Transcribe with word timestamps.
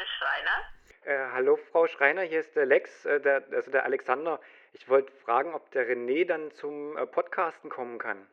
ist 0.00 0.10
Schreiner. 0.18 0.64
Äh, 1.04 1.32
hallo 1.32 1.58
Frau 1.70 1.86
Schreiner, 1.86 2.22
hier 2.22 2.40
ist 2.40 2.54
der 2.56 2.66
Lex, 2.66 3.04
äh, 3.04 3.20
der, 3.20 3.44
also 3.52 3.70
der 3.70 3.84
Alexander. 3.84 4.40
Ich 4.72 4.88
wollte 4.88 5.12
fragen, 5.24 5.54
ob 5.54 5.70
der 5.72 5.86
René 5.88 6.26
dann 6.26 6.50
zum 6.52 6.96
äh, 6.96 7.06
Podcasten 7.06 7.70
kommen 7.70 7.98
kann. 7.98 8.26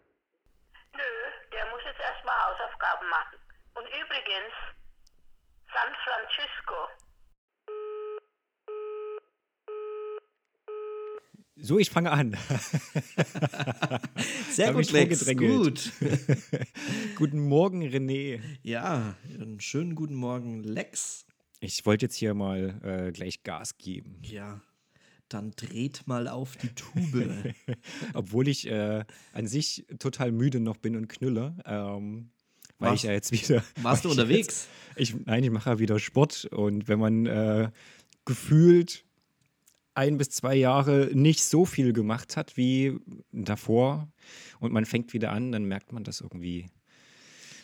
Nö, 0.93 1.03
der 1.51 1.65
muss 1.67 1.81
jetzt 1.85 1.99
erstmal 1.99 2.35
Hausaufgaben 2.45 3.09
machen. 3.09 3.39
Und 3.75 3.85
übrigens, 3.87 4.53
San 5.73 5.93
Francisco. 6.03 6.89
So, 11.59 11.79
ich 11.79 11.89
fange 11.89 12.11
an. 12.11 12.37
Sehr 14.51 14.73
gut, 14.73 14.91
Lex. 14.91 15.25
Gut. 15.35 15.91
Guten 17.15 17.47
Morgen, 17.47 17.81
René. 17.81 18.41
Ja, 18.61 19.15
einen 19.25 19.59
schönen 19.59 19.95
guten 19.95 20.15
Morgen, 20.15 20.63
Lex. 20.63 21.26
Ich 21.59 21.85
wollte 21.85 22.05
jetzt 22.05 22.15
hier 22.15 22.33
mal 22.33 22.79
äh, 22.83 23.11
gleich 23.11 23.43
Gas 23.43 23.77
geben. 23.77 24.19
Ja, 24.23 24.61
dann 25.29 25.51
dreht 25.55 26.07
mal 26.07 26.27
auf 26.27 26.55
die 26.57 26.69
Tube. 26.69 27.53
Obwohl 28.13 28.47
ich 28.47 28.67
äh, 28.67 29.03
an 29.33 29.47
sich 29.47 29.85
total 29.99 30.31
müde 30.31 30.59
noch 30.59 30.77
bin 30.77 30.95
und 30.95 31.07
knülle. 31.07 31.55
Ähm, 31.65 32.29
weil 32.79 32.91
Warst- 32.91 33.03
ich 33.03 33.07
ja 33.07 33.13
jetzt 33.13 33.31
wieder. 33.31 33.63
warst 33.81 34.05
du 34.05 34.09
weil 34.09 34.15
ich 34.15 34.19
unterwegs? 34.21 34.67
Jetzt, 34.95 35.15
ich, 35.15 35.25
nein, 35.25 35.43
ich 35.43 35.49
mache 35.51 35.69
ja 35.71 35.79
wieder 35.79 35.99
Sport. 35.99 36.45
Und 36.45 36.87
wenn 36.87 36.99
man 36.99 37.25
äh, 37.25 37.71
gefühlt 38.25 39.03
ein 39.95 40.17
bis 40.17 40.29
zwei 40.29 40.53
Jahre 40.55 41.09
nicht 41.13 41.43
so 41.43 41.65
viel 41.65 41.91
gemacht 41.91 42.37
hat 42.37 42.55
wie 42.55 42.99
davor 43.31 44.11
und 44.59 44.71
man 44.71 44.85
fängt 44.85 45.11
wieder 45.13 45.31
an, 45.31 45.51
dann 45.51 45.65
merkt 45.65 45.91
man 45.91 46.03
das 46.03 46.21
irgendwie 46.21 46.67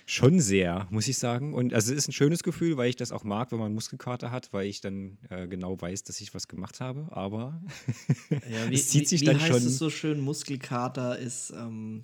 schon 0.06 0.40
sehr, 0.40 0.88
muss 0.90 1.08
ich 1.08 1.18
sagen. 1.18 1.54
Und 1.54 1.73
also 1.73 1.92
es 1.92 2.00
ist 2.00 2.08
ein 2.09 2.14
schönes 2.14 2.44
Gefühl, 2.44 2.78
weil 2.78 2.90
ich 2.90 2.96
das 2.96 3.12
auch 3.12 3.23
mag, 3.23 3.52
wenn 3.52 3.59
man 3.59 3.73
Muskelkater 3.73 4.32
hat, 4.32 4.52
weil 4.54 4.68
ich 4.68 4.82
dann 4.82 5.18
äh, 5.30 5.48
genau 5.48 5.80
weiß, 5.80 6.04
dass 6.04 6.22
ich 6.22 6.34
was 6.34 6.48
gemacht 6.48 6.80
habe. 6.82 7.08
Aber 7.12 7.62
Ja, 8.30 8.38
wie, 8.70 8.76
es 8.76 8.90
zieht 8.90 9.08
sich 9.08 9.22
wie, 9.22 9.26
dann 9.26 9.38
wie 9.38 9.42
heißt 9.42 9.52
schon. 9.52 9.68
es 9.68 9.78
so 9.78 9.90
schön? 9.90 10.20
Muskelkater 10.20 11.18
ist 11.18 11.52
ähm, 11.52 12.04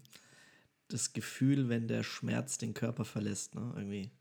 das 0.87 1.13
Gefühl, 1.13 1.69
wenn 1.69 1.87
der 1.87 2.03
Schmerz 2.03 2.57
den 2.57 2.73
Körper 2.73 3.05
verlässt, 3.05 3.55
ne? 3.55 3.73
Irgendwie. 3.75 4.11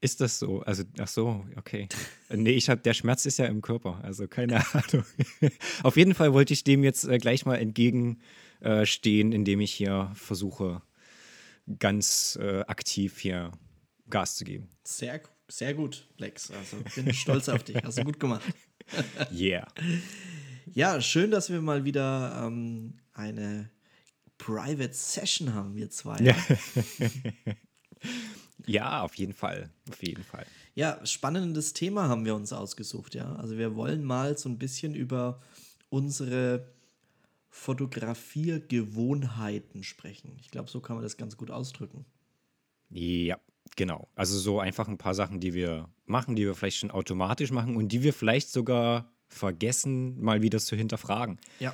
Ist 0.00 0.20
das 0.20 0.38
so? 0.38 0.60
Also, 0.60 0.84
ach 0.98 1.08
so, 1.08 1.46
okay. 1.56 1.88
Äh, 2.28 2.36
nee, 2.36 2.50
ich 2.50 2.68
habe, 2.68 2.82
der 2.82 2.92
Schmerz 2.92 3.24
ist 3.24 3.38
ja 3.38 3.46
im 3.46 3.62
Körper, 3.62 4.00
also 4.02 4.28
keine 4.28 4.56
Ahnung. 4.74 5.04
Auf 5.82 5.96
jeden 5.96 6.14
Fall 6.14 6.34
wollte 6.34 6.52
ich 6.52 6.62
dem 6.62 6.84
jetzt 6.84 7.04
äh, 7.04 7.16
gleich 7.16 7.46
mal 7.46 7.56
entgegenstehen, 7.56 9.32
äh, 9.32 9.34
indem 9.34 9.60
ich 9.60 9.72
hier 9.72 10.10
versuche, 10.14 10.82
ganz 11.78 12.38
äh, 12.40 12.60
aktiv 12.62 13.18
hier 13.18 13.52
Gas 14.10 14.36
zu 14.36 14.44
geben. 14.44 14.68
Sehr, 14.84 15.20
sehr 15.48 15.74
gut, 15.74 16.08
Lex. 16.18 16.50
Also 16.50 16.76
bin 16.94 17.12
stolz 17.14 17.48
auf 17.48 17.64
dich. 17.64 17.76
Hast 17.82 17.98
du 17.98 18.04
gut 18.04 18.20
gemacht. 18.20 18.44
Yeah. 19.32 19.66
Ja, 20.72 21.00
schön, 21.00 21.30
dass 21.30 21.50
wir 21.50 21.60
mal 21.60 21.84
wieder 21.84 22.42
ähm, 22.44 22.94
eine 23.12 23.70
Private 24.38 24.92
Session 24.92 25.54
haben, 25.54 25.74
wir 25.76 25.90
zwei. 25.90 26.18
Ja. 26.18 26.36
ja, 28.66 29.02
auf 29.02 29.14
jeden 29.14 29.34
Fall. 29.34 29.70
Auf 29.90 30.02
jeden 30.02 30.24
Fall. 30.24 30.46
Ja, 30.74 31.04
spannendes 31.06 31.72
Thema 31.72 32.08
haben 32.08 32.24
wir 32.24 32.34
uns 32.34 32.52
ausgesucht, 32.52 33.14
ja. 33.14 33.36
Also 33.36 33.58
wir 33.58 33.76
wollen 33.76 34.04
mal 34.04 34.36
so 34.36 34.48
ein 34.48 34.58
bisschen 34.58 34.94
über 34.94 35.40
unsere 35.90 36.73
Fotografiergewohnheiten 37.54 39.84
sprechen. 39.84 40.36
Ich 40.40 40.50
glaube, 40.50 40.68
so 40.68 40.80
kann 40.80 40.96
man 40.96 41.04
das 41.04 41.16
ganz 41.16 41.36
gut 41.36 41.52
ausdrücken. 41.52 42.04
Ja, 42.90 43.38
genau. 43.76 44.08
Also 44.16 44.36
so 44.36 44.58
einfach 44.58 44.88
ein 44.88 44.98
paar 44.98 45.14
Sachen, 45.14 45.38
die 45.38 45.54
wir 45.54 45.88
machen, 46.04 46.34
die 46.34 46.46
wir 46.46 46.56
vielleicht 46.56 46.78
schon 46.78 46.90
automatisch 46.90 47.52
machen 47.52 47.76
und 47.76 47.92
die 47.92 48.02
wir 48.02 48.12
vielleicht 48.12 48.50
sogar 48.50 49.12
vergessen, 49.28 50.20
mal 50.20 50.42
wieder 50.42 50.58
zu 50.58 50.74
hinterfragen. 50.74 51.38
Ja. 51.60 51.72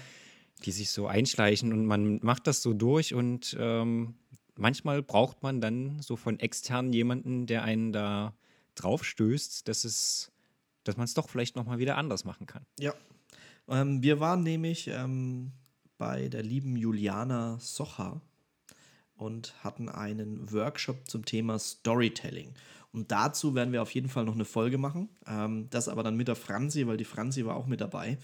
die 0.67 0.73
sich 0.73 0.91
so 0.91 1.07
einschleichen 1.07 1.73
und 1.73 1.87
man 1.87 2.21
macht 2.23 2.47
das 2.47 2.61
so 2.61 2.75
durch 2.75 3.15
und 3.15 3.57
ähm, 3.59 4.17
manchmal 4.57 5.03
braucht 5.03 5.43
man 5.43 5.63
dann 5.63 6.03
so 6.03 6.17
von 6.17 6.39
extern 6.39 6.93
jemanden, 6.93 7.47
der 7.47 7.63
einen 7.63 7.91
da 7.91 8.35
drauf 8.75 9.03
stößt, 9.03 9.67
dass 9.67 9.85
es, 9.85 10.31
dass 10.85 10.99
man 10.99 11.07
es 11.07 11.15
doch 11.15 11.31
vielleicht 11.31 11.57
nochmal 11.57 11.79
wieder 11.79 11.97
anders 11.97 12.27
machen 12.27 12.47
kann. 12.47 12.67
Ja. 12.79 12.93
Ähm, 13.67 14.03
wir 14.03 14.21
waren 14.21 14.43
nämlich 14.43 14.89
ähm, 14.89 15.53
bei 16.01 16.31
der 16.31 16.43
lieben 16.43 16.77
Juliana 16.77 17.59
Socher 17.61 18.23
und 19.17 19.55
hatten 19.63 19.91
einen 19.91 20.51
Workshop 20.51 21.07
zum 21.07 21.27
Thema 21.27 21.59
Storytelling. 21.59 22.55
Und 22.91 23.13
dazu 23.13 23.55
werden 23.55 23.71
wir 23.75 23.83
auf 23.83 23.95
jeden 23.95 24.09
Fall 24.09 24.25
noch 24.25 24.35
eine 24.35 24.47
Folge 24.47 24.79
machen. 24.79 25.11
Ähm, 25.27 25.69
das 25.69 25.89
aber 25.89 26.03
dann 26.03 26.17
mit 26.17 26.27
der 26.27 26.37
Franzi, 26.37 26.87
weil 26.87 26.97
die 26.97 27.05
Franzi 27.05 27.45
war 27.45 27.55
auch 27.55 27.67
mit 27.67 27.83
dabei. 27.83 28.17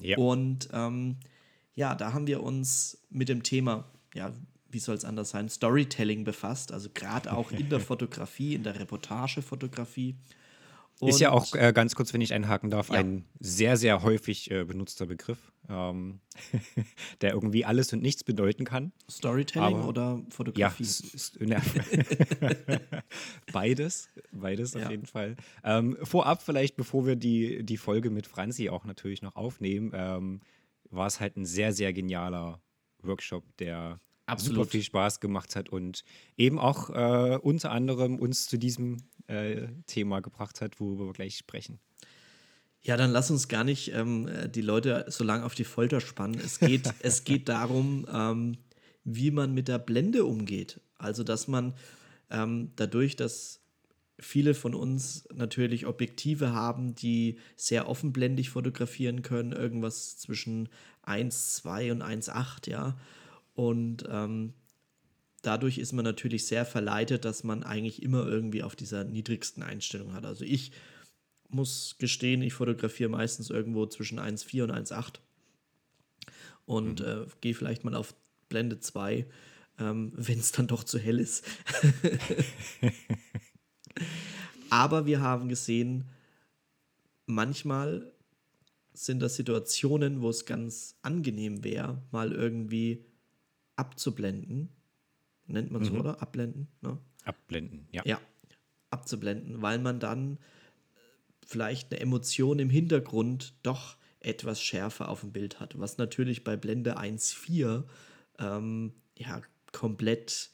Ja. 0.00 0.16
Und 0.16 0.68
ähm, 0.72 1.16
ja, 1.74 1.96
da 1.96 2.12
haben 2.12 2.28
wir 2.28 2.40
uns 2.40 3.02
mit 3.10 3.28
dem 3.28 3.42
Thema, 3.42 3.84
ja, 4.14 4.32
wie 4.70 4.78
soll 4.78 4.94
es 4.94 5.04
anders 5.04 5.30
sein, 5.30 5.48
Storytelling 5.48 6.22
befasst. 6.22 6.70
Also 6.70 6.88
gerade 6.94 7.32
auch 7.32 7.50
in 7.50 7.68
der 7.68 7.80
Fotografie, 7.90 8.54
in 8.54 8.62
der 8.62 8.78
Reportagefotografie. 8.78 10.14
Ist 11.08 11.20
ja 11.20 11.30
Und- 11.32 11.38
auch 11.42 11.54
äh, 11.54 11.72
ganz 11.72 11.94
kurz, 11.94 12.12
wenn 12.12 12.20
ich 12.20 12.32
einhaken 12.32 12.70
darf, 12.70 12.88
Ja. 12.88 12.94
ein 12.96 13.24
sehr, 13.40 13.76
sehr 13.76 14.02
häufig 14.02 14.50
äh, 14.50 14.64
benutzter 14.64 15.06
Begriff, 15.06 15.52
ähm, 15.68 16.20
der 17.20 17.32
irgendwie 17.32 17.64
alles 17.64 17.92
und 17.92 18.02
nichts 18.02 18.24
bedeuten 18.24 18.64
kann. 18.64 18.92
Storytelling 19.10 19.76
Aber- 19.76 19.88
oder 19.88 20.20
Ja, 20.20 20.30
Fotografie? 20.30 20.86
ne, 21.40 21.60
beides, 23.52 24.08
beides 24.32 24.74
Ja. 24.74 24.84
auf 24.84 24.90
jeden 24.90 25.06
Fall. 25.06 25.36
Ähm, 25.64 25.96
vorab 26.02 26.42
vielleicht, 26.42 26.76
bevor 26.76 27.06
wir 27.06 27.16
die, 27.16 27.62
die 27.64 27.76
Folge 27.76 28.10
mit 28.10 28.26
Franzi 28.26 28.68
auch 28.70 28.84
natürlich 28.84 29.22
noch 29.22 29.36
aufnehmen, 29.36 29.90
ähm, 29.94 30.40
war 30.90 31.06
es 31.06 31.20
halt 31.20 31.36
ein 31.36 31.44
sehr, 31.46 31.72
sehr 31.72 31.92
genialer 31.92 32.60
Workshop, 33.02 33.44
der 33.58 34.00
Absolut. 34.26 34.56
super 34.56 34.70
viel 34.70 34.82
Spaß 34.82 35.20
gemacht 35.20 35.56
hat 35.56 35.68
und 35.68 36.04
eben 36.36 36.58
auch 36.58 36.90
äh, 36.90 37.38
unter 37.38 37.72
anderem 37.72 38.18
uns 38.18 38.46
zu 38.46 38.56
diesem 38.56 38.98
äh, 39.26 39.68
Thema 39.86 40.20
gebracht 40.20 40.60
hat, 40.60 40.80
worüber 40.80 41.06
wir 41.06 41.12
gleich 41.12 41.36
sprechen. 41.36 41.80
Ja, 42.82 42.96
dann 42.96 43.12
lass 43.12 43.30
uns 43.30 43.48
gar 43.48 43.62
nicht 43.64 43.92
ähm, 43.94 44.28
äh, 44.28 44.48
die 44.48 44.60
Leute 44.60 45.06
so 45.08 45.22
lange 45.22 45.44
auf 45.44 45.54
die 45.54 45.64
Folter 45.64 46.00
spannen. 46.00 46.40
Es 46.44 46.58
geht, 46.58 46.92
es 47.00 47.24
geht 47.24 47.48
darum, 47.48 48.06
ähm, 48.12 48.58
wie 49.04 49.30
man 49.30 49.54
mit 49.54 49.68
der 49.68 49.78
Blende 49.78 50.24
umgeht. 50.24 50.80
Also, 50.96 51.22
dass 51.24 51.48
man 51.48 51.74
ähm, 52.30 52.72
dadurch, 52.76 53.16
dass 53.16 53.60
viele 54.18 54.54
von 54.54 54.74
uns 54.74 55.28
natürlich 55.34 55.86
Objektive 55.86 56.52
haben, 56.52 56.94
die 56.94 57.38
sehr 57.56 57.88
offenblendig 57.88 58.50
fotografieren 58.50 59.22
können, 59.22 59.52
irgendwas 59.52 60.18
zwischen 60.18 60.68
1,2 61.04 61.92
und 61.92 62.02
1,8, 62.02 62.70
ja. 62.70 62.96
Und 63.54 64.04
ähm, 64.08 64.54
dadurch 65.42 65.78
ist 65.78 65.92
man 65.92 66.04
natürlich 66.04 66.46
sehr 66.46 66.64
verleitet, 66.64 67.24
dass 67.24 67.44
man 67.44 67.62
eigentlich 67.62 68.02
immer 68.02 68.26
irgendwie 68.26 68.62
auf 68.62 68.76
dieser 68.76 69.04
niedrigsten 69.04 69.62
Einstellung 69.62 70.14
hat. 70.14 70.24
Also 70.24 70.44
ich 70.44 70.72
muss 71.48 71.96
gestehen, 71.98 72.42
ich 72.42 72.54
fotografiere 72.54 73.10
meistens 73.10 73.50
irgendwo 73.50 73.86
zwischen 73.86 74.18
1,4 74.18 74.62
und 74.64 74.70
1,8 74.72 75.14
und 76.64 77.00
äh, 77.00 77.26
gehe 77.40 77.54
vielleicht 77.54 77.84
mal 77.84 77.94
auf 77.94 78.14
Blende 78.48 78.80
2, 78.80 79.26
ähm, 79.78 80.12
wenn 80.16 80.38
es 80.38 80.52
dann 80.52 80.66
doch 80.66 80.84
zu 80.84 80.98
hell 80.98 81.18
ist. 81.18 81.44
Aber 84.70 85.04
wir 85.04 85.20
haben 85.20 85.48
gesehen, 85.48 86.08
manchmal 87.26 88.10
sind 88.94 89.20
das 89.20 89.36
Situationen, 89.36 90.22
wo 90.22 90.30
es 90.30 90.46
ganz 90.46 90.96
angenehm 91.02 91.64
wäre, 91.64 92.02
mal 92.10 92.32
irgendwie 92.32 93.04
abzublenden. 93.76 94.70
Nennt 95.46 95.70
man 95.70 95.84
so, 95.84 95.94
oder? 95.94 96.22
Abblenden, 96.22 96.68
ne? 96.80 96.98
Abblenden, 97.24 97.86
ja. 97.90 98.02
Ja, 98.04 98.20
abzublenden, 98.90 99.60
weil 99.62 99.78
man 99.78 100.00
dann 100.00 100.36
äh, 100.36 100.38
vielleicht 101.46 101.92
eine 101.92 102.00
Emotion 102.00 102.58
im 102.58 102.70
Hintergrund 102.70 103.54
doch 103.62 103.96
etwas 104.20 104.62
schärfer 104.62 105.08
auf 105.08 105.20
dem 105.20 105.32
Bild 105.32 105.60
hat, 105.60 105.78
was 105.78 105.98
natürlich 105.98 106.44
bei 106.44 106.56
Blende 106.56 106.98
1.4 106.98 107.84
ähm, 108.38 108.92
ja 109.16 109.42
komplett 109.72 110.50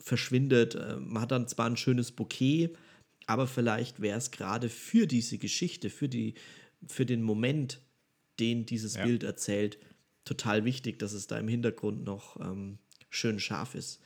verschwindet. 0.00 0.74
Äh, 0.74 0.96
Man 0.96 1.22
hat 1.22 1.30
dann 1.30 1.48
zwar 1.48 1.66
ein 1.66 1.76
schönes 1.76 2.12
Bouquet, 2.12 2.70
aber 3.26 3.46
vielleicht 3.46 4.00
wäre 4.00 4.18
es 4.18 4.30
gerade 4.30 4.68
für 4.68 5.06
diese 5.06 5.38
Geschichte, 5.38 5.90
für, 5.90 6.08
die, 6.08 6.34
für 6.86 7.06
den 7.06 7.22
Moment, 7.22 7.80
den 8.40 8.66
dieses 8.66 8.94
Ja. 8.94 9.04
Bild 9.04 9.22
erzählt, 9.22 9.78
total 10.24 10.64
wichtig, 10.64 10.98
dass 10.98 11.12
es 11.12 11.26
da 11.26 11.38
im 11.38 11.48
Hintergrund 11.48 12.04
noch 12.04 12.40
ähm, 12.40 12.78
schön 13.10 13.38
scharf 13.40 13.74
ist. 13.74 14.00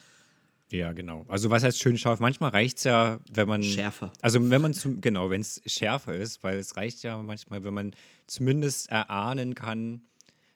Ja, 0.70 0.92
genau. 0.92 1.24
Also 1.28 1.50
was 1.50 1.62
heißt 1.62 1.78
schön 1.78 1.96
scharf? 1.96 2.18
Manchmal 2.18 2.50
reicht 2.50 2.78
es 2.78 2.84
ja, 2.84 3.20
wenn 3.32 3.46
man. 3.46 3.62
Schärfer. 3.62 4.12
Also 4.20 4.50
wenn 4.50 4.60
man 4.60 4.74
zum, 4.74 5.00
genau, 5.00 5.30
wenn 5.30 5.40
es 5.40 5.62
schärfer 5.64 6.14
ist, 6.14 6.42
weil 6.42 6.58
es 6.58 6.76
reicht 6.76 7.02
ja 7.04 7.22
manchmal, 7.22 7.62
wenn 7.62 7.74
man 7.74 7.92
zumindest 8.26 8.90
erahnen 8.90 9.54
kann, 9.54 10.02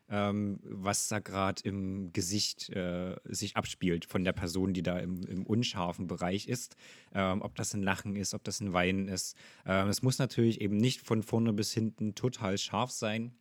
ähm, 0.08 0.58
was 0.64 1.06
da 1.06 1.20
gerade 1.20 1.62
im 1.62 2.12
Gesicht 2.12 2.70
äh, 2.70 3.14
sich 3.24 3.56
abspielt 3.56 4.04
von 4.04 4.24
der 4.24 4.32
Person, 4.32 4.74
die 4.74 4.82
da 4.82 4.98
im, 4.98 5.22
im 5.22 5.46
unscharfen 5.46 6.08
Bereich 6.08 6.48
ist. 6.48 6.74
Ähm, 7.14 7.42
ob 7.42 7.54
das 7.54 7.72
ein 7.74 7.82
Lachen 7.82 8.16
ist, 8.16 8.34
ob 8.34 8.42
das 8.42 8.60
ein 8.60 8.72
Weinen 8.72 9.06
ist. 9.06 9.36
Ähm, 9.64 9.88
es 9.88 10.02
muss 10.02 10.18
natürlich 10.18 10.60
eben 10.60 10.76
nicht 10.76 11.02
von 11.02 11.22
vorne 11.22 11.52
bis 11.52 11.72
hinten 11.72 12.16
total 12.16 12.58
scharf 12.58 12.90
sein. 12.90 13.32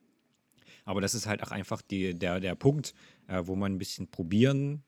Aber 0.89 1.01
das 1.01 1.13
ist 1.13 1.27
halt 1.27 1.43
auch 1.43 1.51
einfach 1.51 1.83
die, 1.83 2.15
der, 2.17 2.39
der 2.39 2.55
Punkt, 2.55 2.95
äh, 3.27 3.43
wo 3.45 3.55
man 3.55 3.73
ein 3.73 3.77
bisschen 3.77 4.07
probieren 4.09 4.81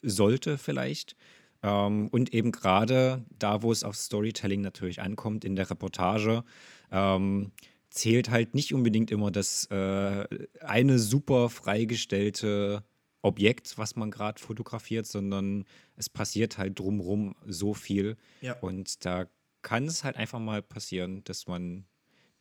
sollte 0.00 0.56
vielleicht. 0.56 1.16
Ähm, 1.64 2.06
und 2.12 2.32
eben 2.32 2.52
gerade 2.52 3.24
da, 3.40 3.60
wo 3.60 3.72
es 3.72 3.82
auf 3.82 3.96
Storytelling 3.96 4.60
natürlich 4.60 5.02
ankommt, 5.02 5.44
in 5.44 5.56
der 5.56 5.68
Reportage, 5.68 6.44
ähm, 6.92 7.50
zählt 7.90 8.30
halt 8.30 8.54
nicht 8.54 8.72
unbedingt 8.72 9.10
immer 9.10 9.32
das 9.32 9.66
äh, 9.72 10.28
eine 10.60 11.00
super 11.00 11.50
freigestellte 11.50 12.84
Objekt, 13.22 13.76
was 13.78 13.96
man 13.96 14.12
gerade 14.12 14.40
fotografiert, 14.40 15.06
sondern 15.06 15.64
es 15.96 16.08
passiert 16.08 16.56
halt 16.56 16.78
drumrum 16.78 17.34
so 17.44 17.74
viel. 17.74 18.16
Ja. 18.42 18.60
Und 18.60 19.04
da 19.04 19.26
kann 19.62 19.86
es 19.86 20.04
halt 20.04 20.16
einfach 20.16 20.38
mal 20.38 20.62
passieren, 20.62 21.24
dass 21.24 21.48
man 21.48 21.84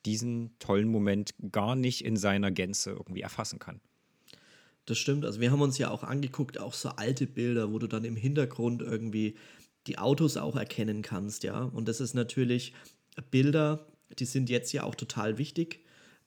diesen 0.06 0.58
tollen 0.60 0.88
Moment 0.88 1.34
gar 1.52 1.76
nicht 1.76 2.04
in 2.04 2.18
seiner 2.18 2.52
Gänze 2.52 2.92
irgendwie 2.92 3.22
erfassen 3.22 3.60
kann. 3.60 3.80
Das 4.86 4.98
stimmt. 4.98 5.26
Also 5.26 5.40
wir 5.40 5.52
haben 5.52 5.62
uns 5.62 5.78
ja 5.78 5.90
auch 5.90 6.04
angeguckt, 6.04 6.60
auch 6.60 6.74
so 6.74 6.90
alte 6.90 7.28
Bilder, 7.28 7.72
wo 7.72 7.80
du 7.80 7.88
dann 7.88 8.04
im 8.04 8.16
Hintergrund 8.16 8.82
irgendwie 8.82 9.36
die 9.88 9.98
Autos 9.98 10.38
auch 10.38 10.56
erkennen 10.56 11.02
kannst, 11.02 11.44
ja. 11.44 11.64
Und 11.64 11.88
das 11.88 12.02
ist 12.02 12.14
natürlich 12.14 12.74
Bilder, 13.30 13.88
die 14.20 14.26
sind 14.26 14.50
jetzt 14.50 14.74
ja 14.74 14.84
auch 14.84 14.96
total 14.96 15.38
wichtig. 15.38 15.80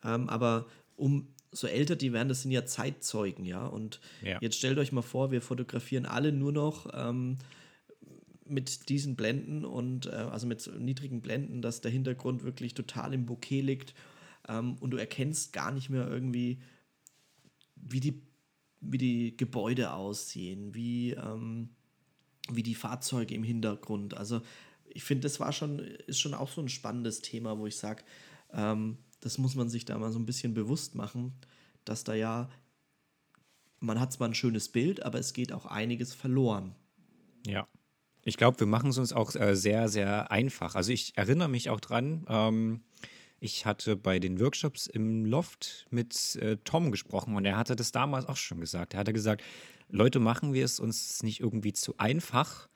Ähm, 0.05 0.29
aber 0.29 0.67
um 0.97 1.29
so 1.53 1.67
älter 1.67 1.97
die 1.97 2.13
werden, 2.13 2.29
das 2.29 2.43
sind 2.43 2.51
ja 2.51 2.65
Zeitzeugen, 2.65 3.45
ja. 3.45 3.67
Und 3.67 4.01
Ja. 4.23 4.39
jetzt 4.41 4.57
stellt 4.57 4.79
euch 4.79 4.93
mal 4.93 5.03
vor, 5.03 5.31
wir 5.31 5.41
fotografieren 5.41 6.07
alle 6.07 6.33
nur 6.33 6.53
noch 6.53 6.89
ähm, 6.93 7.39
mit 8.47 8.89
diesen 8.89 9.17
Blenden 9.17 9.65
und 9.65 10.07
äh, 10.07 10.11
also 10.11 10.47
mit 10.47 10.61
so 10.61 10.71
niedrigen 10.73 11.21
Blenden, 11.21 11.63
dass 11.63 11.81
der 11.81 11.91
Hintergrund 11.91 12.43
wirklich 12.43 12.75
total 12.75 13.15
im 13.15 13.27
Bouquet 13.27 13.63
liegt 13.63 13.95
ähm, 14.49 14.77
und 14.81 14.91
du 14.91 14.97
erkennst 14.97 15.53
gar 15.53 15.73
nicht 15.73 15.91
mehr 15.91 16.09
irgendwie, 16.09 16.61
wie 17.77 18.01
die, 18.01 18.23
wie 18.81 18.99
die 18.99 19.37
Gebäude 19.37 19.93
aussehen, 19.93 20.75
wie, 20.75 21.13
ähm, 21.13 21.71
wie 22.51 22.63
die 22.63 22.75
Fahrzeuge 22.75 23.35
im 23.35 23.45
Hintergrund. 23.45 24.15
Also 24.15 24.43
ich 24.87 25.05
finde, 25.05 25.23
das 25.23 25.41
war 25.41 25.53
schon, 25.53 25.79
ist 25.79 26.21
schon 26.21 26.35
auch 26.35 26.51
so 26.51 26.61
ein 26.61 26.69
spannendes 26.69 27.21
Thema, 27.21 27.59
wo 27.59 27.67
ich 27.67 27.77
sage, 27.77 28.05
ähm, 28.53 28.99
das 29.21 29.39
muss 29.39 29.55
man 29.55 29.69
sich 29.69 29.85
da 29.85 29.99
mal 29.99 30.13
so 30.13 30.19
ein 30.19 30.27
bisschen 30.27 30.53
bewusst 30.55 30.95
machen, 30.95 31.33
dass 31.85 32.05
da 32.05 32.15
ja, 32.15 32.51
man 33.81 33.99
hat 33.99 34.13
zwar 34.13 34.29
ein 34.29 34.35
schönes 34.35 34.69
Bild, 34.69 35.03
aber 35.03 35.19
es 35.19 35.33
geht 35.33 35.53
auch 35.53 35.67
einiges 35.67 36.15
verloren. 36.15 36.75
Ja. 37.47 37.67
Ich 38.25 38.37
glaube, 38.37 38.59
wir 38.61 38.67
machen 38.67 38.91
es 38.91 38.99
uns 38.99 39.13
auch 39.13 39.35
äh, 39.35 39.55
sehr, 39.55 39.89
sehr 39.89 40.31
einfach. 40.31 40.75
Also 40.75 40.93
ich 40.93 41.17
erinnere 41.17 41.49
mich 41.49 41.71
auch 41.71 41.81
dran, 41.81 42.25
ähm, 42.29 42.81
ich 43.39 43.67
hatte 43.67 43.97
bei 43.97 44.19
den 44.19 44.41
Workshops 44.41 44.87
im 44.87 45.27
Loft 45.27 45.87
mit 45.91 46.37
äh, 46.37 46.57
Tom 46.65 46.91
gesprochen 46.91 47.37
und 47.37 47.45
er 47.45 47.59
hatte 47.59 47.77
das 47.77 47.93
damals 47.93 48.27
auch 48.27 48.37
schon 48.37 48.61
gesagt. 48.61 48.95
Er 48.95 49.01
hatte 49.01 49.13
gesagt, 49.13 49.43
Leute, 49.91 50.19
machen 50.19 50.55
wir 50.55 50.65
es 50.65 50.81
uns 50.81 51.23
nicht 51.23 51.41
irgendwie 51.41 51.75
zu 51.75 51.99
einfach, 51.99 52.71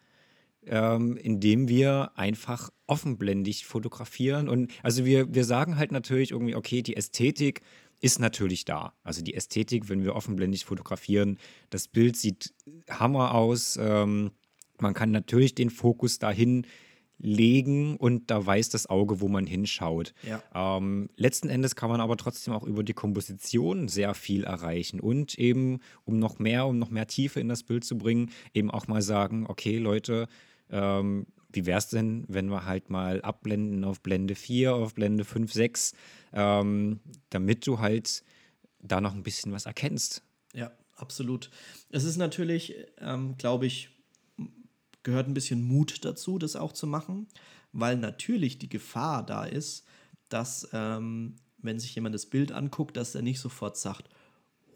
ähm, 0.67 1.17
indem 1.17 1.69
wir 1.69 2.13
einfach 2.17 2.69
offenblendig 2.87 3.65
fotografieren. 3.65 4.51
Und 4.51 4.71
also 4.83 5.07
wir, 5.07 5.33
wir 5.35 5.45
sagen 5.45 5.79
halt 5.79 5.91
natürlich 5.91 6.33
irgendwie, 6.33 6.55
okay, 6.55 6.83
die 6.83 6.97
Ästhetik 6.97 7.63
ist 8.01 8.19
natürlich 8.19 8.67
da. 8.67 8.93
Also 9.03 9.23
die 9.23 9.35
Ästhetik, 9.35 9.89
wenn 9.89 10.05
wir 10.05 10.15
offenblendig 10.15 10.67
fotografieren, 10.67 11.39
das 11.71 11.89
Bild 11.89 12.17
sieht 12.17 12.53
Hammer 12.91 13.35
aus. 13.35 13.79
Ähm, 13.81 14.33
man 14.81 14.95
kann 14.95 15.11
natürlich 15.11 15.55
den 15.55 15.71
Fokus 15.71 16.19
dahin 16.19 16.67
legen 17.21 17.97
und 17.97 18.31
da 18.31 18.45
weiß 18.45 18.69
das 18.71 18.89
Auge, 18.89 19.21
wo 19.21 19.29
man 19.29 19.47
hinschaut. 19.47 20.15
Ja. 20.23 20.43
Ähm, 20.55 21.11
letzten 21.17 21.49
Endes 21.49 21.75
kann 21.75 21.91
man 21.91 22.01
aber 22.01 22.17
trotzdem 22.17 22.55
auch 22.55 22.63
über 22.63 22.85
die 22.85 22.93
Komposition 22.93 23.89
sehr 23.89 24.15
viel 24.15 24.45
erreichen 24.45 25.01
und 25.01 25.37
eben, 25.37 25.81
um 26.05 26.19
noch 26.19 26.39
mehr, 26.39 26.67
um 26.67 26.79
noch 26.79 26.91
mehr 26.91 27.09
Tiefe 27.09 27.41
in 27.41 27.49
das 27.49 27.65
Bild 27.65 27.85
zu 27.85 27.99
bringen, 27.99 28.31
eben 28.55 28.71
auch 28.71 28.87
mal 28.87 29.03
sagen, 29.03 29.47
okay 29.49 29.79
Leute, 29.79 30.29
ähm, 30.71 31.27
wie 31.51 31.67
wäre 31.67 31.79
es 31.79 31.89
denn, 31.89 32.25
wenn 32.29 32.51
wir 32.51 32.67
halt 32.67 32.91
mal 32.91 33.21
abblenden 33.23 33.85
auf 33.85 34.01
Blende 34.01 34.35
4, 34.35 34.75
auf 34.75 34.95
Blende 34.95 35.25
5, 35.25 35.53
6, 35.53 35.95
ähm, 36.35 37.01
damit 37.31 37.67
du 37.67 37.81
halt 37.81 38.23
da 38.81 39.01
noch 39.01 39.15
ein 39.15 39.23
bisschen 39.23 39.53
was 39.53 39.67
erkennst. 39.67 40.23
Ja, 40.55 40.71
absolut. 40.95 41.51
Es 41.91 42.05
ist 42.05 42.17
natürlich, 42.17 42.75
ähm, 43.01 43.37
glaube 43.39 43.67
ich, 43.67 43.91
gehört 45.03 45.29
ein 45.29 45.35
bisschen 45.35 45.63
Mut 45.63 46.05
dazu, 46.05 46.39
das 46.39 46.57
auch 46.57 46.73
zu 46.73 46.87
machen, 46.87 47.27
weil 47.73 47.97
natürlich 47.97 48.59
die 48.59 48.69
Gefahr 48.69 49.25
da 49.25 49.45
ist, 49.45 49.85
dass, 50.29 50.69
ähm, 50.73 51.37
wenn 51.59 51.81
sich 51.81 51.95
jemand 51.95 52.15
das 52.15 52.27
Bild 52.27 52.53
anguckt, 52.53 52.97
dass 52.97 53.15
er 53.15 53.23
nicht 53.23 53.41
sofort 53.41 53.77
sagt, 53.77 54.09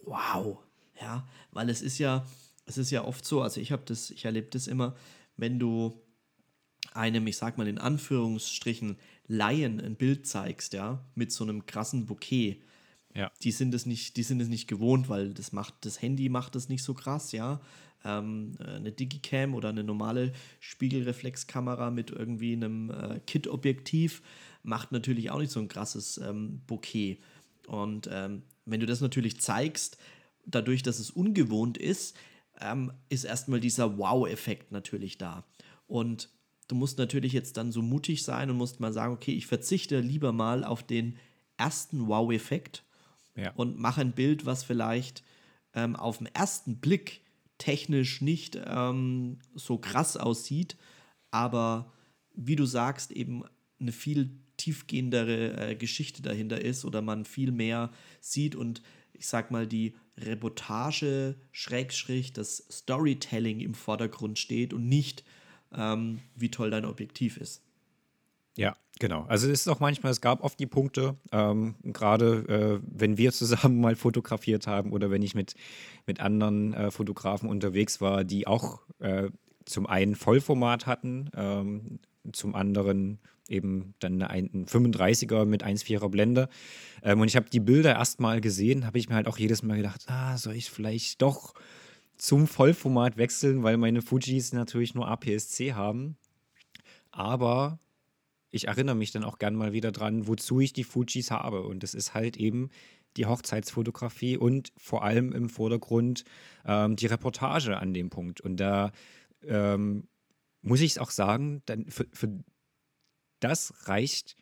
wow, 0.04 0.58
ja, 1.00 1.26
weil 1.50 1.68
es 1.68 1.82
ist 1.82 1.98
ja, 1.98 2.26
es 2.64 2.78
ist 2.78 2.90
ja 2.90 3.04
oft 3.04 3.24
so, 3.24 3.42
also 3.42 3.60
ich 3.60 3.72
habe 3.72 3.82
das, 3.84 4.10
ich 4.10 4.24
erlebe 4.24 4.48
das 4.50 4.66
immer, 4.66 4.94
wenn 5.36 5.58
du 5.58 6.00
einem, 6.94 7.26
ich 7.26 7.36
sag 7.36 7.58
mal 7.58 7.68
in 7.68 7.78
Anführungsstrichen, 7.78 8.96
Laien 9.26 9.80
ein 9.80 9.96
Bild 9.96 10.26
zeigst, 10.26 10.72
ja, 10.72 11.04
mit 11.14 11.32
so 11.32 11.44
einem 11.44 11.64
krassen 11.66 12.06
Bouquet, 12.06 12.62
Ja. 13.14 13.30
die 13.42 13.52
sind 13.52 13.74
es 13.74 13.86
nicht, 13.86 14.16
die 14.16 14.22
sind 14.22 14.40
es 14.40 14.48
nicht 14.48 14.68
gewohnt, 14.68 15.08
weil 15.08 15.32
das 15.34 15.52
macht, 15.52 15.74
das 15.84 16.02
Handy 16.02 16.28
macht 16.28 16.54
das 16.54 16.68
nicht 16.68 16.82
so 16.82 16.94
krass, 16.94 17.32
ja. 17.32 17.60
Ähm, 18.04 18.52
äh, 18.58 18.64
eine 18.64 18.92
Digicam 18.92 19.54
oder 19.54 19.68
eine 19.68 19.84
normale 19.84 20.32
Spiegelreflexkamera 20.60 21.90
mit 21.90 22.10
irgendwie 22.10 22.52
einem 22.54 22.90
äh, 22.90 23.20
Kit-Objektiv 23.26 24.22
macht 24.62 24.92
natürlich 24.92 25.30
auch 25.30 25.38
nicht 25.38 25.52
so 25.52 25.60
ein 25.60 25.68
krasses 25.68 26.18
ähm, 26.18 26.62
Bouquet. 26.66 27.18
Und 27.66 28.08
ähm, 28.12 28.42
wenn 28.64 28.80
du 28.80 28.86
das 28.86 29.00
natürlich 29.00 29.40
zeigst, 29.40 29.98
dadurch, 30.44 30.82
dass 30.82 30.98
es 30.98 31.10
ungewohnt 31.10 31.78
ist, 31.78 32.16
ähm, 32.60 32.92
ist 33.08 33.24
erstmal 33.24 33.60
dieser 33.60 33.98
Wow-Effekt 33.98 34.72
natürlich 34.72 35.18
da. 35.18 35.44
Und 35.86 36.28
du 36.68 36.74
musst 36.74 36.98
natürlich 36.98 37.32
jetzt 37.32 37.56
dann 37.56 37.72
so 37.72 37.82
mutig 37.82 38.22
sein 38.22 38.50
und 38.50 38.56
musst 38.56 38.80
mal 38.80 38.92
sagen, 38.92 39.12
okay, 39.12 39.32
ich 39.32 39.46
verzichte 39.46 40.00
lieber 40.00 40.32
mal 40.32 40.64
auf 40.64 40.82
den 40.82 41.18
ersten 41.56 42.06
Wow-Effekt 42.06 42.84
Ja. 43.36 43.52
und 43.54 43.78
mache 43.78 44.00
ein 44.00 44.12
Bild, 44.12 44.46
was 44.46 44.64
vielleicht 44.64 45.22
ähm, 45.74 45.96
auf 45.96 46.18
den 46.18 46.28
ersten 46.28 46.76
Blick 46.76 47.21
technisch 47.62 48.20
nicht 48.22 48.60
ähm, 48.66 49.38
so 49.54 49.78
krass 49.78 50.16
aussieht, 50.16 50.76
aber 51.30 51.92
wie 52.34 52.56
du 52.56 52.66
sagst, 52.66 53.12
eben 53.12 53.44
eine 53.78 53.92
viel 53.92 54.30
tiefgehendere 54.56 55.70
äh, 55.70 55.76
Geschichte 55.76 56.22
dahinter 56.22 56.60
ist 56.60 56.84
oder 56.84 57.02
man 57.02 57.24
viel 57.24 57.52
mehr 57.52 57.92
sieht 58.20 58.56
und 58.56 58.82
ich 59.12 59.28
sag 59.28 59.52
mal, 59.52 59.68
die 59.68 59.94
Reportage, 60.18 61.36
Schrägstrich, 61.52 62.32
das 62.32 62.66
Storytelling 62.68 63.60
im 63.60 63.74
Vordergrund 63.74 64.40
steht 64.40 64.72
und 64.72 64.88
nicht, 64.88 65.22
ähm, 65.72 66.18
wie 66.34 66.50
toll 66.50 66.70
dein 66.70 66.84
Objektiv 66.84 67.36
ist. 67.36 67.62
Ja, 68.56 68.76
genau. 68.98 69.22
Also 69.28 69.46
es 69.48 69.60
ist 69.62 69.68
auch 69.68 69.80
manchmal, 69.80 70.12
es 70.12 70.20
gab 70.20 70.42
oft 70.44 70.58
die 70.60 70.66
Punkte, 70.66 71.16
ähm, 71.32 71.74
gerade 71.82 72.80
äh, 72.82 72.86
wenn 72.86 73.16
wir 73.16 73.32
zusammen 73.32 73.80
mal 73.80 73.96
fotografiert 73.96 74.66
haben 74.66 74.92
oder 74.92 75.10
wenn 75.10 75.22
ich 75.22 75.34
mit, 75.34 75.54
mit 76.06 76.20
anderen 76.20 76.74
äh, 76.74 76.90
Fotografen 76.90 77.48
unterwegs 77.48 78.00
war, 78.00 78.24
die 78.24 78.46
auch 78.46 78.80
äh, 78.98 79.30
zum 79.64 79.86
einen 79.86 80.14
Vollformat 80.16 80.86
hatten, 80.86 81.30
ähm, 81.34 82.00
zum 82.32 82.54
anderen 82.54 83.20
eben 83.48 83.94
dann 83.98 84.14
eine 84.22 84.30
ein- 84.30 84.50
ein 84.54 84.66
35er 84.66 85.44
mit 85.44 85.62
1,4er 85.62 86.08
Blende. 86.08 86.48
Ähm, 87.02 87.20
und 87.20 87.28
ich 87.28 87.36
habe 87.36 87.50
die 87.50 87.60
Bilder 87.60 87.94
erst 87.94 88.20
mal 88.20 88.40
gesehen, 88.40 88.86
habe 88.86 88.98
ich 88.98 89.08
mir 89.08 89.14
halt 89.16 89.26
auch 89.28 89.38
jedes 89.38 89.62
Mal 89.62 89.76
gedacht, 89.78 90.04
ah, 90.08 90.36
soll 90.36 90.54
ich 90.54 90.70
vielleicht 90.70 91.22
doch 91.22 91.54
zum 92.16 92.46
Vollformat 92.46 93.16
wechseln, 93.16 93.62
weil 93.62 93.76
meine 93.76 94.02
Fujis 94.02 94.52
natürlich 94.52 94.94
nur 94.94 95.08
APS-C 95.08 95.74
haben. 95.74 96.16
Aber 97.10 97.78
ich 98.52 98.68
erinnere 98.68 98.94
mich 98.94 99.10
dann 99.10 99.24
auch 99.24 99.38
gern 99.38 99.56
mal 99.56 99.72
wieder 99.72 99.90
dran, 99.90 100.28
wozu 100.28 100.60
ich 100.60 100.72
die 100.72 100.84
Fujis 100.84 101.30
habe. 101.30 101.62
Und 101.62 101.82
das 101.82 101.94
ist 101.94 102.14
halt 102.14 102.36
eben 102.36 102.68
die 103.16 103.26
Hochzeitsfotografie 103.26 104.36
und 104.36 104.72
vor 104.76 105.02
allem 105.02 105.32
im 105.32 105.48
Vordergrund 105.48 106.24
ähm, 106.64 106.94
die 106.94 107.06
Reportage 107.06 107.78
an 107.78 107.94
dem 107.94 108.10
Punkt. 108.10 108.40
Und 108.40 108.58
da 108.58 108.92
ähm, 109.46 110.06
muss 110.60 110.80
ich 110.80 110.92
es 110.92 110.98
auch 110.98 111.10
sagen, 111.10 111.62
dann 111.66 111.86
für, 111.90 112.06
für 112.12 112.44
das 113.40 113.88
reicht, 113.88 114.36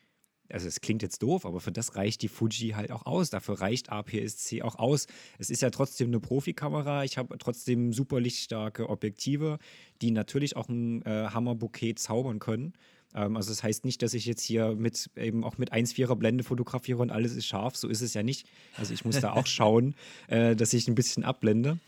also 0.49 0.67
es 0.67 0.81
klingt 0.81 1.01
jetzt 1.01 1.23
doof, 1.23 1.45
aber 1.45 1.61
für 1.61 1.71
das 1.71 1.95
reicht 1.95 2.21
die 2.21 2.27
Fuji 2.27 2.71
halt 2.71 2.91
auch 2.91 3.05
aus. 3.05 3.29
Dafür 3.29 3.61
reicht 3.61 3.89
APS-C 3.89 4.61
auch 4.61 4.75
aus. 4.75 5.07
Es 5.39 5.49
ist 5.49 5.61
ja 5.61 5.69
trotzdem 5.69 6.07
eine 6.07 6.19
Profikamera. 6.19 7.05
Ich 7.05 7.17
habe 7.17 7.37
trotzdem 7.37 7.93
super 7.93 8.19
lichtstarke 8.19 8.89
Objektive, 8.89 9.57
die 10.01 10.11
natürlich 10.11 10.57
auch 10.57 10.67
ein 10.67 11.01
äh, 11.03 11.29
Hammerbouquet 11.29 11.95
zaubern 11.97 12.39
können. 12.39 12.73
Ähm, 13.15 13.35
also 13.35 13.49
das 13.49 13.63
heißt 13.63 13.85
nicht, 13.85 14.01
dass 14.01 14.13
ich 14.13 14.25
jetzt 14.25 14.43
hier 14.43 14.75
mit 14.75 15.09
eben 15.15 15.43
auch 15.43 15.57
mit 15.57 15.73
1,4er 15.73 16.15
Blende 16.15 16.43
fotografiere 16.43 16.99
und 16.99 17.11
alles 17.11 17.35
ist 17.35 17.45
scharf. 17.45 17.75
So 17.75 17.87
ist 17.87 18.01
es 18.01 18.13
ja 18.13 18.23
nicht. 18.23 18.47
Also 18.77 18.93
ich 18.93 19.05
muss 19.05 19.19
da 19.19 19.33
auch 19.33 19.45
schauen, 19.47 19.95
äh, 20.27 20.55
dass 20.55 20.73
ich 20.73 20.87
ein 20.87 20.95
bisschen 20.95 21.23
abblende. 21.23 21.79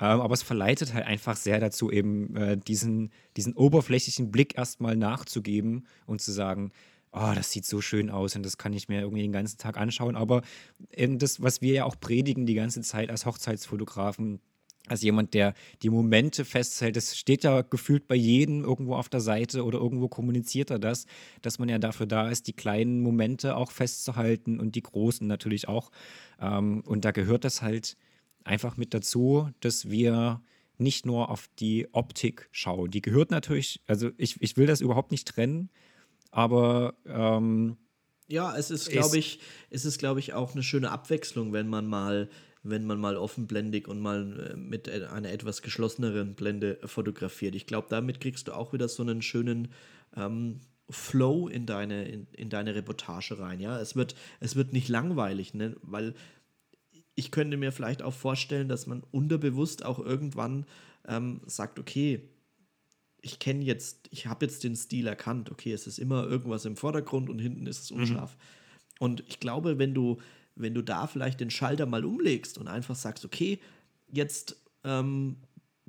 Ähm, 0.00 0.20
aber 0.20 0.34
es 0.34 0.42
verleitet 0.42 0.94
halt 0.94 1.06
einfach 1.06 1.36
sehr 1.36 1.58
dazu, 1.60 1.90
eben 1.90 2.36
äh, 2.36 2.56
diesen, 2.56 3.10
diesen 3.36 3.54
oberflächlichen 3.54 4.30
Blick 4.30 4.56
erstmal 4.56 4.96
nachzugeben 4.96 5.86
und 6.06 6.20
zu 6.20 6.30
sagen, 6.30 6.72
oh, 7.12 7.32
das 7.34 7.50
sieht 7.50 7.64
so 7.64 7.80
schön 7.80 8.10
aus 8.10 8.36
und 8.36 8.44
das 8.44 8.58
kann 8.58 8.72
ich 8.72 8.88
mir 8.88 9.00
irgendwie 9.00 9.22
den 9.22 9.32
ganzen 9.32 9.58
Tag 9.58 9.76
anschauen. 9.76 10.14
Aber 10.14 10.42
eben 10.94 11.18
das, 11.18 11.42
was 11.42 11.60
wir 11.62 11.72
ja 11.72 11.84
auch 11.84 11.98
predigen 11.98 12.46
die 12.46 12.54
ganze 12.54 12.82
Zeit 12.82 13.10
als 13.10 13.26
Hochzeitsfotografen, 13.26 14.40
als 14.90 15.02
jemand, 15.02 15.34
der 15.34 15.54
die 15.82 15.90
Momente 15.90 16.44
festhält, 16.44 16.96
das 16.96 17.16
steht 17.16 17.44
ja 17.44 17.62
gefühlt 17.62 18.08
bei 18.08 18.14
jedem 18.14 18.64
irgendwo 18.64 18.94
auf 18.94 19.08
der 19.08 19.20
Seite 19.20 19.64
oder 19.64 19.78
irgendwo 19.78 20.08
kommuniziert 20.08 20.70
er 20.70 20.78
das, 20.78 21.06
dass 21.42 21.58
man 21.58 21.68
ja 21.68 21.78
dafür 21.78 22.06
da 22.06 22.28
ist, 22.28 22.46
die 22.46 22.52
kleinen 22.52 23.00
Momente 23.00 23.56
auch 23.56 23.70
festzuhalten 23.70 24.60
und 24.60 24.74
die 24.74 24.82
großen 24.82 25.26
natürlich 25.26 25.68
auch. 25.68 25.90
Ähm, 26.40 26.82
und 26.86 27.04
da 27.04 27.10
gehört 27.10 27.44
das 27.44 27.62
halt 27.62 27.96
einfach 28.44 28.76
mit 28.76 28.94
dazu, 28.94 29.50
dass 29.60 29.90
wir 29.90 30.40
nicht 30.78 31.06
nur 31.06 31.28
auf 31.30 31.48
die 31.58 31.88
Optik 31.92 32.48
schauen. 32.52 32.90
Die 32.90 33.02
gehört 33.02 33.30
natürlich, 33.30 33.80
also 33.86 34.10
ich, 34.16 34.40
ich 34.40 34.56
will 34.56 34.66
das 34.66 34.80
überhaupt 34.80 35.10
nicht 35.10 35.26
trennen, 35.26 35.70
aber 36.30 36.94
ähm, 37.06 37.76
ja, 38.28 38.54
es 38.56 38.70
ist, 38.70 38.90
glaube 38.90 39.16
ich, 39.16 39.40
es 39.70 39.86
ist, 39.86 39.98
glaube 39.98 40.20
ich, 40.20 40.34
auch 40.34 40.52
eine 40.52 40.62
schöne 40.62 40.90
Abwechslung, 40.90 41.52
wenn 41.54 41.68
man 41.68 41.86
mal, 41.86 42.28
wenn 42.62 42.84
man 42.84 42.98
mal 42.98 43.16
offenblendig 43.16 43.88
und 43.88 44.00
mal 44.00 44.52
äh, 44.52 44.56
mit 44.56 44.88
einer 44.88 45.30
etwas 45.30 45.62
geschlosseneren 45.62 46.34
Blende 46.34 46.78
fotografiert. 46.84 47.54
Ich 47.54 47.66
glaube, 47.66 47.88
damit 47.90 48.20
kriegst 48.20 48.48
du 48.48 48.52
auch 48.52 48.72
wieder 48.72 48.88
so 48.88 49.02
einen 49.02 49.22
schönen 49.22 49.68
ähm, 50.16 50.60
Flow 50.90 51.48
in 51.48 51.66
deine, 51.66 52.08
in, 52.08 52.26
in 52.32 52.48
deine 52.50 52.74
Reportage 52.74 53.38
rein. 53.38 53.60
Ja, 53.60 53.78
es 53.80 53.94
wird, 53.94 54.14
es 54.40 54.56
wird 54.56 54.72
nicht 54.72 54.88
langweilig, 54.88 55.54
ne? 55.54 55.76
weil 55.82 56.14
ich 57.14 57.30
könnte 57.30 57.56
mir 57.56 57.72
vielleicht 57.72 58.02
auch 58.02 58.14
vorstellen, 58.14 58.68
dass 58.68 58.86
man 58.86 59.02
unterbewusst 59.10 59.84
auch 59.84 59.98
irgendwann 59.98 60.66
ähm, 61.06 61.40
sagt, 61.46 61.78
okay, 61.78 62.28
ich 63.20 63.38
kenne 63.38 63.64
jetzt, 63.64 64.08
ich 64.12 64.26
habe 64.26 64.46
jetzt 64.46 64.62
den 64.64 64.76
Stil 64.76 65.06
erkannt, 65.06 65.50
okay, 65.50 65.72
es 65.72 65.86
ist 65.86 65.98
immer 65.98 66.24
irgendwas 66.24 66.64
im 66.64 66.76
Vordergrund 66.76 67.28
und 67.28 67.40
hinten 67.40 67.66
ist 67.66 67.82
es 67.82 67.90
mhm. 67.90 67.98
unscharf. 67.98 68.36
Mhm. 68.36 68.40
Und 69.00 69.24
ich 69.28 69.40
glaube, 69.40 69.78
wenn 69.78 69.94
du, 69.94 70.18
wenn 70.58 70.74
du 70.74 70.82
da 70.82 71.06
vielleicht 71.06 71.40
den 71.40 71.50
Schalter 71.50 71.86
mal 71.86 72.04
umlegst 72.04 72.58
und 72.58 72.68
einfach 72.68 72.94
sagst, 72.94 73.24
okay, 73.24 73.58
jetzt 74.10 74.56
ähm, 74.84 75.36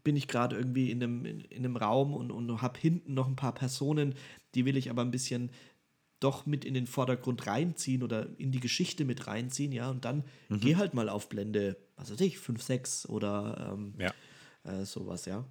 bin 0.04 0.16
ich 0.16 0.28
gerade 0.28 0.56
irgendwie 0.56 0.92
in 0.92 1.04
einem, 1.04 1.26
in, 1.26 1.42
in, 1.42 1.66
einem 1.66 1.76
Raum 1.76 2.14
und, 2.14 2.32
und 2.32 2.62
habe 2.62 2.80
hinten 2.80 3.14
noch 3.14 3.28
ein 3.28 3.36
paar 3.36 3.54
Personen, 3.54 4.16
die 4.56 4.66
will 4.66 4.78
ich 4.78 4.90
aber 4.90 5.02
ein 5.02 5.12
bisschen 5.12 5.52
doch 6.20 6.46
mit 6.46 6.66
in 6.66 6.74
den 6.74 6.88
Vordergrund 6.88 7.48
reinziehen 7.48 8.04
oder 8.04 8.28
in 8.38 8.52
die 8.52 8.60
Geschichte 8.60 9.06
mit 9.06 9.28
reinziehen, 9.28 9.72
ja, 9.72 9.90
und 9.90 10.04
dann 10.06 10.24
mhm. 10.50 10.60
geh 10.60 10.76
halt 10.76 10.94
mal 10.94 11.10
auf 11.10 11.30
Blende, 11.30 11.78
was 11.96 12.12
weiß 12.12 12.20
ich, 12.22 12.40
5, 12.40 12.62
6 12.62 13.06
oder 13.08 13.74
ähm, 13.74 13.94
ja. 13.98 14.14
äh, 14.64 14.86
sowas, 14.86 15.26
ja. 15.26 15.46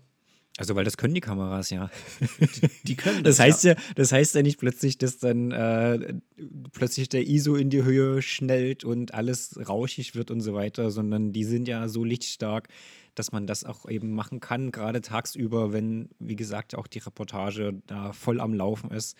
Also, 0.58 0.74
weil 0.74 0.84
das 0.84 0.96
können 0.96 1.14
die 1.14 1.20
Kameras 1.20 1.70
ja. 1.70 1.88
Die, 2.20 2.68
die 2.82 2.96
können 2.96 3.22
das. 3.22 3.36
das 3.36 3.46
heißt 3.46 3.64
ja. 3.64 3.72
ja. 3.74 3.78
das 3.94 4.10
heißt 4.10 4.34
ja 4.34 4.42
nicht 4.42 4.58
plötzlich, 4.58 4.98
dass 4.98 5.18
dann 5.18 5.52
äh, 5.52 6.14
plötzlich 6.72 7.08
der 7.08 7.26
ISO 7.26 7.54
in 7.54 7.70
die 7.70 7.84
Höhe 7.84 8.20
schnellt 8.22 8.82
und 8.82 9.14
alles 9.14 9.56
rauschig 9.68 10.16
wird 10.16 10.32
und 10.32 10.40
so 10.40 10.54
weiter, 10.54 10.90
sondern 10.90 11.32
die 11.32 11.44
sind 11.44 11.68
ja 11.68 11.88
so 11.88 12.02
lichtstark, 12.02 12.68
dass 13.14 13.30
man 13.30 13.46
das 13.46 13.62
auch 13.64 13.88
eben 13.88 14.12
machen 14.12 14.40
kann, 14.40 14.72
gerade 14.72 15.00
tagsüber, 15.00 15.72
wenn, 15.72 16.08
wie 16.18 16.36
gesagt, 16.36 16.74
auch 16.74 16.88
die 16.88 16.98
Reportage 16.98 17.80
da 17.86 18.12
voll 18.12 18.40
am 18.40 18.52
Laufen 18.52 18.90
ist. 18.90 19.16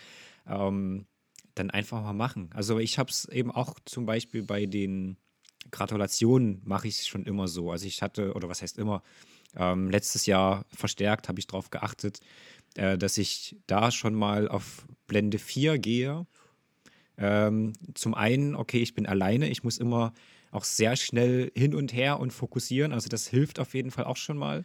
Ähm, 0.47 1.07
dann 1.55 1.71
einfach 1.71 2.03
mal 2.03 2.13
machen. 2.13 2.51
Also 2.55 2.79
ich 2.79 2.99
habe 2.99 3.11
es 3.11 3.27
eben 3.27 3.51
auch 3.51 3.79
zum 3.85 4.07
Beispiel 4.07 4.43
bei 4.43 4.67
den 4.67 5.17
Gratulationen 5.71 6.63
mache 6.65 6.89
ich 6.89 7.01
es 7.01 7.07
schon 7.07 7.25
immer 7.25 7.49
so. 7.49 7.71
Also 7.71 7.87
ich 7.87 8.03
hatte, 8.03 8.35
oder 8.35 8.49
was 8.49 8.63
heißt 8.63 8.79
immer, 8.79 9.03
ähm, 9.57 9.91
letztes 9.91 10.27
Jahr 10.27 10.65
verstärkt 10.75 11.29
habe 11.29 11.39
ich 11.39 11.47
darauf 11.47 11.71
geachtet, 11.71 12.21
äh, 12.77 12.99
dass 12.99 13.19
ich 13.19 13.57
da 13.67 13.91
schon 13.91 14.15
mal 14.15 14.49
auf 14.49 14.87
Blende 15.07 15.39
4 15.39 15.79
gehe. 15.79 16.27
Ähm, 17.17 17.73
zum 17.95 18.15
einen, 18.15 18.55
okay, 18.55 18.81
ich 18.81 18.95
bin 18.95 19.07
alleine, 19.07 19.49
ich 19.49 19.65
muss 19.65 19.79
immer 19.79 20.13
auch 20.51 20.65
sehr 20.65 20.97
schnell 20.97 21.51
hin 21.55 21.75
und 21.75 21.93
her 21.93 22.21
und 22.21 22.33
fokussieren. 22.33 22.93
Also 22.93 23.09
das 23.09 23.27
hilft 23.27 23.59
auf 23.59 23.75
jeden 23.75 23.91
Fall 23.91 24.05
auch 24.05 24.17
schon 24.17 24.39
mal 24.39 24.65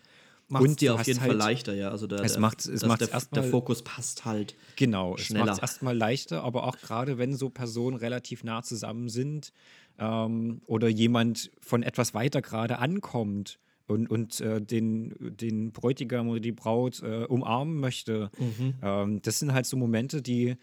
macht 0.50 0.66
es 0.66 0.76
dir 0.76 0.94
auf 0.94 1.08
jeden 1.08 1.20
halt, 1.20 1.32
Fall 1.32 1.38
leichter, 1.38 1.74
ja. 1.74 1.90
Also 1.90 2.06
der, 2.06 2.20
es 2.20 2.38
macht 2.38 2.66
es 2.66 2.86
macht 2.86 3.02
der, 3.02 3.22
der 3.34 3.44
Fokus 3.44 3.82
passt 3.82 4.26
halt. 4.26 4.56
Genau, 4.76 5.18
schneller. 5.18 5.44
es 5.44 5.48
macht 5.48 5.58
es 5.58 5.62
erstmal 5.62 5.98
leichter, 5.98 6.44
aber 6.44 6.66
auch 6.66 6.78
gerade 6.78 7.18
wenn 7.18 7.36
so 7.36 7.50
Personen 7.50 7.98
relativ 7.98 8.44
nah 8.44 8.62
zusammen 8.62 9.10
sind 9.10 9.52
ähm, 9.98 10.62
oder 10.66 10.88
jemand 10.88 11.52
von 11.60 11.82
etwas 11.82 12.14
weiter 12.14 12.42
gerade 12.42 12.80
ankommt 12.80 13.60
und, 13.88 14.10
und 14.10 14.40
äh, 14.42 14.62
den, 14.62 15.14
den 15.20 15.72
Bräutigam 15.72 16.30
oder 16.30 16.40
die 16.40 16.52
Braut 16.52 17.02
äh, 17.02 17.26
umarmen 17.26 17.80
möchte, 17.80 18.32
mhm. 18.38 18.76
ähm, 18.82 19.22
das 19.22 19.40
sind 19.40 19.54
halt 19.54 19.66
so 19.66 19.78
Momente, 19.78 20.22
die 20.22 20.56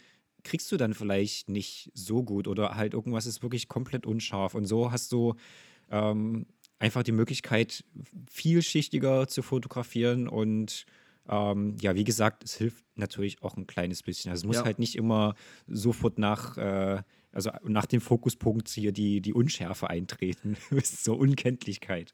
kriegst 0.43 0.73
du 0.73 0.77
dann 0.77 0.95
vielleicht 0.95 1.49
nicht 1.49 1.91
so 1.95 2.23
gut 2.23 2.49
oder 2.49 2.75
halt 2.77 2.95
irgendwas 2.95 3.27
ist 3.27 3.43
wirklich 3.43 3.69
komplett 3.69 4.07
unscharf 4.07 4.55
und 4.55 4.65
so 4.65 4.91
hast 4.91 5.13
du 5.13 5.35
ähm, 5.91 6.47
einfach 6.79 7.03
die 7.03 7.13
Möglichkeit, 7.13 7.85
vielschichtiger 8.31 9.29
zu 9.29 9.43
fotografieren 9.43 10.29
und 10.29 10.87
ähm, 11.29 11.77
ja, 11.81 11.95
wie 11.95 12.05
gesagt, 12.05 12.43
es 12.45 12.57
hilft 12.57 12.85
natürlich 12.97 13.43
auch 13.43 13.57
ein 13.57 13.67
kleines 13.67 14.03
bisschen. 14.03 14.31
Also 14.31 14.43
es 14.43 14.47
muss 14.47 14.57
ja. 14.57 14.65
halt 14.65 14.79
nicht 14.79 14.97
immer 14.97 15.35
sofort 15.69 16.19
nach, 16.19 16.57
äh, 16.57 17.03
also 17.31 17.51
nach 17.65 17.87
dem 17.87 18.01
Fokuspunkt 18.01 18.69
hier 18.69 18.93
die, 18.93 19.21
die 19.21 19.33
Unschärfe 19.33 19.89
eintreten, 19.91 20.57
bis 20.71 21.03
zur 21.03 21.19
Unkenntlichkeit. 21.19 22.13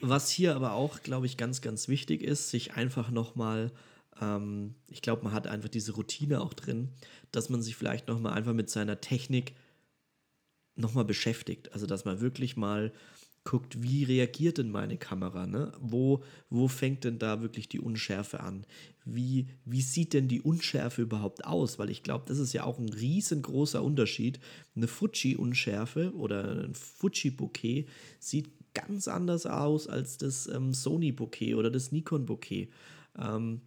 Was 0.00 0.30
hier 0.30 0.56
aber 0.56 0.72
auch, 0.72 1.02
glaube 1.02 1.26
ich, 1.26 1.36
ganz, 1.36 1.60
ganz 1.60 1.88
wichtig 1.88 2.22
ist, 2.22 2.50
sich 2.50 2.74
einfach 2.74 3.10
nochmal, 3.10 3.70
ähm, 4.20 4.74
ich 4.88 5.02
glaube, 5.02 5.24
man 5.24 5.32
hat 5.32 5.46
einfach 5.46 5.68
diese 5.68 5.92
Routine 5.92 6.40
auch 6.40 6.54
drin, 6.54 6.88
dass 7.32 7.50
man 7.50 7.62
sich 7.62 7.76
vielleicht 7.76 8.08
nochmal 8.08 8.32
einfach 8.34 8.54
mit 8.54 8.70
seiner 8.70 9.00
Technik 9.00 9.54
nochmal 10.76 11.04
beschäftigt. 11.04 11.72
Also, 11.72 11.86
dass 11.86 12.04
man 12.04 12.20
wirklich 12.20 12.56
mal 12.56 12.92
guckt, 13.44 13.82
wie 13.82 14.04
reagiert 14.04 14.56
denn 14.58 14.70
meine 14.70 14.96
Kamera? 14.96 15.46
Ne? 15.46 15.72
Wo, 15.78 16.24
wo 16.48 16.66
fängt 16.66 17.04
denn 17.04 17.18
da 17.18 17.42
wirklich 17.42 17.68
die 17.68 17.78
Unschärfe 17.78 18.40
an? 18.40 18.66
Wie, 19.04 19.48
wie 19.66 19.82
sieht 19.82 20.14
denn 20.14 20.28
die 20.28 20.40
Unschärfe 20.40 21.02
überhaupt 21.02 21.44
aus? 21.44 21.78
Weil 21.78 21.90
ich 21.90 22.02
glaube, 22.02 22.24
das 22.26 22.38
ist 22.38 22.54
ja 22.54 22.64
auch 22.64 22.78
ein 22.78 22.88
riesengroßer 22.88 23.82
Unterschied. 23.82 24.40
Eine 24.74 24.88
Fuji-Unschärfe 24.88 26.14
oder 26.14 26.64
ein 26.64 26.74
Fuji-Bokeh 26.74 27.86
sieht 28.18 28.48
ganz 28.74 29.08
anders 29.08 29.46
aus 29.46 29.88
als 29.88 30.18
das 30.18 30.46
ähm, 30.46 30.72
Sony-Bokeh 30.72 31.54
oder 31.54 31.70
das 31.70 31.92
Nikon-Bokeh. 31.92 32.68
Ähm, 33.18 33.62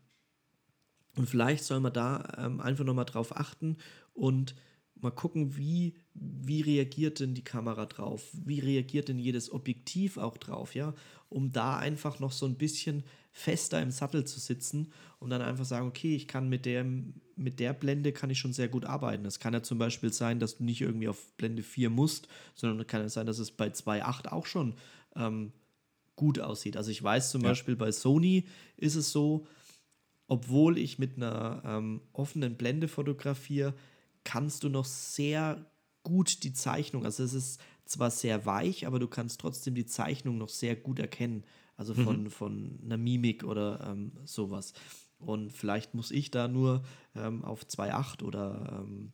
und 1.15 1.27
vielleicht 1.27 1.63
soll 1.63 1.79
man 1.79 1.93
da 1.93 2.23
ähm, 2.37 2.61
einfach 2.61 2.85
nochmal 2.85 3.05
drauf 3.05 3.35
achten 3.35 3.77
und 4.13 4.55
mal 5.01 5.11
gucken, 5.11 5.57
wie, 5.57 5.95
wie 6.13 6.61
reagiert 6.61 7.19
denn 7.19 7.33
die 7.33 7.43
Kamera 7.43 7.85
drauf, 7.85 8.29
wie 8.33 8.59
reagiert 8.59 9.07
denn 9.07 9.19
jedes 9.19 9.51
Objektiv 9.51 10.17
auch 10.17 10.37
drauf, 10.37 10.75
ja, 10.75 10.93
um 11.29 11.51
da 11.51 11.77
einfach 11.77 12.19
noch 12.19 12.31
so 12.31 12.45
ein 12.45 12.57
bisschen 12.57 13.03
fester 13.37 13.79
im 13.83 13.91
Sattel 13.91 14.25
zu 14.25 14.39
sitzen 14.39 14.91
und 15.19 15.29
dann 15.29 15.43
einfach 15.43 15.63
sagen, 15.63 15.87
okay, 15.87 16.15
ich 16.15 16.27
kann 16.27 16.49
mit 16.49 16.65
der, 16.65 16.83
mit 17.35 17.59
der 17.59 17.73
Blende 17.73 18.11
kann 18.11 18.31
ich 18.31 18.39
schon 18.39 18.51
sehr 18.51 18.67
gut 18.67 18.83
arbeiten. 18.83 19.25
Es 19.25 19.39
kann 19.39 19.53
ja 19.53 19.61
zum 19.61 19.77
Beispiel 19.77 20.11
sein, 20.11 20.39
dass 20.39 20.57
du 20.57 20.63
nicht 20.63 20.81
irgendwie 20.81 21.07
auf 21.07 21.31
Blende 21.37 21.61
4 21.61 21.91
musst, 21.91 22.27
sondern 22.55 22.87
kann 22.87 23.01
ja 23.01 23.09
sein, 23.09 23.27
dass 23.27 23.37
es 23.37 23.51
bei 23.51 23.67
2.8 23.67 24.29
auch 24.31 24.47
schon 24.47 24.73
ähm, 25.15 25.53
gut 26.15 26.39
aussieht. 26.39 26.77
Also 26.77 26.89
ich 26.89 27.01
weiß 27.01 27.29
zum 27.29 27.43
ja. 27.43 27.49
Beispiel 27.49 27.75
bei 27.75 27.91
Sony 27.91 28.47
ist 28.75 28.95
es 28.95 29.11
so, 29.11 29.45
obwohl 30.27 30.79
ich 30.79 30.97
mit 30.97 31.17
einer 31.17 31.61
ähm, 31.63 32.01
offenen 32.13 32.57
Blende 32.57 32.87
fotografiere, 32.87 33.75
kannst 34.23 34.63
du 34.63 34.69
noch 34.69 34.85
sehr 34.85 35.63
gut 36.01 36.43
die 36.43 36.53
Zeichnung, 36.53 37.05
also 37.05 37.21
es 37.21 37.33
ist 37.33 37.61
zwar 37.85 38.09
sehr 38.09 38.47
weich, 38.47 38.87
aber 38.87 38.97
du 38.97 39.07
kannst 39.07 39.41
trotzdem 39.41 39.75
die 39.75 39.85
Zeichnung 39.85 40.39
noch 40.39 40.49
sehr 40.49 40.75
gut 40.75 40.97
erkennen. 40.97 41.43
Also 41.77 41.93
von, 41.93 42.23
mhm. 42.23 42.29
von 42.31 42.79
einer 42.83 42.97
Mimik 42.97 43.43
oder 43.43 43.87
ähm, 43.89 44.11
sowas. 44.25 44.73
Und 45.19 45.53
vielleicht 45.53 45.93
muss 45.93 46.11
ich 46.11 46.31
da 46.31 46.47
nur 46.47 46.83
ähm, 47.15 47.45
auf 47.45 47.63
2,8 47.63 48.23
oder 48.23 48.81
ähm 48.81 49.13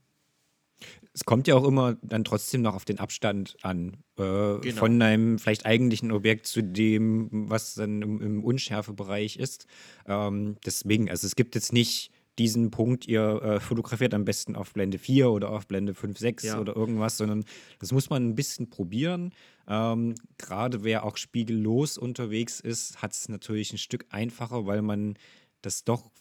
es 1.14 1.26
kommt 1.26 1.48
ja 1.48 1.56
auch 1.56 1.66
immer 1.66 1.96
dann 2.02 2.24
trotzdem 2.24 2.62
noch 2.62 2.76
auf 2.76 2.86
den 2.86 3.00
Abstand 3.00 3.56
an. 3.62 3.98
Äh, 4.18 4.60
genau. 4.60 4.76
Von 4.76 5.02
einem 5.02 5.40
vielleicht 5.40 5.66
eigentlichen 5.66 6.12
Objekt 6.12 6.48
zu 6.48 6.62
dem, 6.62 7.30
was 7.32 7.76
dann 7.76 8.02
im, 8.02 8.22
im 8.22 8.44
Unschärfebereich 8.44 9.38
ist. 9.38 9.68
Ähm, 10.08 10.58
deswegen, 10.66 11.10
also 11.10 11.28
es 11.28 11.36
gibt 11.36 11.56
jetzt 11.56 11.72
nicht 11.72 12.12
diesen 12.40 12.72
Punkt, 12.72 13.08
ihr 13.08 13.42
äh, 13.42 13.60
fotografiert 13.60 14.14
am 14.14 14.26
besten 14.26 14.56
auf 14.56 14.74
Blende 14.74 14.98
4 14.98 15.30
oder 15.30 15.50
auf 15.52 15.68
Blende 15.68 15.94
5, 15.94 16.18
6 16.18 16.44
ja. 16.44 16.60
oder 16.60 16.76
irgendwas, 16.76 17.18
sondern 17.18 17.46
das 17.80 17.92
muss 17.92 18.10
man 18.10 18.28
ein 18.28 18.36
bisschen 18.36 18.70
probieren. 18.70 19.34
Ähm, 19.68 20.16
Gerade 20.38 20.84
wer 20.84 21.04
auch 21.04 21.18
spiegellos 21.18 21.98
unterwegs 21.98 22.60
ist, 22.60 23.02
hat 23.02 23.14
es 23.14 23.30
natürlich 23.30 23.72
ein 23.72 23.78
Stück 23.78 24.06
einfacher, 24.10 24.66
weil 24.66 24.82
man 24.82 25.16
das 25.62 25.84
doch 25.84 26.12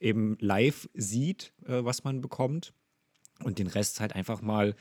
eben 0.00 0.36
live 0.40 0.88
sieht, 0.94 1.52
äh, 1.66 1.84
was 1.84 2.04
man 2.04 2.20
bekommt. 2.20 2.72
Und 3.42 3.58
den 3.58 3.66
Rest 3.66 4.00
halt 4.00 4.14
einfach 4.14 4.42
mal 4.42 4.74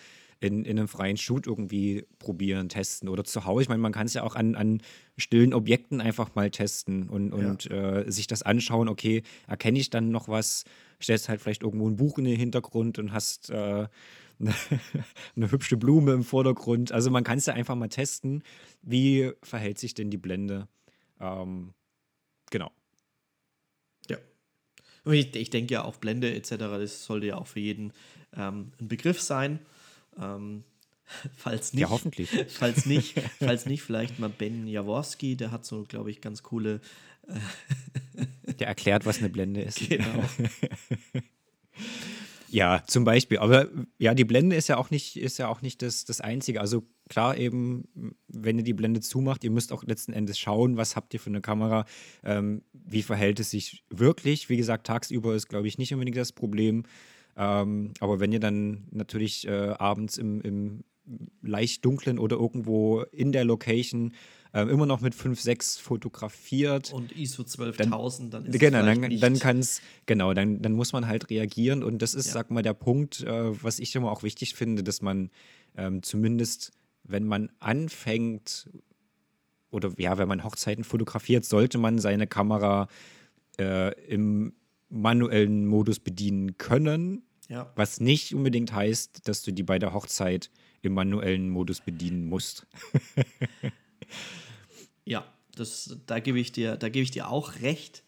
in, 0.43 0.65
in 0.65 0.77
einem 0.77 0.87
freien 0.87 1.17
Shoot 1.17 1.47
irgendwie 1.47 2.05
probieren, 2.19 2.69
testen 2.69 3.09
oder 3.09 3.23
zu 3.23 3.45
Hause. 3.45 3.63
Ich 3.63 3.69
meine, 3.69 3.81
man 3.81 3.91
kann 3.91 4.05
es 4.05 4.13
ja 4.13 4.23
auch 4.23 4.35
an, 4.35 4.55
an 4.55 4.81
stillen 5.17 5.53
Objekten 5.53 6.01
einfach 6.01 6.35
mal 6.35 6.51
testen 6.51 7.09
und, 7.09 7.31
und 7.33 7.69
äh, 7.71 8.05
sich 8.07 8.27
das 8.27 8.43
anschauen. 8.43 8.89
Okay, 8.89 9.23
erkenne 9.47 9.79
ich 9.79 9.89
dann 9.89 10.09
noch 10.09 10.27
was? 10.27 10.65
Stellst 11.01 11.29
halt 11.29 11.41
vielleicht 11.41 11.63
irgendwo 11.63 11.87
ein 11.87 11.95
Buch 11.95 12.17
in 12.17 12.25
den 12.25 12.37
Hintergrund 12.37 12.99
und 12.99 13.11
hast 13.11 13.49
äh, 13.49 13.53
eine, 13.53 13.89
eine 15.35 15.51
hübsche 15.51 15.77
Blume 15.77 16.13
im 16.13 16.23
Vordergrund. 16.23 16.91
Also 16.91 17.09
man 17.09 17.23
kann 17.23 17.37
es 17.37 17.45
ja 17.45 17.53
einfach 17.53 17.75
mal 17.75 17.89
testen, 17.89 18.43
wie 18.81 19.31
verhält 19.41 19.79
sich 19.79 19.93
denn 19.93 20.09
die 20.09 20.17
Blende. 20.17 20.67
Ähm, 21.19 21.73
genau. 22.51 22.71
Ja. 24.09 24.17
Ich, 25.05 25.35
ich 25.35 25.49
denke 25.49 25.73
ja 25.73 25.83
auch 25.83 25.97
Blende 25.97 26.33
etc., 26.33 26.55
das 26.57 27.05
sollte 27.05 27.27
ja 27.27 27.37
auch 27.37 27.47
für 27.47 27.59
jeden 27.59 27.93
ähm, 28.35 28.71
ein 28.79 28.87
Begriff 28.87 29.21
sein. 29.21 29.59
Ähm, 30.19 30.63
falls 31.35 31.73
nicht, 31.73 31.81
Ja, 31.81 31.89
hoffentlich. 31.89 32.29
falls 32.49 32.85
nicht, 32.85 33.15
falls 33.39 33.65
nicht, 33.65 33.81
vielleicht 33.83 34.19
mal 34.19 34.29
Ben 34.29 34.67
Jaworski, 34.67 35.35
der 35.35 35.51
hat 35.51 35.65
so, 35.65 35.83
glaube 35.83 36.11
ich, 36.11 36.21
ganz 36.21 36.43
coole. 36.43 36.81
Der 38.59 38.67
erklärt, 38.67 39.05
was 39.05 39.19
eine 39.19 39.29
Blende 39.29 39.61
ist. 39.61 39.79
Genau. 39.89 40.23
Ja, 42.53 42.83
zum 42.85 43.03
Beispiel. 43.03 43.39
Aber 43.39 43.67
ja, 43.97 44.13
die 44.13 44.25
Blende 44.25 44.55
ist 44.55 44.67
ja 44.67 44.77
auch 44.77 44.91
nicht, 44.91 45.15
ist 45.15 45.39
ja 45.39 45.47
auch 45.47 45.63
nicht 45.63 45.81
das, 45.81 46.05
das 46.05 46.21
Einzige. 46.21 46.61
Also 46.61 46.83
klar, 47.09 47.35
eben, 47.35 47.87
wenn 48.27 48.59
ihr 48.59 48.63
die 48.63 48.73
Blende 48.75 48.99
zumacht, 49.01 49.43
ihr 49.43 49.49
müsst 49.49 49.71
auch 49.71 49.83
letzten 49.83 50.13
Endes 50.13 50.37
schauen, 50.37 50.77
was 50.77 50.95
habt 50.95 51.15
ihr 51.15 51.19
für 51.19 51.31
eine 51.31 51.41
Kamera, 51.41 51.85
ähm, 52.23 52.61
wie 52.73 53.01
verhält 53.01 53.39
es 53.39 53.49
sich 53.49 53.83
wirklich. 53.89 54.49
Wie 54.49 54.57
gesagt, 54.57 54.85
tagsüber 54.85 55.33
ist, 55.33 55.47
glaube 55.47 55.67
ich, 55.67 55.79
nicht 55.79 55.93
unbedingt 55.93 56.17
das 56.17 56.31
Problem. 56.31 56.83
Ähm, 57.35 57.93
aber 57.99 58.19
wenn 58.19 58.31
ihr 58.31 58.39
dann 58.39 58.83
natürlich 58.91 59.47
äh, 59.47 59.51
abends 59.77 60.17
im, 60.17 60.41
im 60.41 60.83
leicht 61.41 61.83
dunklen 61.83 62.17
oder 62.19 62.37
irgendwo 62.37 63.01
in 63.01 63.31
der 63.33 63.43
Location 63.43 64.13
ähm, 64.53 64.69
immer 64.69 64.85
noch 64.85 65.01
mit 65.01 65.15
5, 65.15 65.41
6 65.41 65.77
fotografiert, 65.77 66.93
Und 66.93 67.11
ISO 67.11 67.41
12.000, 67.43 68.29
dann 68.29 68.45
ist 68.45 68.59
Genau, 68.59 68.79
es 68.79 68.85
dann, 68.85 69.01
dann 69.19 69.31
nicht- 69.33 69.41
kann 69.41 69.59
es, 69.59 69.81
genau, 70.05 70.33
dann, 70.33 70.61
dann 70.61 70.73
muss 70.73 70.93
man 70.93 71.07
halt 71.07 71.29
reagieren. 71.29 71.83
Und 71.83 72.01
das 72.01 72.13
ist, 72.13 72.27
Ja. 72.27 72.33
sag 72.33 72.51
mal, 72.51 72.61
der 72.61 72.73
Punkt, 72.75 73.21
äh, 73.21 73.63
was 73.63 73.79
ich 73.79 73.95
immer 73.95 74.11
auch 74.11 74.23
wichtig 74.23 74.53
finde, 74.55 74.83
dass 74.83 75.01
man 75.01 75.29
ähm, 75.75 76.03
zumindest, 76.03 76.71
wenn 77.03 77.25
man 77.25 77.49
anfängt, 77.59 78.69
oder 79.71 79.91
ja, 79.97 80.17
wenn 80.19 80.27
man 80.27 80.43
Hochzeiten 80.43 80.83
fotografiert, 80.83 81.45
sollte 81.45 81.79
man 81.79 81.97
seine 81.97 82.27
Kamera 82.27 82.87
äh, 83.59 83.91
im 84.05 84.53
manuellen 84.93 85.65
Modus 85.65 85.99
bedienen 85.99 86.57
können. 86.57 87.23
Ja. 87.49 87.71
Was 87.75 87.99
nicht 87.99 88.33
unbedingt 88.33 88.71
heißt, 88.73 89.27
dass 89.27 89.41
du 89.41 89.51
die 89.51 89.63
bei 89.63 89.77
der 89.79 89.93
Hochzeit 89.93 90.49
im 90.81 90.93
manuellen 90.93 91.49
Modus 91.49 91.81
bedienen 91.81 92.25
musst. 92.25 92.67
Ja, 95.05 95.25
das, 95.55 95.97
da 96.05 96.19
gebe 96.19 96.39
ich 96.39 96.51
dir, 96.51 96.77
da 96.77 96.89
gebe 96.89 97.03
ich 97.03 97.11
dir 97.11 97.27
auch 97.29 97.55
recht. 97.61 98.03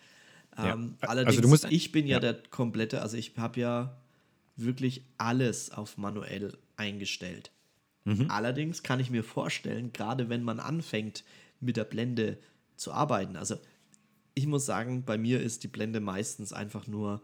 Ja. 0.58 0.74
Ähm, 0.74 0.96
Also 1.02 1.12
allerdings, 1.12 1.42
du 1.42 1.48
musst- 1.50 1.66
ich 1.70 1.92
bin 1.92 2.08
ja, 2.08 2.14
ja. 2.14 2.20
der 2.20 2.36
komplette, 2.50 3.02
also 3.02 3.18
ich 3.18 3.34
habe 3.38 3.60
ja 3.60 3.98
wirklich 4.56 5.04
alles 5.18 5.72
auf 5.72 5.98
manuell 5.98 6.58
eingestellt. 6.78 7.52
Mhm. 8.06 8.30
Allerdings 8.30 8.84
kann 8.84 9.00
ich 9.00 9.10
mir 9.10 9.24
vorstellen, 9.24 9.92
gerade 9.92 10.30
wenn 10.30 10.44
man 10.44 10.60
anfängt 10.60 11.24
mit 11.60 11.76
der 11.76 11.84
Blende 11.84 12.38
zu 12.78 12.94
arbeiten, 12.94 13.36
also 13.36 13.58
ich 14.36 14.46
muss 14.48 14.66
sagen, 14.66 15.04
bei 15.06 15.18
mir 15.18 15.42
ist 15.42 15.64
die 15.64 15.68
Blende 15.68 16.00
meistens 16.00 16.54
einfach 16.54 16.88
nur 16.88 17.22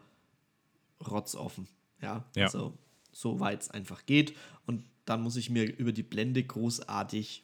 rotzoffen. 1.06 1.68
Ja, 2.02 2.26
Ja. 2.36 2.46
also 2.46 2.78
so 3.12 3.40
weit 3.40 3.62
es 3.64 3.70
einfach 3.70 4.06
geht. 4.06 4.36
Und 4.66 4.84
dann 5.06 5.22
muss 5.22 5.36
ich 5.36 5.50
mir 5.50 5.64
über 5.78 5.92
die 5.92 6.04
Blende 6.04 6.42
großartig, 6.44 7.44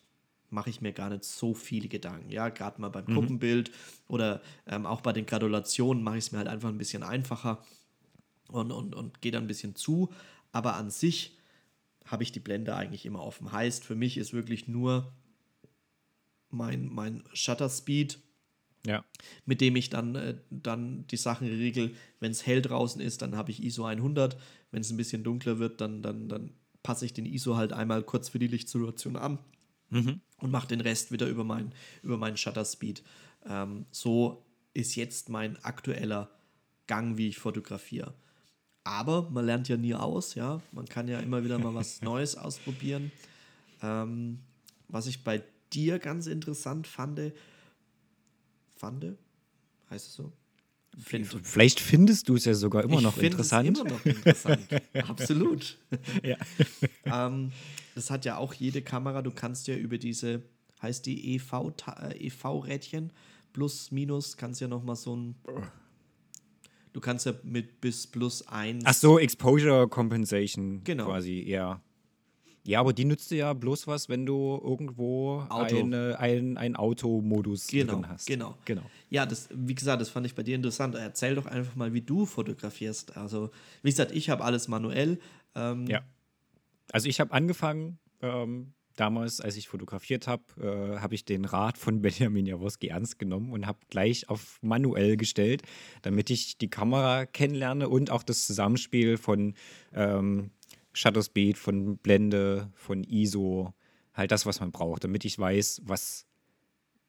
mache 0.50 0.69
ich 0.69 0.79
mir 0.81 0.93
gar 0.93 1.09
nicht 1.09 1.25
so 1.25 1.53
viele 1.53 1.89
Gedanken. 1.89 2.29
Ja, 2.31 2.47
gerade 2.50 2.79
mal 2.79 2.89
beim 2.89 3.05
Gruppenbild 3.05 3.71
oder 4.07 4.41
ähm, 4.65 4.85
auch 4.85 5.01
bei 5.01 5.11
den 5.11 5.25
Gratulationen 5.25 6.01
mache 6.03 6.18
ich 6.18 6.25
es 6.25 6.31
mir 6.31 6.37
halt 6.37 6.48
einfach 6.48 6.70
ein 6.70 6.77
bisschen 6.77 7.03
einfacher 7.03 7.61
und, 8.48 8.72
und, 8.72 8.96
und 8.96 9.22
gehe 9.22 9.31
dann 9.33 9.44
ein 9.44 9.48
bisschen 9.48 9.75
zu. 9.75 10.13
Aber 10.53 10.75
an 10.77 10.89
sich 10.89 11.37
habe 12.05 12.24
ich 12.24 12.31
die 12.31 12.39
Blende 12.39 12.74
eigentlich 12.75 13.05
immer 13.05 13.22
offen. 13.22 13.51
Heißt, 13.51 13.83
für 13.83 13.96
mich 13.96 14.18
ist 14.18 14.31
wirklich 14.31 14.70
nur 14.70 15.11
mein, 16.50 16.87
mein 16.87 17.24
Shutter 17.33 17.70
Speed 17.70 18.20
Ja. 18.85 19.03
mit 19.46 19.59
dem 19.59 19.75
ich 19.75 19.90
dann, 19.90 20.16
äh, 20.16 20.35
dann 20.50 21.05
die 21.07 21.18
Sachen 21.18 21.48
regel. 21.48 21.94
Wenn 22.20 22.31
es 22.31 22.46
hell 22.46 22.61
draußen 22.61 23.01
ist, 23.01 23.22
dann 23.22 23.35
habe 23.35 23.51
ich 23.51 23.61
ISO 23.63 23.85
100. 23.85 24.37
Wenn 24.72 24.81
es 24.81 24.92
ein 24.92 24.98
bisschen 24.98 25.24
dunkler 25.24 25.59
wird, 25.59 25.81
dann, 25.81 26.01
dann, 26.01 26.29
dann 26.29 26.51
passe 26.83 27.05
ich 27.05 27.13
den 27.13 27.25
ISO 27.25 27.57
halt 27.57 27.74
einmal 27.74 28.03
kurz 28.03 28.29
für 28.29 28.40
die 28.40 28.48
Lichtsituation 28.48 29.18
an 29.18 29.40
und 30.42 30.51
mache 30.51 30.68
den 30.68 30.81
Rest 30.81 31.11
wieder 31.11 31.27
über, 31.27 31.44
mein, 31.44 31.74
über 32.03 32.18
meinen 32.18 32.37
Shutter 32.37 32.63
Speed. 32.66 33.03
Ähm, 33.46 33.85
so 33.92 34.46
ist 34.74 34.96
jetzt 34.96 35.29
mein 35.29 35.57
aktueller 35.63 36.29
Gang, 36.87 37.18
wie 37.18 37.27
ich 37.27 37.37
fotografiere. 37.37 38.13
Aber 38.83 39.29
man 39.29 39.46
lernt 39.46 39.68
ja 39.68 39.75
nie 39.75 39.94
aus, 39.96 40.35
ja. 40.35 40.61
Man 40.72 40.85
kann 40.85 41.07
ja 41.07 41.20
immer 41.20 41.44
wieder 41.44 41.59
mal 41.59 41.74
was 41.75 42.01
Neues 42.03 42.37
ausprobieren. 42.37 43.11
Ähm, 43.81 44.40
was 44.87 45.07
ich 45.07 45.24
bei 45.24 45.44
dir 45.74 46.00
ganz 46.00 46.27
interessant 46.27 46.87
fand, 46.87 47.20
fand, 48.77 49.05
heißt 49.90 50.07
es 50.07 50.13
so? 50.13 50.31
Find. 51.00 51.27
Vielleicht 51.44 51.79
findest 51.79 52.27
du 52.27 52.35
es 52.35 52.46
ja 52.46 52.55
sogar 52.55 52.83
immer 52.83 52.96
Ich 52.98 53.01
noch 53.03 53.13
find 53.13 53.25
es 53.40 53.51
interessant. 53.51 53.68
Immer 53.77 53.83
noch 53.90 54.05
interessant. 54.05 54.68
Absolut. 55.07 55.77
Ja. 56.24 56.37
ähm, 57.27 57.51
das 57.94 58.09
hat 58.09 58.25
ja 58.25 58.37
auch 58.37 58.53
jede 58.53 58.81
Kamera. 58.81 59.22
Du 59.22 59.29
kannst 59.31 59.68
ja 59.68 59.75
über 59.75 59.98
diese, 60.00 60.42
heißt 60.81 61.05
die 61.05 61.35
EV, 61.35 61.72
ta- 61.77 62.09
äh, 62.09 62.27
EV-Rädchen, 62.27 63.11
plus, 63.53 63.92
minus, 63.92 64.37
kannst 64.37 64.59
ja 64.61 64.68
noch 64.68 64.83
mal 64.83 64.96
so 64.96 65.16
ein. 65.16 65.35
Du 66.94 67.00
kannst 67.00 67.27
ja 67.27 67.33
mit 67.44 67.79
bis 67.79 68.07
plus 68.07 68.48
1. 68.48 68.83
Ach 68.87 68.94
so, 68.94 69.20
Exposure 69.20 69.87
Compensation 69.87 70.83
Genau. 70.83 71.05
quasi, 71.05 71.44
ja. 71.48 71.79
Ja, 72.68 72.82
aber 72.82 72.92
die 72.92 73.06
nützt 73.06 73.32
dir 73.32 73.38
ja 73.38 73.53
bloß 73.53 73.88
was, 73.88 74.10
wenn 74.10 74.25
du 74.25 74.60
irgendwo 74.62 75.40
Auto. 75.48 75.80
eine, 75.80 76.20
ein, 76.20 76.58
ein 76.58 76.75
Automodus 76.75 77.68
Genau, 77.68 77.94
drin 77.94 78.10
hast. 78.10 78.27
genau. 78.27 78.58
genau. 78.66 78.82
Ja, 79.10 79.25
das, 79.25 79.48
wie 79.53 79.74
gesagt, 79.74 80.01
das 80.01 80.10
fand 80.10 80.25
ich 80.25 80.36
bei 80.36 80.44
dir 80.44 80.56
interessant. 80.56 80.94
Erzähl 80.96 81.36
doch 81.36 81.46
einfach 81.46 81.77
mal, 81.77 81.94
wie 81.94 82.01
du 82.01 82.25
fotografierst. 82.25 83.16
Also, 83.16 83.51
wie 83.84 83.90
gesagt, 83.90 84.12
ich 84.12 84.30
habe 84.30 84.44
alles 84.44 84.68
manuell. 84.68 85.20
Ähm, 85.56 85.88
Ja. 85.88 86.01
Also 86.92 87.08
ich 87.08 87.20
habe 87.22 87.32
angefangen, 87.34 88.00
ähm, 88.22 88.74
damals, 88.98 89.40
als 89.40 89.56
ich 89.56 89.70
fotografiert 89.70 90.27
habe, 90.27 90.44
äh, 90.60 91.00
habe 91.00 91.16
ich 91.16 91.24
den 91.24 91.46
Rat 91.46 91.77
von 91.77 92.01
Benjamin 92.01 92.46
Jaworski 92.46 92.88
ernst 92.88 93.18
genommen 93.18 93.53
und 93.53 93.66
habe 93.66 93.80
gleich 93.90 94.27
auf 94.30 94.60
manuell 94.62 95.16
gestellt, 95.16 95.62
damit 96.01 96.30
ich 96.30 96.58
die 96.58 96.70
Kamera 96.70 97.25
kennenlerne 97.25 97.88
und 97.88 98.12
auch 98.12 98.24
das 98.24 98.46
Zusammenspiel 98.46 99.18
von 99.18 99.53
ähm, 99.94 100.51
Shutter 100.98 101.22
Speed, 101.22 101.57
von 101.57 101.98
Blende, 101.98 102.72
von 102.74 103.03
ISO, 103.03 103.74
halt 104.14 104.31
das, 104.31 104.46
was 104.46 104.60
man 104.60 104.72
braucht, 104.72 105.03
damit 105.03 105.25
ich 105.25 105.38
weiß, 105.38 105.81
was 105.86 106.25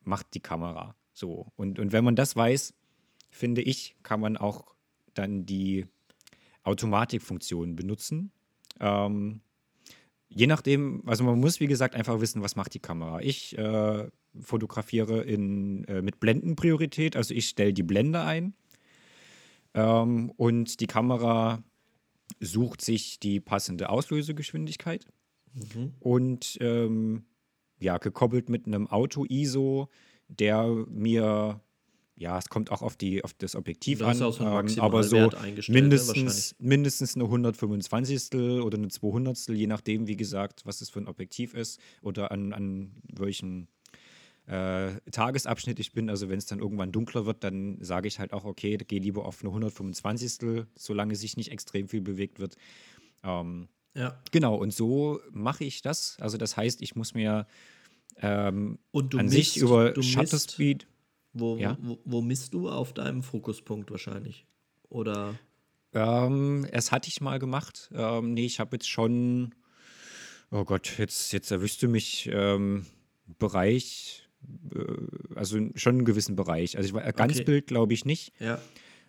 macht 0.04 0.34
die 0.34 0.40
Kamera. 0.40 0.94
So. 1.12 1.52
Und, 1.56 1.78
und 1.78 1.92
wenn 1.92 2.04
man 2.04 2.14
das 2.14 2.36
weiß, 2.36 2.74
finde 3.30 3.62
ich, 3.62 3.96
kann 4.02 4.20
man 4.20 4.36
auch 4.36 4.74
dann 5.14 5.46
die 5.46 5.86
Automatikfunktion 6.64 7.76
benutzen. 7.76 8.30
Ähm, 8.78 9.40
je 10.28 10.46
nachdem, 10.46 11.02
also 11.06 11.24
man 11.24 11.40
muss, 11.40 11.58
wie 11.60 11.66
gesagt, 11.66 11.94
einfach 11.94 12.20
wissen, 12.20 12.42
was 12.42 12.56
macht 12.56 12.74
die 12.74 12.80
Kamera. 12.80 13.20
Ich 13.20 13.56
äh, 13.56 14.06
fotografiere 14.38 15.22
in, 15.22 15.84
äh, 15.84 16.02
mit 16.02 16.20
Blendenpriorität, 16.20 17.16
also 17.16 17.32
ich 17.32 17.48
stelle 17.48 17.72
die 17.72 17.82
Blende 17.82 18.20
ein 18.20 18.54
ähm, 19.74 20.30
und 20.36 20.80
die 20.80 20.86
Kamera 20.86 21.62
sucht 22.40 22.82
sich 22.82 23.18
die 23.20 23.40
passende 23.40 23.90
Auslösegeschwindigkeit 23.90 25.06
und 26.00 26.58
ähm, 26.60 27.24
ja, 27.80 27.98
gekoppelt 27.98 28.48
mit 28.48 28.66
einem 28.66 28.86
Auto-ISO, 28.86 29.88
der 30.28 30.66
mir, 30.88 31.60
ja, 32.16 32.38
es 32.38 32.48
kommt 32.48 32.70
auch 32.70 32.82
auf, 32.82 32.96
die, 32.96 33.24
auf 33.24 33.32
das 33.34 33.54
Objektiv 33.56 34.00
Du 34.00 34.06
an, 34.06 34.16
so 34.16 34.34
ähm, 34.40 34.80
aber 34.80 35.04
so 35.04 35.16
ne, 35.16 35.30
mindestens, 35.68 36.54
mindestens 36.58 37.14
eine 37.14 37.24
125. 37.24 38.34
oder 38.62 38.78
eine 38.78 38.88
200. 38.88 39.48
je 39.48 39.66
nachdem, 39.66 40.06
wie 40.06 40.16
gesagt, 40.16 40.62
was 40.64 40.80
es 40.80 40.90
für 40.90 41.00
ein 41.00 41.08
Objektiv 41.08 41.54
ist 41.54 41.80
oder 42.02 42.30
an, 42.30 42.52
an 42.52 42.92
welchen 43.02 43.68
äh, 44.48 44.92
Tagesabschnitt 45.10 45.78
ich 45.78 45.92
bin. 45.92 46.08
Also 46.08 46.28
wenn 46.28 46.38
es 46.38 46.46
dann 46.46 46.58
irgendwann 46.58 46.90
dunkler 46.90 47.26
wird, 47.26 47.44
dann 47.44 47.78
sage 47.80 48.08
ich 48.08 48.18
halt 48.18 48.32
auch, 48.32 48.44
okay, 48.44 48.78
geh 48.78 48.98
lieber 48.98 49.24
auf 49.26 49.42
eine 49.42 49.50
125. 49.50 50.64
solange 50.74 51.16
sich 51.16 51.36
nicht 51.36 51.52
extrem 51.52 51.88
viel 51.88 52.00
bewegt 52.00 52.38
wird. 52.40 52.56
Ähm, 53.22 53.68
ja. 53.94 54.18
Genau, 54.30 54.54
und 54.56 54.72
so 54.72 55.20
mache 55.30 55.64
ich 55.64 55.82
das. 55.82 56.16
Also 56.20 56.38
das 56.38 56.56
heißt, 56.56 56.80
ich 56.82 56.96
muss 56.96 57.14
mir 57.14 57.46
ähm, 58.16 58.78
Und 58.90 59.12
du 59.12 59.18
an 59.18 59.26
misst, 59.26 59.54
sich 59.54 59.56
über 59.58 59.90
du 59.90 60.02
Shutter 60.02 60.38
Speed. 60.38 60.86
Wo, 61.34 61.56
Ja. 61.56 61.76
wo, 61.80 61.98
wo 62.04 62.22
misst 62.22 62.54
du 62.54 62.70
auf 62.70 62.94
deinem 62.94 63.22
Fokuspunkt 63.22 63.90
wahrscheinlich? 63.90 64.46
Oder? 64.88 65.34
Ähm, 65.92 66.66
es 66.72 66.90
hatte 66.90 67.08
ich 67.08 67.20
mal 67.20 67.38
gemacht. 67.38 67.90
Ähm, 67.92 68.32
nee, 68.32 68.46
ich 68.46 68.60
habe 68.60 68.76
jetzt 68.76 68.88
schon, 68.88 69.54
oh 70.50 70.64
Gott, 70.64 70.98
jetzt, 70.98 71.32
jetzt 71.32 71.50
erwischst 71.50 71.82
du 71.82 71.88
mich, 71.88 72.30
ähm, 72.32 72.86
Bereich, 73.38 74.27
also 75.34 75.58
schon 75.74 75.96
einen 75.96 76.04
gewissen 76.04 76.36
Bereich. 76.36 76.76
Also 76.76 76.88
ich 76.88 76.94
war, 76.94 77.12
Ganzbild 77.12 77.66
glaube 77.66 77.94
ich 77.94 78.04
nicht. 78.04 78.32
Ja. 78.38 78.60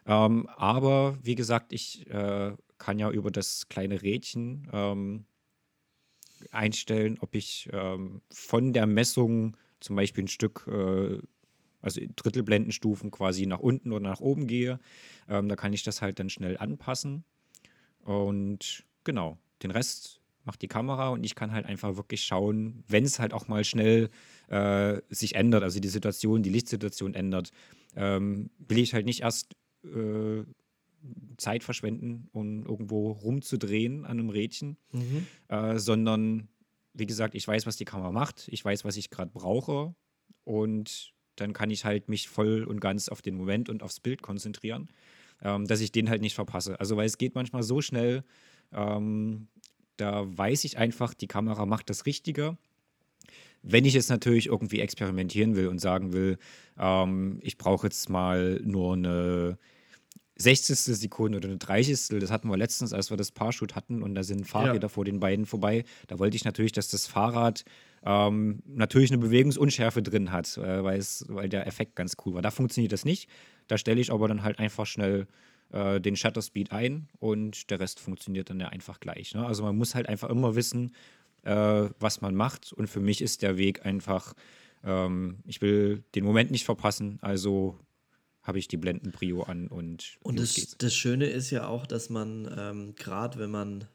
Ähm, 0.06 0.48
aber 0.56 1.18
wie 1.24 1.36
gesagt, 1.36 1.74
ich 1.74 2.08
äh, 2.10 2.54
kann 2.78 3.00
ja 3.00 3.12
über 3.12 3.32
das 3.32 3.70
kleine 3.70 4.02
Rädchen 4.02 4.68
ähm, 4.72 5.26
einstellen, 6.52 7.18
ob 7.20 7.36
ich 7.36 7.70
ähm, 7.72 8.22
von 8.32 8.74
der 8.74 8.88
Messung 8.88 9.58
zum 9.80 9.96
Beispiel 9.96 10.24
ein 10.24 10.30
Stück, 10.30 10.68
äh, 10.68 11.20
also 11.82 12.02
Drittelblendenstufen 12.15 13.12
quasi 13.12 13.46
nach 13.46 13.60
unten 13.60 13.92
oder 13.92 14.10
nach 14.10 14.20
oben 14.20 14.48
gehe. 14.48 14.80
Ähm, 15.28 15.48
da 15.48 15.56
kann 15.56 15.74
ich 15.74 15.84
das 15.84 16.02
halt 16.02 16.20
dann 16.20 16.30
schnell 16.30 16.58
anpassen. 16.58 17.24
Und 18.04 18.86
genau, 19.04 19.38
den 19.62 19.72
Rest 19.72 20.18
macht 20.50 20.64
die 20.64 20.68
Kamera 20.68 21.10
und 21.10 21.24
ich 21.24 21.36
kann 21.36 21.52
halt 21.52 21.68
einfach 21.68 21.96
wirklich 21.96 22.24
schauen, 22.24 22.84
wenn 22.88 23.04
es 23.04 23.20
halt 23.20 23.34
auch 23.34 23.48
mal 23.48 23.64
schnell 23.64 24.10
äh, 24.48 25.00
sich 25.10 25.36
ändert, 25.36 25.62
also 25.62 25.80
die 25.80 25.88
Situation, 25.90 26.42
die 26.42 26.50
Lichtsituation 26.50 27.14
ändert, 27.14 27.52
ähm, 27.96 28.50
will 28.58 28.80
ich 28.80 28.96
halt 28.96 29.06
nicht 29.06 29.22
erst 29.22 29.54
äh, 29.84 30.44
Zeit 31.38 31.64
verschwenden, 31.64 32.28
um 32.32 32.66
irgendwo 32.66 33.12
rumzudrehen 33.12 34.06
an 34.06 34.20
einem 34.20 34.30
Rädchen, 34.30 34.78
Mhm. 34.92 35.28
äh, 35.50 35.78
sondern 35.78 36.48
wie 36.96 37.06
gesagt, 37.06 37.36
ich 37.36 37.48
weiß, 37.48 37.68
was 37.68 37.78
die 37.78 37.86
Kamera 37.86 38.12
macht, 38.12 38.48
ich 38.48 38.66
weiß, 38.66 38.84
was 38.86 38.98
ich 38.98 39.12
gerade 39.12 39.30
brauche 39.32 39.94
und 40.46 41.14
dann 41.36 41.54
kann 41.54 41.70
ich 41.70 41.86
halt 41.86 42.10
mich 42.10 42.28
voll 42.28 42.64
und 42.64 42.80
ganz 42.82 43.08
auf 43.08 43.22
den 43.22 43.36
Moment 43.36 43.70
und 43.70 43.84
aufs 43.84 44.00
Bild 44.00 44.24
konzentrieren, 44.24 44.90
ähm, 45.44 45.66
dass 45.68 45.80
ich 45.80 45.92
den 45.92 46.10
halt 46.10 46.22
nicht 46.22 46.34
verpasse. 46.34 46.80
Also 46.80 46.98
weil 46.98 47.06
es 47.06 47.20
geht 47.20 47.36
manchmal 47.36 47.62
so 47.64 47.82
schnell, 47.82 48.24
ähm, 48.74 49.48
da 50.00 50.26
weiß 50.26 50.64
ich 50.64 50.78
einfach, 50.78 51.14
die 51.14 51.28
Kamera 51.28 51.66
macht 51.66 51.90
das 51.90 52.06
Richtige. 52.06 52.58
Wenn 53.62 53.86
ich 53.86 53.94
jetzt 53.94 54.10
natürlich 54.10 54.48
irgendwie 54.48 54.80
experimentieren 54.80 55.56
will 55.56 55.68
und 55.68 55.80
sagen 55.80 56.14
will, 56.14 56.38
ähm, 56.78 57.40
ich 57.42 57.58
brauche 57.58 57.88
jetzt 57.88 58.10
mal 58.10 58.62
nur 58.64 58.94
eine 58.94 59.58
60. 60.38 60.78
Sekunde 60.78 61.38
oder 61.38 61.50
eine 61.50 61.58
30. 61.58 62.20
Das 62.20 62.32
hatten 62.32 62.50
wir 62.50 62.56
letztens, 62.56 62.94
als 62.94 63.10
wir 63.10 63.18
das 63.18 63.32
Paarshoot 63.32 63.76
hatten 63.76 64.02
und 64.02 64.16
da 64.16 64.24
sind 64.24 64.48
Fahrräder 64.48 64.88
vor 64.88 65.04
den 65.04 65.20
beiden 65.20 65.46
vorbei. 65.46 65.84
Da 66.08 66.18
wollte 66.18 66.38
ich 66.38 66.46
natürlich, 66.46 66.72
dass 66.72 66.88
das 66.88 67.08
Fahrrad 67.08 67.66
ähm, 68.06 68.64
natürlich 68.66 69.12
eine 69.12 69.20
Bewegungsunschärfe 69.20 70.02
drin 70.02 70.32
hat, 70.32 70.58
äh, 70.58 70.84
weil, 70.84 70.98
es, 70.98 71.26
weil 71.28 71.50
der 71.50 71.68
Effekt 71.68 71.98
ganz 71.98 72.16
cool 72.26 72.36
war. 72.36 72.42
Da 72.42 72.52
funktioniert 72.52 72.94
das 72.94 73.04
nicht. 73.04 73.30
Da 73.68 73.78
stelle 73.78 74.00
ich 74.00 74.14
aber 74.14 74.30
dann 74.30 74.44
halt 74.44 74.60
einfach 74.60 74.86
schnell 74.86 75.28
äh, 75.71 75.99
den 75.99 76.15
Shutter 76.15 76.41
Speed 76.41 76.71
ein 76.71 77.10
und 77.19 77.69
der 77.69 77.79
Rest 77.79 77.99
funktioniert 77.99 78.49
dann 78.49 78.60
ja 78.60 78.69
einfach 78.69 78.99
gleich. 78.99 79.34
Ne? 79.34 79.45
Also 79.45 79.63
man 79.63 79.77
muss 79.77 79.95
halt 79.95 80.08
einfach 80.08 80.29
immer 80.29 80.55
wissen, 80.55 80.93
äh, 81.43 81.89
was 81.99 82.21
man 82.21 82.36
macht. 82.36 82.73
Und 82.73 82.88
für 82.88 82.99
mich 82.99 83.21
ist 83.21 83.41
der 83.41 83.58
Weg 83.58 83.86
einfach, 83.86 84.34
ähm, 84.84 85.39
ich 85.45 85.62
will 85.62 86.03
den 86.15 86.25
Moment 86.25 86.51
nicht 86.51 86.65
verpassen, 86.65 87.19
also 87.21 87.77
habe 88.41 88.60
ich 88.60 88.67
die 88.67 88.77
Blendenprio 88.77 89.43
an 89.43 89.67
und, 89.67 90.17
Und 90.23 90.39
los 90.39 90.47
das, 90.47 90.55
geht's. 90.55 90.77
das 90.77 90.95
Schöne 90.95 91.25
ist 91.27 91.51
ja 91.51 91.67
auch, 91.67 91.86
dass 91.86 92.10
man 92.10 92.49
ähm, 92.58 92.95
gerade, 92.95 93.38
wenn 93.38 93.51
man 93.51 93.86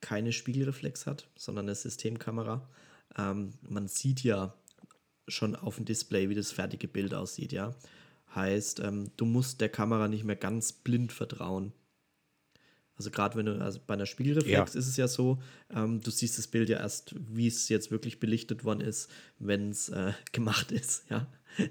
keine 0.00 0.32
Spiegelreflex 0.32 1.06
hat, 1.06 1.28
sondern 1.36 1.66
eine 1.66 1.74
Systemkamera, 1.74 2.68
ähm, 3.16 3.52
man 3.62 3.88
sieht 3.88 4.22
ja 4.22 4.54
schon 5.26 5.54
auf 5.54 5.76
dem 5.76 5.84
Display, 5.84 6.28
wie 6.28 6.34
das 6.34 6.52
fertige 6.52 6.88
Bild 6.88 7.14
aussieht, 7.14 7.52
ja. 7.52 7.74
Heißt, 8.34 8.80
ähm, 8.80 9.10
du 9.16 9.24
musst 9.24 9.60
der 9.60 9.68
Kamera 9.68 10.08
nicht 10.08 10.24
mehr 10.24 10.36
ganz 10.36 10.72
blind 10.72 11.12
vertrauen. 11.12 11.72
Also 12.96 13.10
gerade 13.10 13.36
wenn 13.36 13.46
du, 13.46 13.60
also 13.60 13.78
bei 13.86 13.94
einer 13.94 14.06
Spiegelreflex 14.06 14.74
Ja. 14.74 14.78
ist 14.78 14.86
es 14.88 14.96
ja 14.96 15.06
so, 15.06 15.38
ähm, 15.70 16.00
du 16.00 16.10
siehst 16.10 16.36
das 16.36 16.48
Bild 16.48 16.68
ja 16.68 16.78
erst, 16.78 17.14
wie 17.16 17.46
es 17.46 17.68
jetzt 17.68 17.90
wirklich 17.92 18.18
belichtet 18.18 18.64
worden 18.64 18.80
ist, 18.80 19.08
wenn 19.38 19.70
es 19.70 19.88
äh, 19.88 20.12
gemacht 20.32 20.72
ist, 20.72 21.08
ja. 21.08 21.26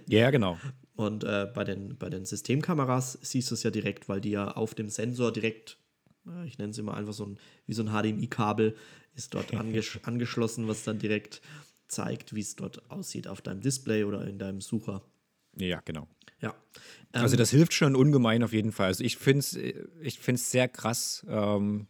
Ja, 0.08 0.32
genau. 0.32 0.58
Und 0.96 1.24
äh, 1.24 1.48
bei, 1.54 1.64
den, 1.64 1.98
bei 1.98 2.10
den 2.10 2.26
Systemkameras 2.26 3.20
siehst 3.22 3.52
du 3.52 3.56
es 3.56 3.64
ja 3.64 3.72
direkt, 3.72 4.10
weil 4.10 4.20
die 4.22 4.32
ja 4.32 4.52
auf 4.52 4.74
dem 4.74 4.90
Sensor 4.90 5.32
direkt, 5.32 5.78
äh, 6.28 6.48
ich 6.48 6.58
nenne 6.58 6.72
es 6.72 6.78
immer 6.78 6.96
einfach 6.96 7.14
so 7.14 7.26
ein, 7.26 7.38
wie 7.68 7.74
so 7.74 7.84
ein 7.84 7.90
HDMI-Kabel, 7.90 8.76
ist 9.16 9.34
dort 9.34 9.54
angesch 9.54 10.00
angeschlossen, 10.04 10.68
was 10.68 10.84
dann 10.84 10.98
direkt 10.98 11.42
zeigt, 11.88 12.34
wie 12.34 12.42
es 12.42 12.56
dort 12.56 12.90
aussieht 12.90 13.28
auf 13.28 13.42
deinem 13.42 13.62
Display 13.62 14.06
oder 14.06 14.26
in 14.26 14.40
deinem 14.40 14.62
Sucher. 14.62 15.04
Ja, 15.58 15.82
genau. 15.86 16.08
Ja. 16.42 16.56
Also 17.12 17.36
Ähm, 17.36 17.40
das 17.40 17.50
hilft 17.50 17.74
schon 17.74 17.96
ungemein 17.96 18.44
auf 18.44 18.54
jeden 18.54 18.72
Fall. 18.72 18.88
Also 18.88 19.04
ich 19.04 19.18
finde 19.18 19.40
es 19.40 19.58
ich 20.02 20.20
find's 20.20 20.52
sehr 20.52 20.68
krass 20.68 21.26
ähm, 21.30 21.88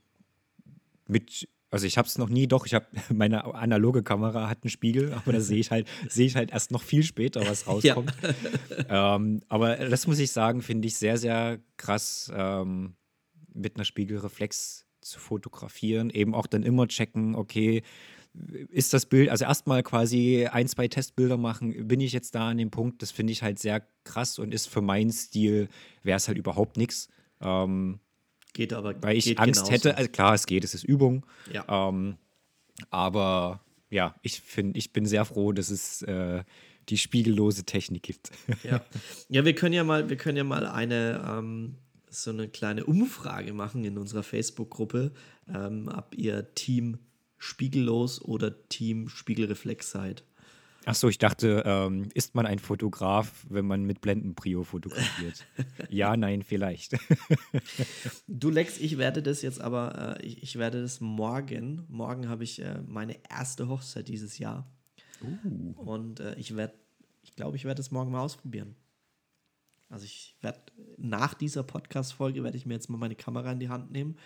mit, 1.08 1.48
also 1.70 1.86
ich 1.86 1.98
habe 1.98 2.08
es 2.08 2.18
noch 2.18 2.30
nie, 2.30 2.48
doch, 2.48 2.66
ich 2.66 2.74
habe 2.74 2.86
meine 3.14 3.54
analoge 3.56 4.04
Kamera 4.04 4.50
hat 4.50 4.64
einen 4.64 4.70
Spiegel, 4.70 5.14
aber 5.14 5.34
da 5.34 5.42
sehe 5.42 5.60
ich 5.60 5.72
halt, 5.72 5.88
sehe 6.10 6.28
ich 6.28 6.36
halt 6.36 6.52
erst 6.52 6.72
noch 6.72 6.84
viel 6.84 7.04
später, 7.04 7.46
was 7.48 7.68
rauskommt. 7.68 8.14
ähm, 8.90 9.42
aber 9.48 9.76
das 9.76 10.08
muss 10.08 10.20
ich 10.20 10.32
sagen, 10.32 10.62
finde 10.62 10.88
ich 10.88 10.96
sehr, 10.96 11.18
sehr 11.18 11.60
krass, 11.78 12.32
ähm, 12.36 12.96
mit 13.54 13.76
einer 13.76 13.86
Spiegelreflex 13.86 14.86
zu 15.02 15.20
fotografieren. 15.20 16.10
Eben 16.10 16.36
auch 16.36 16.48
dann 16.48 16.64
immer 16.64 16.88
checken, 16.88 17.36
okay, 17.36 17.82
ist 18.70 18.94
das 18.94 19.06
Bild, 19.06 19.30
also 19.30 19.46
erstmal 19.46 19.84
quasi 19.84 20.46
ein, 20.46 20.68
zwei 20.68 20.88
Testbilder 20.88 21.38
machen, 21.38 21.88
bin 21.88 22.00
ich 22.00 22.14
jetzt 22.14 22.36
da 22.36 22.50
an 22.50 22.58
dem 22.58 22.72
Punkt, 22.72 23.02
das 23.02 23.12
finde 23.12 23.34
ich 23.34 23.44
halt 23.44 23.60
sehr 23.60 23.86
krass 24.04 24.40
und 24.40 24.54
ist 24.54 24.68
für 24.68 24.82
meinen 24.82 25.12
Stil, 25.12 25.70
wäre 26.04 26.18
es 26.18 26.28
halt 26.28 26.38
überhaupt 26.38 26.78
nichts. 26.78 27.10
Ähm, 27.42 28.00
geht 28.54 28.74
aber 28.74 29.02
weil 29.02 29.18
ich 29.18 29.26
geht 29.26 29.40
Angst 29.40 29.66
genauso. 29.66 29.72
hätte, 29.72 29.98
also 29.98 30.10
klar, 30.10 30.34
es 30.34 30.46
geht, 30.46 30.64
es 30.64 30.74
ist 30.74 30.84
Übung. 30.84 31.26
Ja. 31.52 31.90
Ähm, 31.90 32.18
aber 32.90 33.62
ja, 33.90 34.16
ich 34.22 34.42
finde, 34.42 34.78
ich 34.78 34.94
bin 34.94 35.06
sehr 35.06 35.26
froh, 35.26 35.52
dass 35.52 35.70
es 35.70 36.02
äh, 36.04 36.44
die 36.90 36.98
spiegellose 36.98 37.64
Technik 37.64 38.04
gibt. 38.04 38.32
Ja. 38.64 38.82
ja, 39.30 39.46
wir 39.46 39.56
können 39.56 39.74
ja 39.74 39.84
mal, 39.84 40.10
wir 40.10 40.18
können 40.18 40.38
ja 40.38 40.44
mal 40.44 40.66
eine 40.66 41.24
ähm, 41.28 41.76
so 42.10 42.32
eine 42.32 42.48
kleine 42.48 42.86
Umfrage 42.86 43.54
machen 43.54 43.84
in 43.84 43.98
unserer 43.98 44.24
Facebook-Gruppe, 44.24 45.12
ähm, 45.54 45.90
ob 45.94 46.16
ihr 46.16 46.54
Team 46.56 47.00
Spiegellos 47.38 48.22
oder 48.22 48.68
Team 48.70 49.10
Spiegelreflex 49.10 49.92
seid. 49.92 50.24
Achso, 50.88 51.10
ich 51.10 51.18
dachte, 51.18 51.64
ähm, 51.66 52.08
ist 52.14 52.34
man 52.34 52.46
ein 52.46 52.60
Fotograf, 52.60 53.46
wenn 53.50 53.68
man 53.68 53.84
mit 53.84 54.00
Blendenprio 54.00 54.64
fotografiert? 54.64 55.46
ja, 55.90 56.16
nein, 56.16 56.44
vielleicht. 56.44 56.96
Du 58.28 58.50
Lex, 58.50 58.78
ich 58.78 58.98
werde 58.98 59.22
das 59.22 59.42
jetzt 59.42 59.60
aber, 59.60 60.18
äh, 60.18 60.26
ich, 60.26 60.44
ich 60.44 60.56
werde 60.58 60.82
das 60.82 61.02
morgen. 61.02 61.84
Morgen 61.90 62.30
habe 62.30 62.46
ich 62.46 62.62
äh, 62.62 62.82
meine 62.88 63.18
erste 63.30 63.68
Hochzeit 63.68 64.08
dieses 64.08 64.38
Jahr. 64.38 64.66
Und 65.76 66.22
äh, 66.22 66.36
ich 66.36 66.56
werde, 66.56 66.76
ich 67.22 67.36
glaube, 67.36 67.58
ich 67.58 67.66
werde 67.66 67.82
es 67.82 67.92
morgen 67.92 68.12
mal 68.12 68.22
ausprobieren. 68.22 68.76
Also 69.90 70.06
ich 70.06 70.38
werde 70.40 70.62
nach 70.98 71.34
dieser 71.34 71.64
Podcast-Folge 71.64 72.46
werde 72.46 72.58
ich 72.58 72.66
mir 72.66 72.76
jetzt 72.76 72.90
mal 72.90 72.98
meine 72.98 73.16
Kamera 73.16 73.52
in 73.52 73.60
die 73.60 73.70
Hand 73.70 73.92
nehmen 73.92 74.18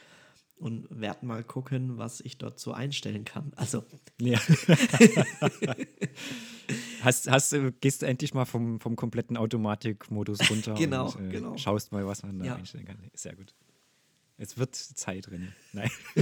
und 0.61 0.87
werde 0.89 1.25
mal 1.25 1.43
gucken, 1.43 1.97
was 1.97 2.21
ich 2.21 2.37
dort 2.37 2.59
so 2.59 2.71
einstellen 2.73 3.25
kann. 3.25 3.51
Also 3.55 3.83
Ja. 4.21 4.39
hast, 7.01 7.29
hast, 7.29 7.51
du- 7.51 7.71
gehst 7.73 8.01
du 8.01 8.05
endlich 8.07 8.33
mal 8.33 8.45
vom, 8.45 8.79
vom 8.79 8.95
kompletten 8.95 9.37
Automatikmodus 9.37 10.49
runter 10.49 10.73
Genau, 10.75 11.11
und 11.11 11.27
äh, 11.27 11.31
genau. 11.31 11.57
schaust 11.57 11.91
mal, 11.91 12.05
was 12.05 12.23
man 12.23 12.39
da 12.39 12.45
Ja. 12.45 12.55
einstellen 12.55 12.85
kann. 12.85 12.97
Sehr 13.13 13.35
gut. 13.35 13.53
Es 14.37 14.57
wird 14.57 14.75
Zeit 14.75 15.27
drin. 15.27 15.53
Nein. 15.73 15.89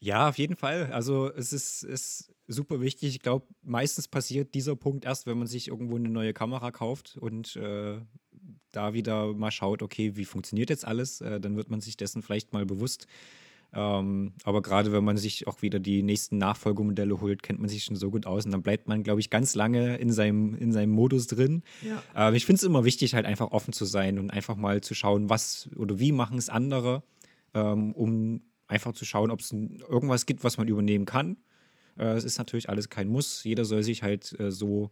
ja, 0.00 0.28
auf 0.28 0.38
jeden 0.38 0.56
Fall. 0.56 0.92
Also 0.92 1.32
es 1.32 1.52
ist, 1.52 1.82
ist 1.84 2.32
super 2.48 2.80
wichtig. 2.80 3.14
Ich 3.14 3.20
glaube, 3.20 3.46
meistens 3.62 4.08
passiert 4.08 4.54
dieser 4.54 4.74
Punkt 4.76 5.04
erst, 5.04 5.26
wenn 5.26 5.38
man 5.38 5.46
sich 5.46 5.68
irgendwo 5.68 5.96
eine 5.96 6.08
neue 6.08 6.32
Kamera 6.32 6.70
kauft 6.72 7.16
und 7.16 7.54
äh, 7.56 8.00
da 8.72 8.94
wieder 8.94 9.32
mal 9.32 9.50
schaut, 9.50 9.82
okay, 9.82 10.16
wie 10.16 10.24
funktioniert 10.24 10.70
jetzt 10.70 10.86
alles? 10.86 11.20
Äh, 11.20 11.40
dann 11.40 11.56
wird 11.56 11.70
man 11.70 11.80
sich 11.80 11.96
dessen 11.96 12.22
vielleicht 12.22 12.52
mal 12.52 12.66
bewusst. 12.66 13.06
Ähm, 13.72 14.32
aber 14.44 14.62
gerade 14.62 14.92
wenn 14.92 15.04
man 15.04 15.16
sich 15.16 15.46
auch 15.46 15.60
wieder 15.60 15.78
die 15.78 16.02
nächsten 16.02 16.38
Nachfolgemodelle 16.38 17.20
holt, 17.20 17.42
kennt 17.42 17.60
man 17.60 17.68
sich 17.68 17.84
schon 17.84 17.96
so 17.96 18.10
gut 18.10 18.26
aus 18.26 18.44
und 18.46 18.52
dann 18.52 18.62
bleibt 18.62 18.88
man, 18.88 19.02
glaube 19.02 19.20
ich, 19.20 19.28
ganz 19.28 19.54
lange 19.54 19.96
in 19.96 20.12
seinem, 20.12 20.54
in 20.54 20.72
seinem 20.72 20.90
Modus 20.90 21.26
drin. 21.26 21.62
Ja. 21.82 22.30
Äh, 22.30 22.36
ich 22.36 22.46
finde 22.46 22.58
es 22.58 22.62
immer 22.62 22.84
wichtig, 22.84 23.14
halt 23.14 23.26
einfach 23.26 23.50
offen 23.50 23.72
zu 23.72 23.84
sein 23.84 24.18
und 24.18 24.30
einfach 24.30 24.56
mal 24.56 24.80
zu 24.80 24.94
schauen, 24.94 25.28
was 25.28 25.68
oder 25.76 25.98
wie 25.98 26.12
machen 26.12 26.38
es 26.38 26.48
andere, 26.48 27.02
ähm, 27.54 27.92
um 27.92 28.42
einfach 28.68 28.92
zu 28.92 29.04
schauen, 29.04 29.30
ob 29.30 29.40
es 29.40 29.52
irgendwas 29.52 30.26
gibt, 30.26 30.44
was 30.44 30.58
man 30.58 30.68
übernehmen 30.68 31.04
kann. 31.04 31.36
Äh, 31.98 32.14
es 32.14 32.24
ist 32.24 32.38
natürlich 32.38 32.68
alles 32.68 32.88
kein 32.88 33.08
Muss. 33.08 33.44
Jeder 33.44 33.64
soll 33.64 33.82
sich 33.82 34.02
halt 34.02 34.38
äh, 34.40 34.50
so 34.50 34.90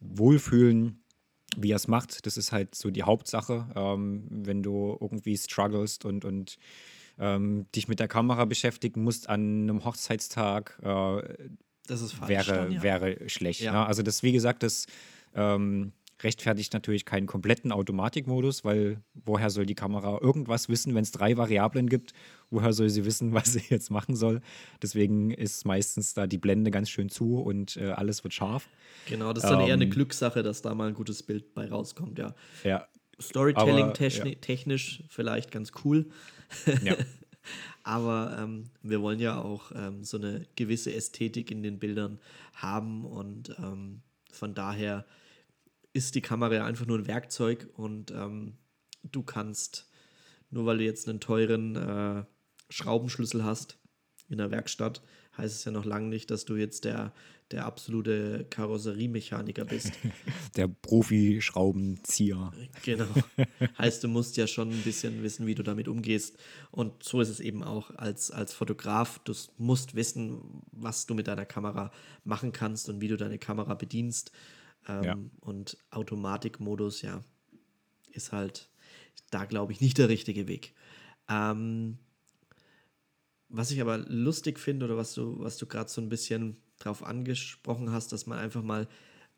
wohlfühlen, 0.00 1.00
wie 1.56 1.72
er 1.72 1.76
es 1.76 1.88
macht. 1.88 2.26
Das 2.26 2.36
ist 2.36 2.52
halt 2.52 2.74
so 2.74 2.90
die 2.90 3.02
Hauptsache. 3.02 3.66
Ähm, 3.74 4.26
wenn 4.30 4.62
du 4.62 4.96
irgendwie 5.00 5.36
strugglest 5.36 6.04
und, 6.04 6.24
und 6.24 6.58
ähm, 7.18 7.66
dich 7.74 7.88
mit 7.88 8.00
der 8.00 8.08
Kamera 8.08 8.44
beschäftigen 8.44 9.02
musst 9.02 9.28
an 9.28 9.62
einem 9.62 9.84
Hochzeitstag, 9.84 10.78
äh, 10.82 11.48
das 11.86 12.02
ist 12.02 12.12
falsch. 12.12 12.28
wäre, 12.28 12.52
dann, 12.52 12.72
ja. 12.72 12.82
wäre 12.82 13.28
schlecht. 13.28 13.60
Ja. 13.60 13.72
Ne? 13.72 13.86
Also 13.86 14.02
das, 14.02 14.22
wie 14.22 14.32
gesagt, 14.32 14.62
das 14.62 14.86
ähm, 15.34 15.92
rechtfertigt 16.22 16.72
natürlich 16.72 17.04
keinen 17.04 17.26
kompletten 17.26 17.72
Automatikmodus, 17.72 18.64
weil 18.64 19.00
woher 19.14 19.50
soll 19.50 19.66
die 19.66 19.74
Kamera 19.74 20.18
irgendwas 20.20 20.68
wissen, 20.68 20.94
wenn 20.94 21.02
es 21.02 21.12
drei 21.12 21.36
Variablen 21.36 21.88
gibt? 21.88 22.12
Woher 22.50 22.72
soll 22.72 22.88
sie 22.88 23.04
wissen, 23.04 23.32
was 23.34 23.52
sie 23.52 23.62
jetzt 23.68 23.90
machen 23.90 24.16
soll? 24.16 24.40
Deswegen 24.82 25.30
ist 25.30 25.64
meistens 25.64 26.14
da 26.14 26.26
die 26.26 26.38
Blende 26.38 26.70
ganz 26.70 26.90
schön 26.90 27.08
zu 27.08 27.40
und 27.40 27.76
äh, 27.76 27.90
alles 27.90 28.24
wird 28.24 28.34
scharf. 28.34 28.68
Genau, 29.06 29.32
das 29.32 29.44
ist 29.44 29.50
dann 29.50 29.60
ähm, 29.60 29.68
eher 29.68 29.74
eine 29.74 29.88
Glückssache, 29.88 30.42
dass 30.42 30.62
da 30.62 30.74
mal 30.74 30.88
ein 30.88 30.94
gutes 30.94 31.22
Bild 31.22 31.54
bei 31.54 31.68
rauskommt, 31.68 32.18
ja. 32.18 32.34
Ja. 32.64 32.86
Storytelling-technisch 33.20 35.00
ja. 35.00 35.04
vielleicht 35.08 35.50
ganz 35.50 35.72
cool. 35.84 36.06
Ja. 36.82 36.96
Aber 37.82 38.36
ähm, 38.38 38.64
wir 38.82 39.00
wollen 39.00 39.20
ja 39.20 39.40
auch 39.40 39.72
ähm, 39.74 40.04
so 40.04 40.18
eine 40.18 40.46
gewisse 40.56 40.94
Ästhetik 40.94 41.50
in 41.50 41.62
den 41.62 41.78
Bildern 41.78 42.18
haben 42.54 43.04
und 43.04 43.54
ähm, 43.58 44.02
von 44.30 44.54
daher 44.54 45.06
ist 45.92 46.14
die 46.14 46.20
Kamera 46.20 46.64
einfach 46.64 46.86
nur 46.86 46.98
ein 46.98 47.06
Werkzeug 47.06 47.68
und 47.74 48.10
ähm, 48.10 48.58
du 49.02 49.22
kannst, 49.22 49.90
nur 50.50 50.66
weil 50.66 50.78
du 50.78 50.84
jetzt 50.84 51.08
einen 51.08 51.20
teuren 51.20 51.76
äh, 51.76 52.24
Schraubenschlüssel 52.70 53.44
hast 53.44 53.78
in 54.28 54.38
der 54.38 54.50
Werkstatt, 54.50 55.02
heißt 55.36 55.54
es 55.54 55.64
ja 55.64 55.72
noch 55.72 55.84
lange 55.84 56.08
nicht, 56.08 56.30
dass 56.30 56.44
du 56.44 56.56
jetzt 56.56 56.84
der, 56.84 57.12
der 57.50 57.64
absolute 57.64 58.46
Karosseriemechaniker 58.50 59.64
bist. 59.64 59.92
Der 60.56 60.68
Profi-Schraubenzieher. 60.68 62.52
Genau. 62.84 63.06
heißt, 63.78 64.02
du 64.02 64.08
musst 64.08 64.36
ja 64.36 64.46
schon 64.46 64.70
ein 64.70 64.82
bisschen 64.82 65.22
wissen, 65.22 65.46
wie 65.46 65.54
du 65.54 65.62
damit 65.62 65.86
umgehst. 65.86 66.36
Und 66.72 67.02
so 67.02 67.20
ist 67.20 67.28
es 67.28 67.38
eben 67.38 67.62
auch 67.62 67.94
als, 67.94 68.30
als 68.30 68.52
Fotograf. 68.52 69.20
Du 69.20 69.32
musst 69.56 69.94
wissen, 69.94 70.62
was 70.72 71.06
du 71.06 71.14
mit 71.14 71.28
deiner 71.28 71.46
Kamera 71.46 71.92
machen 72.24 72.52
kannst 72.52 72.88
und 72.88 73.00
wie 73.00 73.08
du 73.08 73.16
deine 73.16 73.38
Kamera 73.38 73.74
bedienst. 73.74 74.32
Ähm, 74.86 75.02
ja. 75.02 75.18
Und 75.40 75.76
Automatikmodus, 75.90 77.02
ja, 77.02 77.22
ist 78.12 78.32
halt 78.32 78.68
da, 79.30 79.44
glaube 79.44 79.72
ich, 79.72 79.80
nicht 79.80 79.98
der 79.98 80.08
richtige 80.08 80.48
Weg. 80.48 80.74
Ähm, 81.28 81.98
was 83.48 83.70
ich 83.70 83.80
aber 83.80 83.98
lustig 83.98 84.58
finde 84.58 84.86
oder 84.86 84.96
was 84.96 85.14
du, 85.14 85.38
was 85.40 85.56
du 85.56 85.66
gerade 85.66 85.90
so 85.90 86.00
ein 86.00 86.08
bisschen 86.08 86.56
drauf 86.78 87.02
angesprochen 87.02 87.90
hast, 87.90 88.12
dass 88.12 88.26
man 88.26 88.38
einfach 88.38 88.62
mal 88.62 88.88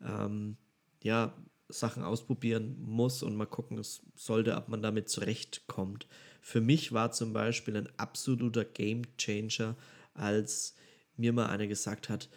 ähm, 0.01 0.57
ja, 1.01 1.33
Sachen 1.69 2.03
ausprobieren 2.03 2.77
muss 2.79 3.23
und 3.23 3.35
mal 3.35 3.45
gucken 3.45 3.81
sollte, 4.15 4.55
ob 4.55 4.67
man 4.67 4.81
damit 4.81 5.09
zurechtkommt. 5.09 6.07
Für 6.41 6.61
mich 6.61 6.91
war 6.91 7.11
zum 7.11 7.33
Beispiel 7.33 7.77
ein 7.77 7.89
absoluter 7.97 8.65
Game 8.65 9.03
Changer, 9.17 9.75
als 10.13 10.75
mir 11.15 11.33
mal 11.33 11.47
einer 11.47 11.67
gesagt 11.67 12.09
hat, 12.09 12.29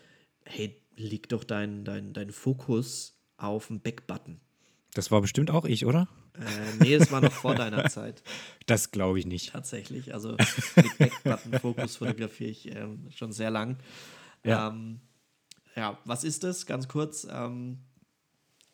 hey, 0.44 0.80
leg 0.96 1.28
doch 1.28 1.44
dein, 1.44 1.84
dein, 1.84 2.12
dein 2.12 2.30
Fokus 2.30 3.18
auf 3.36 3.68
den 3.68 3.80
Backbutton. 3.80 4.40
Das 4.94 5.10
war 5.10 5.20
bestimmt 5.20 5.50
auch 5.50 5.64
ich, 5.64 5.86
oder? 5.86 6.08
Äh, 6.38 6.82
nee, 6.84 6.94
es 6.94 7.10
war 7.10 7.20
noch 7.20 7.32
vor 7.32 7.54
deiner 7.54 7.84
Zeit. 7.90 8.22
Das 8.66 8.90
glaube 8.90 9.18
ich 9.18 9.26
nicht. 9.26 9.50
Tatsächlich. 9.52 10.14
Also 10.14 10.36
mit 10.76 10.98
Backbutton-Fokus 10.98 11.96
fotografiere 11.96 12.50
ich 12.50 12.74
ähm, 12.74 13.08
schon 13.10 13.32
sehr 13.32 13.50
lang. 13.50 13.78
Ja. 14.44 14.68
Ähm, 14.68 15.00
ja, 15.76 15.98
was 16.04 16.24
ist 16.24 16.44
das? 16.44 16.66
Ganz 16.66 16.86
kurz. 16.88 17.26
Ähm, 17.30 17.78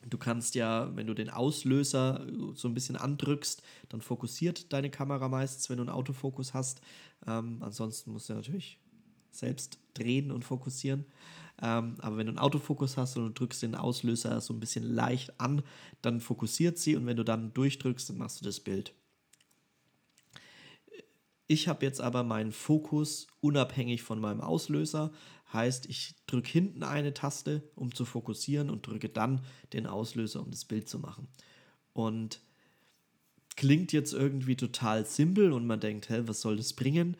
du 0.06 0.18
kannst 0.18 0.54
ja, 0.54 0.94
wenn 0.94 1.06
du 1.06 1.14
den 1.14 1.30
Auslöser 1.30 2.26
so 2.54 2.68
ein 2.68 2.74
bisschen 2.74 2.96
andrückst, 2.96 3.62
dann 3.88 4.00
fokussiert 4.00 4.72
deine 4.72 4.90
Kamera 4.90 5.28
meistens, 5.28 5.68
wenn 5.70 5.76
du 5.76 5.83
einen 5.83 5.90
Autofokus 5.90 6.54
hast. 6.54 6.80
Ähm, 7.26 7.59
ansonsten 7.62 8.12
musst 8.12 8.28
du 8.28 8.35
natürlich 8.35 8.78
selbst 9.31 9.79
drehen 9.95 10.31
und 10.31 10.45
fokussieren. 10.45 11.05
Ähm, 11.62 11.97
aber 11.99 12.16
wenn 12.16 12.27
du 12.27 12.33
einen 12.33 12.38
Autofokus 12.38 12.97
hast 12.97 13.16
und 13.16 13.27
du 13.27 13.33
drückst 13.33 13.62
den 13.62 13.75
Auslöser 13.75 14.40
so 14.40 14.55
ein 14.55 14.61
bisschen 14.61 14.85
leicht 14.85 15.38
an, 15.40 15.62
dann 16.03 16.21
fokussiert 16.21 16.79
sie 16.79 16.97
und 16.97 17.07
wenn 17.07 17.16
du 17.16 17.25
dann 17.25 17.53
durchdrückst, 17.53 18.11
dann 18.11 18.19
machst 18.19 18.40
du 18.40 18.45
das 18.45 18.61
Bild. 18.61 18.95
Ich 21.47 21.66
habe 21.66 21.85
jetzt 21.85 22.01
aber 22.01 22.23
meinen 22.23 22.53
Fokus 22.53 23.27
unabhängig 23.40 24.03
von 24.03 24.21
meinem 24.21 24.40
Auslöser. 24.40 25.11
Heißt, 25.53 25.87
ich 25.87 26.14
drücke 26.29 26.49
hinten 26.49 26.85
eine 26.85 27.12
Taste, 27.12 27.64
um 27.75 27.93
zu 27.93 28.05
fokussieren 28.05 28.71
und 28.71 28.87
drücke 28.87 29.09
dann 29.09 29.40
den 29.73 29.88
Auslöser, 29.88 30.40
um 30.40 30.53
das 30.53 30.64
Bild 30.64 30.88
zu 30.88 31.01
machen. 31.01 31.27
Und 31.93 32.40
klingt 33.57 33.93
jetzt 33.93 34.14
irgendwie 34.14 34.55
total 34.55 35.05
simpel 35.05 35.53
und 35.53 35.66
man 35.66 35.81
denkt, 35.81 36.09
hä, 36.09 36.23
was 36.27 36.40
soll 36.40 36.57
das 36.57 36.73
bringen? 36.73 37.16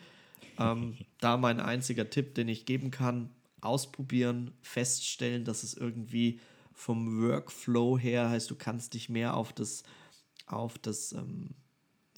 Ähm, 0.59 0.97
da 1.19 1.37
mein 1.37 1.61
einziger 1.61 2.11
Tipp, 2.11 2.35
den 2.35 2.49
ich 2.49 2.67
geben 2.67 2.91
kann, 2.91 3.31
ausprobieren, 3.61 4.53
feststellen, 4.63 5.45
dass 5.45 5.63
es 5.63 5.75
irgendwie 5.75 6.41
vom 6.73 7.21
Workflow 7.21 7.99
her 7.99 8.31
heißt, 8.31 8.51
du 8.51 8.57
kannst 8.57 8.95
dich 8.95 9.09
mehr 9.09 9.37
auf 9.37 9.53
das, 9.53 9.83
auf 10.47 10.79
das, 10.79 11.13
ähm, 11.13 11.51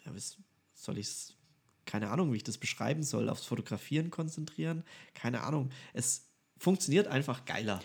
ja, 0.04 0.14
was 0.14 0.38
soll 0.74 0.98
ich 0.98 1.06
es, 1.06 1.36
keine 1.84 2.10
Ahnung, 2.10 2.32
wie 2.32 2.36
ich 2.36 2.44
das 2.44 2.58
beschreiben 2.58 3.02
soll, 3.02 3.28
aufs 3.28 3.44
Fotografieren 3.44 4.10
konzentrieren. 4.10 4.84
Keine 5.14 5.42
Ahnung. 5.42 5.70
Es 5.92 6.28
funktioniert 6.58 7.08
einfach 7.08 7.44
geiler. 7.44 7.80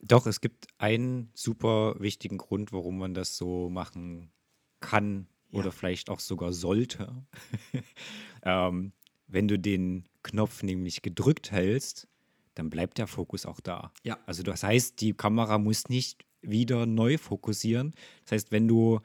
Doch, 0.00 0.26
es 0.26 0.40
gibt 0.40 0.66
einen 0.78 1.30
super 1.34 1.94
wichtigen 2.00 2.38
Grund, 2.38 2.72
warum 2.72 2.98
man 2.98 3.14
das 3.14 3.36
so 3.36 3.70
machen 3.70 4.32
kann 4.80 5.28
ja. 5.50 5.60
oder 5.60 5.72
vielleicht 5.72 6.10
auch 6.10 6.20
sogar 6.20 6.52
sollte. 6.52 7.24
ähm, 8.42 8.92
wenn 9.26 9.48
du 9.48 9.58
den 9.58 10.04
Knopf 10.22 10.62
nämlich 10.62 11.02
gedrückt 11.02 11.52
hältst, 11.52 12.08
dann 12.54 12.70
bleibt 12.70 12.98
der 12.98 13.06
Fokus 13.06 13.46
auch 13.46 13.60
da. 13.60 13.92
Ja. 14.02 14.18
Also 14.26 14.42
das 14.42 14.62
heißt, 14.62 15.00
die 15.00 15.12
Kamera 15.12 15.58
muss 15.58 15.88
nicht 15.88 16.24
wieder 16.42 16.86
neu 16.86 17.18
fokussieren. 17.18 17.94
Das 18.24 18.32
heißt, 18.32 18.52
wenn 18.52 18.66
du 18.68 19.00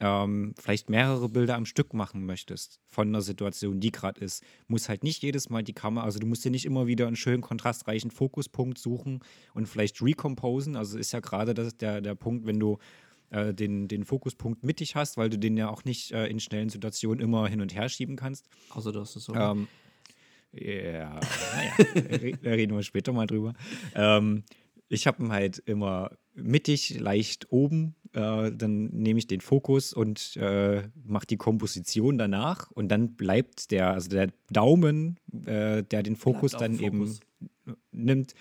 ähm, 0.00 0.54
vielleicht 0.58 0.90
mehrere 0.90 1.28
Bilder 1.28 1.56
am 1.56 1.66
Stück 1.66 1.94
machen 1.94 2.26
möchtest 2.26 2.80
von 2.86 3.08
einer 3.08 3.22
Situation, 3.22 3.80
die 3.80 3.92
gerade 3.92 4.20
ist, 4.20 4.42
muss 4.66 4.88
halt 4.88 5.04
nicht 5.04 5.22
jedes 5.22 5.50
Mal 5.50 5.62
die 5.62 5.72
Kamera, 5.72 6.04
also 6.04 6.18
du 6.18 6.26
musst 6.26 6.44
dir 6.44 6.50
nicht 6.50 6.66
immer 6.66 6.86
wieder 6.86 7.06
einen 7.06 7.16
schönen 7.16 7.42
kontrastreichen 7.42 8.10
Fokuspunkt 8.10 8.78
suchen 8.78 9.20
und 9.54 9.66
vielleicht 9.66 10.02
recomposen. 10.02 10.76
Also 10.76 10.98
ist 10.98 11.12
ja 11.12 11.20
gerade 11.20 11.54
der, 11.54 12.00
der 12.00 12.14
Punkt, 12.14 12.46
wenn 12.46 12.58
du 12.58 12.78
äh, 13.34 13.54
den, 13.54 13.88
den 13.88 14.04
Fokuspunkt 14.04 14.64
mittig 14.64 14.94
hast, 14.94 15.16
weil 15.16 15.30
du 15.30 15.38
den 15.38 15.56
ja 15.56 15.68
auch 15.68 15.84
nicht 15.84 16.12
äh, 16.12 16.26
in 16.26 16.40
schnellen 16.40 16.68
Situationen 16.68 17.22
immer 17.22 17.48
hin 17.48 17.60
und 17.60 17.74
her 17.74 17.88
schieben 17.88 18.16
kannst. 18.16 18.48
Also 18.70 18.92
das 18.92 19.16
ist 19.16 19.24
so. 19.24 19.34
Ähm, 19.34 19.68
ja, 20.52 21.18
naja, 21.18 22.36
da 22.42 22.50
reden 22.50 22.76
wir 22.76 22.82
später 22.82 23.12
mal 23.12 23.26
drüber. 23.26 23.54
Ähm, 23.94 24.44
ich 24.88 25.06
habe 25.06 25.22
ihn 25.22 25.32
halt 25.32 25.58
immer 25.66 26.10
mittig, 26.34 27.00
leicht 27.00 27.50
oben. 27.50 27.96
Äh, 28.12 28.52
dann 28.52 28.86
nehme 28.90 29.18
ich 29.18 29.26
den 29.26 29.40
Fokus 29.40 29.92
und 29.92 30.36
äh, 30.36 30.82
mache 31.04 31.26
die 31.26 31.36
Komposition 31.36 32.18
danach. 32.18 32.70
Und 32.70 32.88
dann 32.88 33.14
bleibt 33.16 33.70
der, 33.72 33.90
also 33.90 34.08
der 34.10 34.28
Daumen, 34.50 35.18
äh, 35.46 35.82
der 35.82 36.02
den 36.02 36.16
Fokus 36.16 36.52
dann 36.52 36.76
Fokus. 36.76 37.20
eben 37.66 37.76
nimmt, 37.90 38.34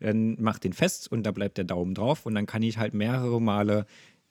dann 0.00 0.40
macht 0.40 0.64
den 0.64 0.72
fest 0.72 1.10
und 1.10 1.24
da 1.24 1.32
bleibt 1.32 1.58
der 1.58 1.64
Daumen 1.64 1.94
drauf. 1.94 2.24
Und 2.24 2.34
dann 2.34 2.46
kann 2.46 2.62
ich 2.62 2.78
halt 2.78 2.94
mehrere 2.94 3.40
Male 3.40 3.84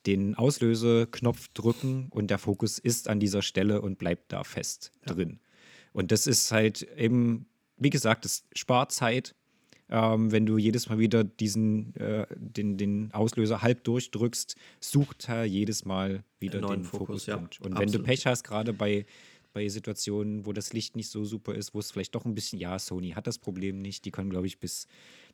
den 0.07 0.35
Auslöseknopf 0.35 1.49
drücken 1.49 2.07
und 2.11 2.31
der 2.31 2.37
Fokus 2.37 2.79
ist 2.79 3.09
an 3.09 3.19
dieser 3.19 3.41
Stelle 3.41 3.81
und 3.81 3.97
bleibt 3.97 4.31
da 4.31 4.43
fest 4.43 4.91
ja. 5.05 5.13
drin. 5.13 5.39
Und 5.91 6.11
das 6.11 6.27
ist 6.27 6.51
halt 6.51 6.83
eben, 6.97 7.47
wie 7.77 7.89
gesagt, 7.89 8.23
das 8.23 8.45
spart 8.53 8.91
Zeit, 8.91 9.35
ähm, 9.89 10.31
wenn 10.31 10.45
du 10.45 10.57
jedes 10.57 10.89
Mal 10.89 10.99
wieder 10.99 11.23
diesen, 11.23 11.95
äh, 11.95 12.25
den, 12.35 12.77
den 12.77 13.11
Auslöser 13.13 13.61
halb 13.61 13.83
durchdrückst, 13.83 14.55
sucht 14.79 15.27
er 15.27 15.45
jedes 15.45 15.85
Mal 15.85 16.23
wieder 16.39 16.61
den, 16.61 16.83
Fokus, 16.83 17.25
Fokuspunkt. 17.25 17.55
Ja, 17.55 17.65
Und 17.65 17.73
absolut. 17.73 17.79
wenn 17.79 17.91
du 17.91 18.05
Pech 18.05 18.25
hast, 18.25 18.43
gerade 18.43 18.73
bei, 18.73 19.05
bei 19.53 19.67
Situationen, 19.67 20.45
wo 20.45 20.53
das 20.53 20.71
Licht 20.73 20.95
nicht 20.95 21.09
so 21.09 21.25
super 21.25 21.55
ist, 21.55 21.73
wo 21.73 21.79
es 21.79 21.91
vielleicht 21.91 22.15
doch 22.15 22.25
ein 22.25 22.35
bisschen, 22.35 22.59
ja, 22.59 22.79
Sony 22.79 23.11
hat 23.11 23.27
das 23.27 23.39
Problem 23.39 23.81
nicht, 23.81 24.05
die 24.05 24.11
können, 24.11 24.29
glaube 24.29 24.47
ich, 24.47 24.59
bis 24.59 24.87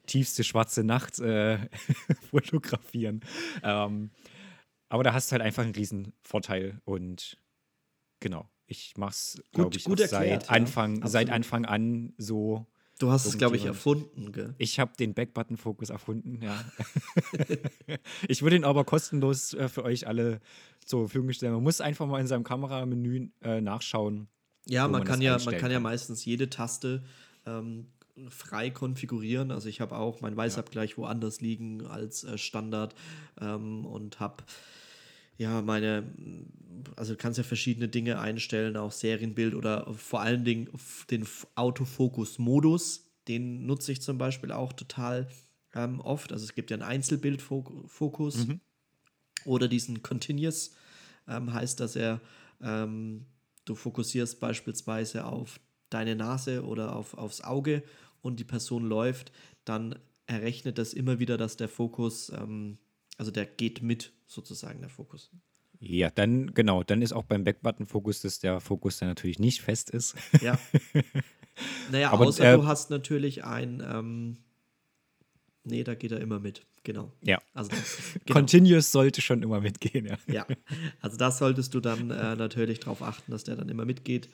tiefste 0.08 0.44
schwarze 0.44 0.84
Nacht 0.84 1.20
äh, 1.20 1.58
fotografieren. 2.32 3.22
Ähm, 3.64 4.12
aber 4.94 5.04
da 5.04 5.14
hast 5.14 5.32
du 5.32 5.34
halt 5.34 5.42
einfach 5.42 5.64
einen 5.64 5.74
riesen 5.74 6.14
Vorteil 6.22 6.80
und 6.86 7.38
genau 8.20 8.48
ich 8.68 8.94
mache 8.98 9.12
es, 9.12 9.44
glaube 9.52 9.76
ich, 9.76 9.84
gut 9.84 10.00
erklärt, 10.00 10.44
seit, 10.44 10.44
ja. 10.44 10.50
Anfang, 10.50 11.08
seit 11.08 11.30
Anfang 11.30 11.66
an 11.66 12.14
so. 12.18 12.66
Du 13.00 13.12
hast 13.12 13.26
es, 13.26 13.38
glaube 13.38 13.56
ich, 13.56 13.66
erfunden, 13.66 14.32
gell? 14.32 14.54
Ich 14.60 14.80
habe 14.80 14.94
den 14.98 15.14
Backbutton-Fokus 15.14 15.90
erfunden, 15.90 16.40
ja. 16.42 16.64
ich 18.28 18.44
würde 18.44 18.56
ihn 18.56 18.64
aber 18.64 18.86
kostenlos 18.86 19.54
äh, 19.56 19.68
für 19.68 19.84
euch 19.84 20.08
alle 20.08 20.40
zur 20.86 21.08
Verfügung 21.08 21.34
stellen. 21.34 21.54
Man 21.54 21.64
muss 21.64 21.82
einfach 21.82 22.06
mal 22.06 22.22
in 22.22 22.28
seinem 22.28 22.44
Kameramenü 22.44 23.30
äh, 23.42 23.62
nachschauen. 23.62 24.28
Ja, 24.68 24.84
man, 24.84 24.92
man 24.92 25.04
kann 25.06 25.22
ja, 25.22 25.38
man 25.44 25.58
kann 25.58 25.72
ja 25.72 25.80
meistens 25.80 26.24
jede 26.24 26.50
Taste 26.50 27.04
ähm, 27.46 27.88
frei 28.30 28.70
konfigurieren. 28.70 29.52
Also 29.52 29.70
ich 29.70 29.82
habe 29.82 29.98
auch 29.98 30.22
mein 30.22 30.38
Weißabgleich 30.38 30.92
ja. 30.92 30.98
woanders 30.98 31.42
liegen 31.42 31.86
als 31.88 32.24
äh, 32.24 32.38
Standard 32.38 32.94
ähm, 33.42 33.86
und 33.86 34.20
habe 34.20 34.44
ja, 35.38 35.62
meine, 35.62 36.04
also 36.96 37.14
du 37.14 37.18
kannst 37.18 37.38
ja 37.38 37.44
verschiedene 37.44 37.88
Dinge 37.88 38.20
einstellen, 38.20 38.78
auch 38.78 38.92
Serienbild 38.92 39.56
oder 39.56 39.94
vor 39.94 40.22
allen 40.22 40.44
Dingen 40.44 40.70
den 41.10 41.26
Autofokus-Modus, 41.56 43.10
den 43.28 43.66
nutze 43.66 43.92
ich 43.92 44.02
zum 44.02 44.18
Beispiel 44.18 44.52
auch 44.52 44.74
total 44.74 45.28
ähm, 45.74 46.00
oft. 46.02 46.32
Also 46.32 46.44
es 46.46 46.56
gibt 46.56 46.72
ja 46.72 46.76
einen 46.76 46.84
Einzelbildfokus. 46.84 48.48
Mhm. 48.48 48.60
Oder 49.46 49.68
diesen 49.68 50.04
Continuous 50.04 50.76
ähm, 51.28 51.54
heißt, 51.54 51.80
dass 51.80 51.96
er, 51.96 52.22
ähm, 52.62 53.26
du 53.66 53.76
fokussierst 53.76 54.40
beispielsweise 54.40 55.26
auf 55.26 55.60
deine 55.90 56.16
Nase 56.16 56.64
oder 56.66 56.96
auf, 56.96 57.14
aufs 57.16 57.42
Auge 57.42 57.84
und 58.22 58.40
die 58.40 58.46
Person 58.46 58.86
läuft, 58.86 59.32
dann 59.66 60.00
errechnet 60.26 60.78
das 60.78 60.94
immer 60.94 61.20
wieder, 61.20 61.38
dass 61.38 61.58
der 61.58 61.68
Fokus, 61.70 62.30
ähm, 62.30 62.78
also 63.18 63.32
der 63.32 63.46
geht 63.46 63.82
mit 63.82 64.14
sozusagen, 64.28 64.82
der 64.82 64.90
Fokus. 64.90 65.30
Ja, 65.80 66.10
dann, 66.10 66.54
genau, 66.54 66.84
dann 66.84 67.02
ist 67.02 67.12
auch 67.12 67.26
beim 67.26 67.44
Backbutton-Fokus, 67.44 68.22
dass 68.22 68.40
der 68.40 68.60
Fokus 68.62 69.00
dann 69.00 69.10
natürlich 69.10 69.40
nicht 69.40 69.62
fest 69.62 69.90
ist. 69.90 70.16
Ja. 70.42 70.58
Naja, 71.92 72.12
Aber, 72.12 72.26
außer 72.26 72.54
äh, 72.54 72.58
du 72.58 72.66
hast 72.66 72.90
natürlich 72.90 73.44
ein, 73.44 73.84
ähm, 73.88 74.38
nee, 75.64 75.84
da 75.84 75.96
geht 75.96 76.12
er 76.12 76.20
immer 76.20 76.40
mit, 76.40 76.66
genau. 76.84 77.14
Ja. 77.24 77.40
Also, 77.54 77.70
genau. 78.26 78.40
Continuous 78.40 78.92
sollte 78.92 79.22
schon 79.22 79.44
immer 79.44 79.62
mitgehen, 79.62 80.06
ja. 80.08 80.18
Ja, 80.28 80.48
also 81.02 81.18
da 81.18 81.32
solltest 81.32 81.74
du 81.74 81.80
dann 81.80 82.10
äh, 82.10 82.36
natürlich 82.36 82.80
darauf 82.80 83.02
achten, 83.02 83.32
dass 83.32 83.44
der 83.44 83.56
dann 83.56 83.70
immer 83.70 83.86
mitgeht. 83.86 84.30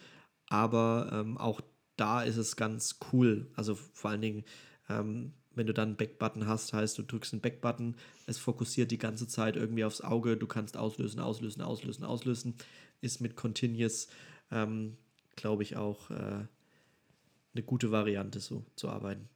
Aber 0.48 1.10
ähm, 1.14 1.38
auch 1.38 1.62
da 1.96 2.22
ist 2.22 2.38
es 2.38 2.56
ganz 2.56 3.00
cool. 3.12 3.52
Also 3.56 3.76
vor 3.76 4.12
allen 4.12 4.22
Dingen, 4.22 4.46
ähm, 4.90 5.34
wenn 5.60 5.68
du 5.68 5.74
dann 5.74 5.90
einen 5.90 5.98
Backbutton 5.98 6.48
hast, 6.48 6.72
heißt 6.72 6.98
du 6.98 7.04
drückst 7.04 7.34
einen 7.34 7.42
Backbutton, 7.42 7.98
es 8.28 8.38
fokussiert 8.38 8.92
die 8.92 8.98
ganze 8.98 9.28
Zeit 9.28 9.58
irgendwie 9.58 9.84
aufs 9.84 10.00
Auge, 10.00 10.38
du 10.38 10.48
kannst 10.48 10.78
auslösen, 10.78 11.20
auslösen, 11.20 11.62
auslösen, 11.62 12.06
auslösen. 12.06 12.56
Ist 13.02 13.20
mit 13.20 13.36
Continuous, 13.36 14.08
ähm, 14.52 14.96
glaube 15.36 15.64
ich, 15.64 15.76
auch 15.76 16.12
äh, 16.12 16.14
eine 16.14 17.64
gute 17.66 17.92
Variante, 17.92 18.40
so 18.40 18.66
zu 18.78 18.88
arbeiten. 18.88 19.28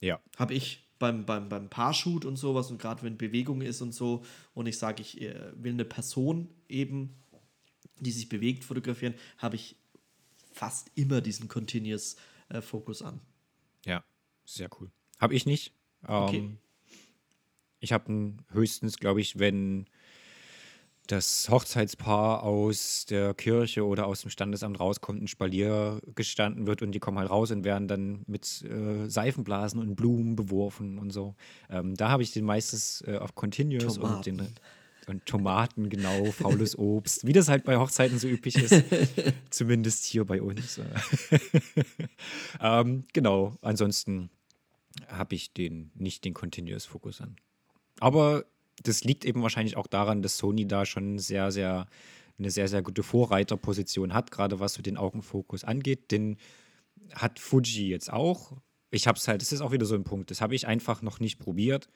Ja. 0.00 0.20
Habe 0.36 0.54
ich 0.54 0.84
beim, 0.98 1.24
beim, 1.24 1.48
beim 1.48 1.70
Paarshoot 1.70 2.24
und 2.24 2.34
sowas 2.34 2.72
und 2.72 2.78
gerade 2.78 3.04
wenn 3.04 3.16
Bewegung 3.16 3.60
ist 3.60 3.80
und 3.82 3.92
so 3.92 4.24
und 4.52 4.66
ich 4.66 4.78
sage, 4.78 5.00
ich 5.00 5.20
äh, 5.20 5.52
will 5.54 5.74
eine 5.74 5.84
Person 5.84 6.48
eben, 6.68 7.14
die 8.00 8.10
sich 8.10 8.28
bewegt, 8.28 8.64
fotografieren, 8.64 9.14
habe 9.38 9.54
ich 9.54 9.76
fast 10.50 10.90
immer 10.96 11.20
diesen 11.20 11.46
Continuous 11.46 12.16
äh, 12.48 12.60
Fokus 12.60 13.00
an. 13.00 13.20
Ja, 13.84 14.02
sehr 14.44 14.68
cool. 14.80 14.90
Habe 15.18 15.34
ich 15.34 15.46
nicht. 15.46 15.72
Ähm, 16.08 16.22
Okay. 16.24 16.50
Ich 17.80 17.92
habe 17.92 18.32
höchstens, 18.52 18.96
glaube 18.96 19.20
ich, 19.20 19.38
wenn 19.38 19.86
das 21.06 21.48
Hochzeitspaar 21.50 22.42
aus 22.42 23.06
der 23.08 23.32
Kirche 23.34 23.86
oder 23.86 24.06
aus 24.06 24.22
dem 24.22 24.30
Standesamt 24.30 24.80
rauskommt, 24.80 25.22
ein 25.22 25.28
Spalier 25.28 26.00
gestanden 26.14 26.66
wird 26.66 26.82
und 26.82 26.92
die 26.92 26.98
kommen 26.98 27.18
halt 27.18 27.30
raus 27.30 27.50
und 27.50 27.64
werden 27.64 27.86
dann 27.86 28.24
mit 28.26 28.64
äh, 28.64 29.08
Seifenblasen 29.08 29.80
und 29.80 29.94
Blumen 29.94 30.36
beworfen 30.36 30.98
und 30.98 31.12
so. 31.12 31.36
Ähm, 31.70 31.94
da 31.94 32.08
habe 32.08 32.22
ich 32.22 32.32
den 32.32 32.44
meistens 32.44 33.04
äh, 33.06 33.18
auf 33.18 33.34
Continuous 33.34 33.98
und 33.98 34.26
den 34.26 34.38
Tomaten. 34.38 34.54
und 35.06 35.26
Tomaten, 35.26 35.88
genau, 35.90 36.24
faules 36.32 36.76
Obst, 36.78 37.24
wie 37.26 37.32
das 37.32 37.48
halt 37.48 37.62
bei 37.64 37.76
Hochzeiten 37.76 38.18
so 38.18 38.26
üblich 38.26 38.56
ist. 38.56 38.82
Zumindest 39.50 40.06
hier 40.06 40.24
bei 40.24 40.42
uns. 40.42 40.80
ähm, 42.60 43.04
genau, 43.12 43.56
ansonsten 43.62 44.30
habe 45.08 45.34
ich 45.34 45.52
den 45.52 45.90
nicht 45.94 46.24
den 46.24 46.34
Continuous 46.34 46.84
Fokus 46.84 47.20
an. 47.20 47.36
Aber 48.00 48.44
das 48.82 49.04
liegt 49.04 49.24
eben 49.24 49.42
wahrscheinlich 49.42 49.76
auch 49.76 49.86
daran, 49.86 50.22
dass 50.22 50.38
Sony 50.38 50.66
da 50.66 50.84
schon 50.84 51.18
sehr, 51.18 51.50
sehr 51.50 51.86
eine 52.38 52.50
sehr, 52.50 52.68
sehr 52.68 52.82
gute 52.82 53.02
Vorreiterposition 53.02 54.12
hat, 54.12 54.30
gerade 54.30 54.60
was 54.60 54.74
so 54.74 54.82
den 54.82 54.96
Augenfokus 54.96 55.64
angeht. 55.64 56.10
Den 56.10 56.36
hat 57.14 57.38
Fuji 57.38 57.88
jetzt 57.88 58.12
auch. 58.12 58.52
Ich 58.90 59.06
habe 59.06 59.18
es 59.18 59.26
halt, 59.28 59.40
das 59.40 59.52
ist 59.52 59.60
auch 59.60 59.72
wieder 59.72 59.86
so 59.86 59.94
ein 59.94 60.04
Punkt, 60.04 60.30
das 60.30 60.40
habe 60.40 60.54
ich 60.54 60.66
einfach 60.66 61.02
noch 61.02 61.20
nicht 61.20 61.38
probiert. 61.38 61.88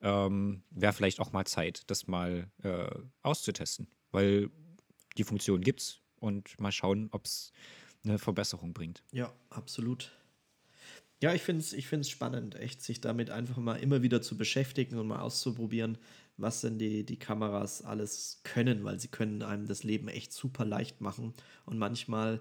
Ähm, 0.00 0.62
Wäre 0.70 0.92
vielleicht 0.92 1.20
auch 1.20 1.32
mal 1.32 1.46
Zeit, 1.46 1.82
das 1.88 2.06
mal 2.06 2.50
äh, 2.62 2.90
auszutesten, 3.22 3.88
weil 4.10 4.50
die 5.16 5.24
Funktion 5.24 5.60
gibt's 5.60 6.00
und 6.16 6.58
mal 6.60 6.72
schauen, 6.72 7.08
ob 7.12 7.26
es 7.26 7.52
eine 8.04 8.18
Verbesserung 8.18 8.72
bringt. 8.72 9.02
Ja, 9.12 9.32
absolut. 9.50 10.10
Ja, 11.22 11.32
ich 11.34 11.42
finde 11.42 11.60
es 11.62 11.72
ich 11.72 11.86
find's 11.86 12.10
spannend, 12.10 12.56
echt, 12.56 12.82
sich 12.82 13.00
damit 13.00 13.30
einfach 13.30 13.56
mal 13.58 13.76
immer 13.76 14.02
wieder 14.02 14.22
zu 14.22 14.36
beschäftigen 14.36 14.98
und 14.98 15.06
mal 15.06 15.20
auszuprobieren, 15.20 15.96
was 16.36 16.62
denn 16.62 16.78
die, 16.78 17.06
die 17.06 17.16
Kameras 17.18 17.82
alles 17.82 18.40
können, 18.42 18.82
weil 18.82 18.98
sie 18.98 19.06
können 19.08 19.42
einem 19.42 19.66
das 19.68 19.84
Leben 19.84 20.08
echt 20.08 20.32
super 20.32 20.64
leicht 20.64 21.00
machen. 21.00 21.32
Und 21.64 21.78
manchmal 21.78 22.40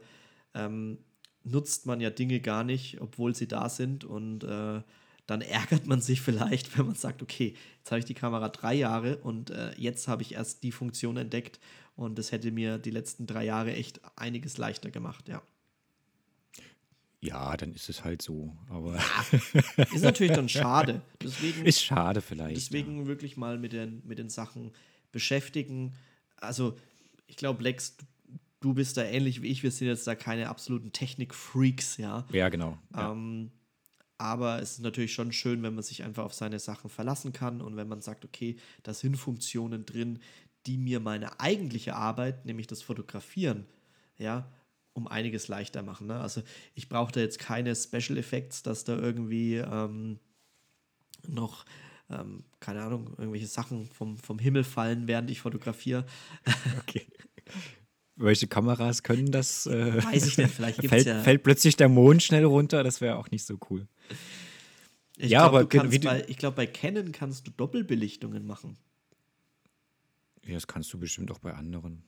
ähm, 0.56 0.98
nutzt 1.44 1.86
man 1.86 2.02
ja 2.02 2.10
Dinge 2.10 2.40
gar 2.40 2.64
nicht, 2.64 3.00
obwohl 3.02 3.36
sie 3.36 3.48
da 3.48 3.70
sind. 3.70 4.04
Und 4.04 4.44
äh, 4.46 4.82
dann 5.28 5.42
ärgert 5.42 5.86
man 5.86 6.02
sich 6.02 6.22
vielleicht, 6.24 6.76
wenn 6.76 6.88
man 6.88 6.96
sagt, 6.96 7.22
okay, 7.22 7.54
jetzt 7.78 7.92
habe 7.92 8.00
ich 8.00 8.06
die 8.06 8.16
Kamera 8.16 8.50
drei 8.50 8.74
Jahre 8.74 9.18
und 9.18 9.52
äh, 9.52 9.74
jetzt 9.78 10.08
habe 10.08 10.24
ich 10.24 10.34
erst 10.34 10.64
die 10.64 10.72
Funktion 10.72 11.18
entdeckt. 11.18 11.60
Und 11.96 12.18
das 12.18 12.32
hätte 12.32 12.50
mir 12.52 12.80
die 12.80 12.92
letzten 12.92 13.28
drei 13.28 13.46
Jahre 13.46 13.74
echt 13.76 14.02
einiges 14.18 14.58
leichter 14.58 14.90
gemacht, 14.90 15.28
ja. 15.30 15.44
Ja, 17.22 17.56
dann 17.56 17.74
ist 17.74 17.88
es 17.88 18.04
halt 18.04 18.22
so. 18.22 18.56
Aber 18.70 18.98
Ist 19.94 20.04
natürlich 20.04 20.34
dann 20.34 20.50
schade. 20.50 21.02
Deswegen, 21.22 21.66
ist 21.66 21.84
schade 21.84 22.20
vielleicht. 22.22 22.56
deswegen 22.58 23.06
wirklich 23.06 23.38
mal 23.38 23.60
mit 23.60 23.74
den, 23.74 24.02
mit 24.06 24.18
den 24.18 24.30
Sachen 24.30 24.72
beschäftigen. 25.12 25.94
Also, 26.38 26.76
ich 27.28 27.38
glaube, 27.38 27.62
Lex, 27.62 27.96
du- 28.60 28.74
bist 28.74 28.98
da 28.98 29.04
ähnlich 29.04 29.42
wie 29.44 29.48
ich. 29.48 29.62
Wir 29.62 29.72
sind 29.72 29.88
jetzt 29.88 30.08
da 30.08 30.16
keine 30.16 30.50
absoluten 30.50 30.92
Technik-Freaks, 30.92 31.98
ja. 31.98 32.26
Ja, 32.30 32.36
ja 32.36 32.50
genau. 32.50 32.78
Ja. 32.96 33.12
Ähm, 33.12 33.52
aber 34.18 34.62
es 34.62 34.74
ist 34.74 34.82
natürlich 34.82 35.14
schon 35.14 35.32
schön, 35.32 35.62
wenn 35.64 35.74
man 35.76 35.84
sich 35.84 36.04
einfach 36.04 36.24
auf 36.24 36.34
seine 36.34 36.60
Sachen 36.60 36.90
verlassen 36.90 37.34
kann 37.34 37.62
und 37.62 37.76
wenn 37.76 37.88
man 37.88 38.02
sagt, 38.02 38.24
okay, 38.24 38.56
da 38.84 38.94
sind 38.94 39.16
Funktionen 39.18 39.86
drin, 39.86 40.20
die 40.68 40.78
mir 40.78 41.00
meine 41.00 41.40
eigentliche 41.40 41.96
Arbeit, 41.96 42.46
nämlich 42.46 42.68
das 42.68 42.84
Fotografieren, 42.84 43.66
ja, 44.20 44.48
um 44.94 45.08
einiges 45.08 45.48
leichter 45.48 45.84
machen. 45.84 46.08
Ne? 46.08 46.20
Also 46.20 46.42
ich 46.76 46.90
brauche 46.90 47.12
da 47.12 47.20
jetzt 47.22 47.40
keine 47.40 47.76
Special 47.76 48.18
Effects, 48.18 48.64
dass 48.64 48.84
da 48.84 48.98
irgendwie 48.98 49.56
ähm, 49.56 50.20
noch, 51.28 51.66
ähm, 52.10 52.44
keine 52.60 52.84
Ahnung, 52.84 53.16
irgendwelche 53.18 53.48
Sachen 53.48 53.86
vom, 53.88 54.18
vom 54.18 54.40
Himmel 54.40 54.64
fallen, 54.64 55.08
während 55.08 55.30
ich 55.32 55.42
fotografiere. 55.42 56.06
Okay. 56.82 57.06
Welche 58.18 58.48
Kameras 58.48 59.02
können 59.02 59.32
das? 59.32 59.66
Äh, 59.66 60.04
Weiß 60.04 60.28
ich 60.28 60.38
nicht, 60.38 60.54
vielleicht 60.54 60.80
gibt 60.82 60.94
es 60.94 61.04
fällt, 61.04 61.08
ja. 61.08 61.24
fällt 61.24 61.44
plötzlich 61.44 61.76
der 61.76 61.90
Mond 61.90 62.22
schnell 62.22 62.44
runter? 62.44 62.84
Das 62.84 63.02
wäre 63.02 63.18
auch 63.18 63.32
nicht 63.32 63.46
so 63.46 63.58
cool. 63.70 63.88
Ich 65.18 65.32
Ja, 65.32 65.48
glaube, 65.48 65.60
aber 65.60 65.70
kannst 65.70 66.04
bei, 66.04 66.26
ich 66.28 66.38
glaube, 66.38 66.56
bei 66.56 66.68
Canon 66.68 67.12
kannst 67.14 67.48
du 67.48 67.52
Doppelbelichtungen 67.52 68.46
machen. 68.46 68.78
Ja, 70.46 70.54
das 70.54 70.68
kannst 70.68 70.92
du 70.94 71.00
bestimmt 71.00 71.32
auch 71.32 71.40
bei 71.40 71.54
anderen. 71.54 72.04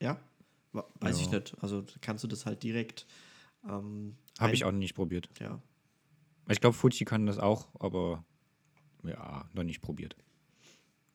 Ja? 0.00 0.18
Weiß 0.72 1.18
ich 1.20 1.26
Ja. 1.26 1.38
nicht. 1.38 1.56
Also 1.60 1.84
kannst 2.00 2.22
du 2.24 2.28
das 2.28 2.46
halt 2.46 2.62
direkt. 2.62 3.06
Ähm, 3.68 4.16
Habe 4.38 4.54
ich 4.54 4.64
auch 4.64 4.72
noch 4.72 4.78
nicht 4.78 4.94
probiert. 4.94 5.28
Ja. 5.40 5.60
Ich 6.48 6.60
glaube, 6.60 6.76
Fuji 6.76 7.04
kann 7.04 7.26
das 7.26 7.38
auch, 7.38 7.68
aber 7.80 8.24
ja, 9.04 9.48
noch 9.52 9.62
nicht 9.64 9.80
probiert. 9.80 10.16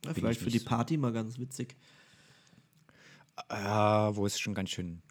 ja 0.03 0.11
ich 0.11 0.17
vielleicht 0.17 0.41
für 0.41 0.49
die. 0.49 0.59
Party 0.59 0.97
mal 0.97 1.11
ganz 1.11 1.37
witzig. 1.39 1.75
Ah, 3.49 4.11
wo 4.15 4.25
es 4.25 4.39
schon 4.39 4.53
ganz 4.53 4.69
schön 4.69 5.01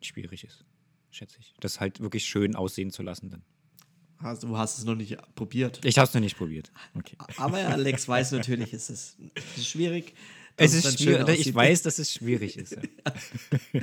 schwierig 0.00 0.44
ist, 0.44 0.64
schätze 1.10 1.38
ich. 1.40 1.54
Das 1.60 1.80
halt 1.80 2.00
wirklich 2.00 2.24
schön 2.24 2.54
aussehen 2.54 2.90
zu 2.90 3.02
lassen 3.02 3.30
dann. 3.30 3.42
Hast, 4.18 4.44
du 4.44 4.56
hast 4.56 4.78
es 4.78 4.84
noch 4.84 4.94
nicht 4.94 5.16
probiert. 5.34 5.84
Ich 5.84 5.98
habe 5.98 6.06
es 6.06 6.14
noch 6.14 6.20
nicht 6.20 6.36
probiert. 6.36 6.70
Okay. 6.94 7.16
Aber 7.36 7.60
ja, 7.60 7.68
Alex 7.68 8.06
weiß 8.06 8.32
natürlich, 8.32 8.72
es 8.72 8.90
ist 8.90 9.16
schwierig. 9.58 10.14
Es 10.56 10.74
ist 10.74 11.02
schwierig, 11.02 11.46
ich 11.46 11.54
weiß, 11.54 11.82
dass 11.82 11.98
es 11.98 12.12
schwierig 12.12 12.56
ist. 12.56 12.72
Ja. 12.72 13.82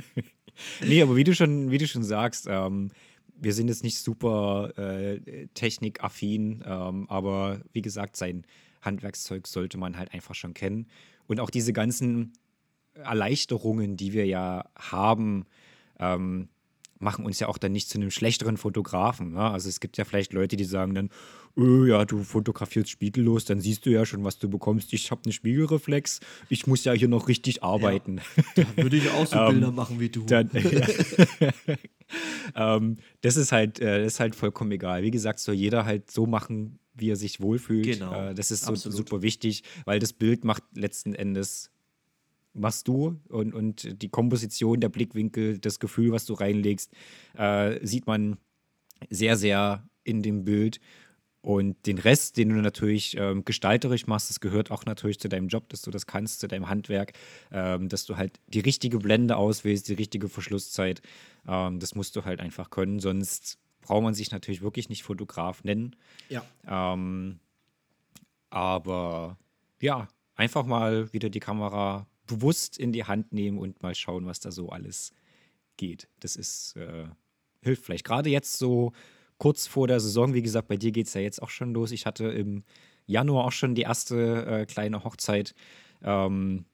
nee, 0.86 1.02
aber 1.02 1.16
wie 1.16 1.24
du 1.24 1.34
schon, 1.34 1.70
wie 1.70 1.78
du 1.78 1.86
schon 1.86 2.02
sagst, 2.02 2.46
ähm, 2.48 2.90
wir 3.36 3.52
sind 3.52 3.68
jetzt 3.68 3.82
nicht 3.82 3.98
super 3.98 4.72
äh, 4.76 5.48
technikaffin, 5.54 6.62
ähm, 6.66 7.10
aber 7.10 7.60
wie 7.72 7.82
gesagt, 7.82 8.16
sein 8.16 8.46
Handwerkszeug 8.80 9.46
sollte 9.46 9.78
man 9.78 9.98
halt 9.98 10.12
einfach 10.14 10.34
schon 10.34 10.54
kennen. 10.54 10.86
Und 11.26 11.40
auch 11.40 11.50
diese 11.50 11.72
ganzen 11.72 12.32
Erleichterungen, 12.94 13.96
die 13.96 14.12
wir 14.12 14.26
ja 14.26 14.64
haben, 14.76 15.44
ähm, 15.98 16.48
machen 17.02 17.24
uns 17.24 17.40
ja 17.40 17.48
auch 17.48 17.58
dann 17.58 17.72
nicht 17.72 17.88
zu 17.88 17.98
einem 17.98 18.10
schlechteren 18.10 18.56
Fotografen. 18.56 19.32
Ne? 19.32 19.40
Also 19.40 19.68
es 19.68 19.80
gibt 19.80 19.98
ja 19.98 20.04
vielleicht 20.04 20.32
Leute, 20.32 20.56
die 20.56 20.64
sagen 20.64 20.94
dann, 20.94 21.10
öh, 21.56 21.88
ja, 21.88 22.04
du 22.04 22.22
fotografierst 22.22 22.88
spiegellos, 22.88 23.44
dann 23.44 23.60
siehst 23.60 23.84
du 23.84 23.90
ja 23.90 24.06
schon, 24.06 24.24
was 24.24 24.38
du 24.38 24.48
bekommst. 24.48 24.92
Ich 24.92 25.10
habe 25.10 25.22
einen 25.24 25.32
Spiegelreflex, 25.32 26.20
ich 26.48 26.66
muss 26.66 26.84
ja 26.84 26.92
hier 26.92 27.08
noch 27.08 27.28
richtig 27.28 27.62
arbeiten. 27.62 28.20
Da 28.54 28.64
würde 28.76 28.96
ich 28.96 29.10
auch 29.10 29.26
so 29.26 29.38
Bilder 29.48 29.72
machen 29.72 30.00
wie 30.00 30.08
du. 30.08 30.24
Dann, 30.24 30.50
ja. 30.54 31.52
ähm, 32.54 32.98
das 33.20 33.36
ist 33.36 33.52
halt, 33.52 33.80
äh, 33.80 34.04
das 34.04 34.14
ist 34.14 34.20
halt 34.20 34.34
vollkommen 34.34 34.72
egal. 34.72 35.02
Wie 35.02 35.10
gesagt, 35.10 35.40
soll 35.40 35.54
jeder 35.54 35.84
halt 35.84 36.10
so 36.10 36.26
machen, 36.26 36.78
wie 36.94 37.10
er 37.10 37.16
sich 37.16 37.40
wohlfühlt. 37.40 37.84
Genau, 37.84 38.30
Äh, 38.30 38.34
das 38.34 38.50
ist 38.50 38.64
so 38.64 38.74
super 38.74 39.22
wichtig, 39.22 39.64
weil 39.84 39.98
das 39.98 40.12
Bild 40.12 40.44
macht 40.44 40.62
letzten 40.74 41.14
Endes 41.14 41.70
machst 42.54 42.88
du 42.88 43.20
und, 43.28 43.54
und 43.54 44.02
die 44.02 44.08
Komposition, 44.08 44.80
der 44.80 44.88
Blickwinkel, 44.88 45.58
das 45.58 45.78
Gefühl, 45.78 46.12
was 46.12 46.26
du 46.26 46.34
reinlegst, 46.34 46.92
äh, 47.36 47.84
sieht 47.84 48.06
man 48.06 48.36
sehr, 49.10 49.36
sehr 49.36 49.88
in 50.04 50.22
dem 50.22 50.44
Bild. 50.44 50.80
Und 51.40 51.86
den 51.86 51.98
Rest, 51.98 52.36
den 52.36 52.50
du 52.50 52.54
natürlich 52.56 53.16
ähm, 53.18 53.44
gestalterisch 53.44 54.06
machst, 54.06 54.30
das 54.30 54.38
gehört 54.38 54.70
auch 54.70 54.84
natürlich 54.84 55.18
zu 55.18 55.28
deinem 55.28 55.48
Job, 55.48 55.68
dass 55.70 55.82
du 55.82 55.90
das 55.90 56.06
kannst, 56.06 56.38
zu 56.38 56.46
deinem 56.46 56.68
Handwerk, 56.68 57.14
ähm, 57.50 57.88
dass 57.88 58.04
du 58.04 58.16
halt 58.16 58.38
die 58.46 58.60
richtige 58.60 58.98
Blende 58.98 59.36
auswählst, 59.36 59.88
die 59.88 59.94
richtige 59.94 60.28
Verschlusszeit. 60.28 61.02
Ähm, 61.48 61.80
das 61.80 61.96
musst 61.96 62.14
du 62.14 62.24
halt 62.24 62.38
einfach 62.38 62.70
können, 62.70 63.00
sonst 63.00 63.58
braucht 63.80 64.04
man 64.04 64.14
sich 64.14 64.30
natürlich 64.30 64.62
wirklich 64.62 64.88
nicht 64.88 65.02
Fotograf 65.02 65.64
nennen. 65.64 65.96
Ja. 66.28 66.44
Ähm, 66.64 67.40
aber 68.50 69.36
ja, 69.80 70.06
einfach 70.36 70.64
mal 70.64 71.12
wieder 71.12 71.28
die 71.28 71.40
Kamera 71.40 72.06
bewusst 72.26 72.78
in 72.78 72.92
die 72.92 73.04
Hand 73.04 73.32
nehmen 73.32 73.58
und 73.58 73.82
mal 73.82 73.94
schauen, 73.94 74.26
was 74.26 74.40
da 74.40 74.50
so 74.50 74.68
alles 74.70 75.12
geht. 75.76 76.08
Das 76.20 76.36
ist, 76.36 76.76
äh, 76.76 77.06
hilft 77.62 77.84
vielleicht. 77.84 78.04
Gerade 78.04 78.30
jetzt 78.30 78.58
so 78.58 78.92
kurz 79.38 79.66
vor 79.66 79.88
der 79.88 80.00
Saison, 80.00 80.34
wie 80.34 80.42
gesagt, 80.42 80.68
bei 80.68 80.76
dir 80.76 80.92
geht 80.92 81.08
es 81.08 81.14
ja 81.14 81.20
jetzt 81.20 81.42
auch 81.42 81.50
schon 81.50 81.74
los. 81.74 81.90
Ich 81.90 82.06
hatte 82.06 82.26
im 82.26 82.62
Januar 83.06 83.44
auch 83.44 83.52
schon 83.52 83.74
die 83.74 83.82
erste 83.82 84.46
äh, 84.46 84.66
kleine 84.66 85.04
Hochzeit. 85.04 85.54
Ähm, 86.02 86.66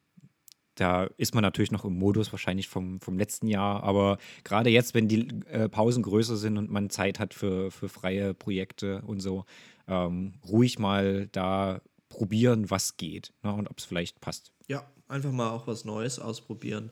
da 0.75 1.05
ist 1.17 1.35
man 1.35 1.43
natürlich 1.43 1.73
noch 1.73 1.85
im 1.85 1.99
Modus 1.99 2.31
wahrscheinlich 2.33 2.69
vom, 2.69 3.01
vom 3.01 3.19
letzten 3.19 3.49
Jahr, 3.49 3.83
aber 3.83 4.19
gerade 4.45 4.71
jetzt, 4.71 4.95
wenn 4.95 5.09
die 5.09 5.29
äh, 5.47 5.69
Pausen 5.69 6.03
größer 6.03 6.37
sind 6.37 6.57
und 6.57 6.71
man 6.71 6.89
Zeit 6.91 7.19
hat 7.19 7.35
für, 7.35 7.71
für 7.71 7.89
freie 7.89 8.33
Projekte 8.33 9.03
und 9.03 9.21
so, 9.21 9.45
ähm, 9.89 10.35
ruhig 10.49 10.79
mal 10.79 11.29
da 11.33 11.81
probieren, 12.09 12.71
was 12.71 12.97
geht 12.97 13.33
ne, 13.43 13.53
und 13.53 13.69
ob 13.69 13.79
es 13.79 13.85
vielleicht 13.85 14.21
passt. 14.21 14.53
Ja, 14.69 14.87
einfach 15.09 15.33
mal 15.33 15.51
auch 15.51 15.67
was 15.67 15.85
Neues 15.85 16.19
ausprobieren 16.19 16.91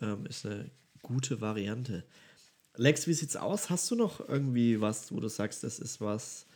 ähm, 0.00 0.26
ist 0.26 0.46
eine 0.46 0.70
gute 1.02 1.40
Variante. 1.40 2.04
Lex, 2.76 3.06
wie 3.06 3.12
sieht's 3.12 3.36
aus? 3.36 3.68
Hast 3.70 3.90
du 3.90 3.96
noch 3.96 4.26
irgendwie 4.26 4.80
was, 4.80 5.12
wo 5.12 5.20
du 5.20 5.28
sagst, 5.28 5.62
das 5.62 5.78
ist 5.78 6.00
was, 6.00 6.46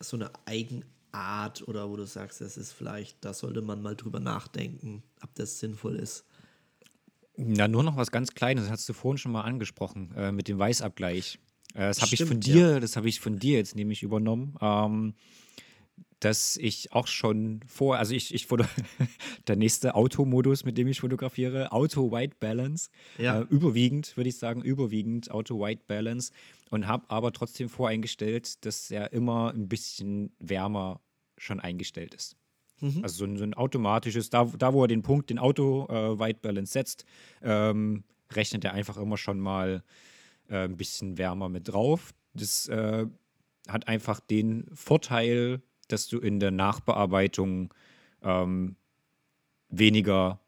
so 0.00 0.16
eine 0.16 0.30
Eigenart 0.44 1.66
oder 1.66 1.88
wo 1.88 1.96
du 1.96 2.04
sagst, 2.04 2.40
das 2.40 2.56
ist 2.56 2.72
vielleicht, 2.72 3.24
da 3.24 3.32
sollte 3.32 3.62
man 3.62 3.80
mal 3.80 3.96
drüber 3.96 4.20
nachdenken, 4.20 5.02
ob 5.22 5.34
das 5.34 5.58
sinnvoll 5.60 5.96
ist? 5.96 6.24
Na, 7.36 7.66
nur 7.66 7.82
noch 7.82 7.96
was 7.96 8.10
ganz 8.10 8.34
Kleines, 8.34 8.64
das 8.64 8.72
hast 8.72 8.88
du 8.88 8.92
vorhin 8.92 9.18
schon 9.18 9.32
mal 9.32 9.42
angesprochen, 9.42 10.12
äh, 10.14 10.30
mit 10.30 10.46
dem 10.46 10.58
Weißabgleich. 10.58 11.38
Äh, 11.74 11.88
das 11.88 12.02
habe 12.02 12.14
ich 12.14 12.24
von 12.24 12.40
dir, 12.40 12.78
das 12.80 12.96
habe 12.96 13.08
ich 13.08 13.20
von 13.20 13.38
dir 13.38 13.58
jetzt 13.58 13.74
nämlich 13.74 14.02
übernommen. 14.02 14.56
Ähm, 14.60 15.14
dass 16.24 16.56
ich 16.56 16.92
auch 16.92 17.06
schon 17.06 17.60
vor, 17.66 17.98
also 17.98 18.14
ich, 18.14 18.32
ich 18.32 18.46
foto, 18.46 18.64
der 19.46 19.56
nächste 19.56 19.94
Automodus, 19.94 20.64
mit 20.64 20.78
dem 20.78 20.88
ich 20.88 21.00
fotografiere, 21.00 21.70
Auto 21.70 22.10
White 22.10 22.36
Balance. 22.40 22.88
Ja. 23.18 23.40
Äh, 23.40 23.46
überwiegend, 23.50 24.16
würde 24.16 24.30
ich 24.30 24.38
sagen, 24.38 24.62
überwiegend 24.62 25.30
Auto 25.30 25.60
White 25.60 25.82
Balance 25.86 26.32
und 26.70 26.86
habe 26.86 27.04
aber 27.08 27.32
trotzdem 27.32 27.68
voreingestellt, 27.68 28.64
dass 28.64 28.90
er 28.90 29.12
immer 29.12 29.52
ein 29.52 29.68
bisschen 29.68 30.32
wärmer 30.38 31.00
schon 31.36 31.60
eingestellt 31.60 32.14
ist. 32.14 32.36
Also 33.02 33.18
so 33.18 33.24
ein, 33.24 33.36
so 33.36 33.44
ein 33.44 33.54
automatisches, 33.54 34.30
da, 34.30 34.44
da 34.44 34.72
wo 34.72 34.82
er 34.82 34.88
den 34.88 35.02
Punkt, 35.02 35.30
den 35.30 35.38
Auto 35.38 35.86
äh, 35.88 36.18
White 36.18 36.40
Balance 36.42 36.72
setzt, 36.72 37.04
ähm, 37.42 38.04
rechnet 38.32 38.64
er 38.64 38.72
einfach 38.72 38.96
immer 38.96 39.16
schon 39.16 39.40
mal 39.40 39.82
äh, 40.48 40.64
ein 40.64 40.76
bisschen 40.76 41.18
wärmer 41.18 41.48
mit 41.48 41.68
drauf. 41.68 42.14
Das 42.32 42.66
äh, 42.68 43.06
hat 43.68 43.88
einfach 43.88 44.20
den 44.20 44.66
Vorteil, 44.74 45.62
dass 45.92 46.08
du 46.08 46.18
in 46.18 46.40
der 46.40 46.50
Nachbearbeitung 46.50 47.72
ähm, 48.22 48.76
weniger 49.68 50.40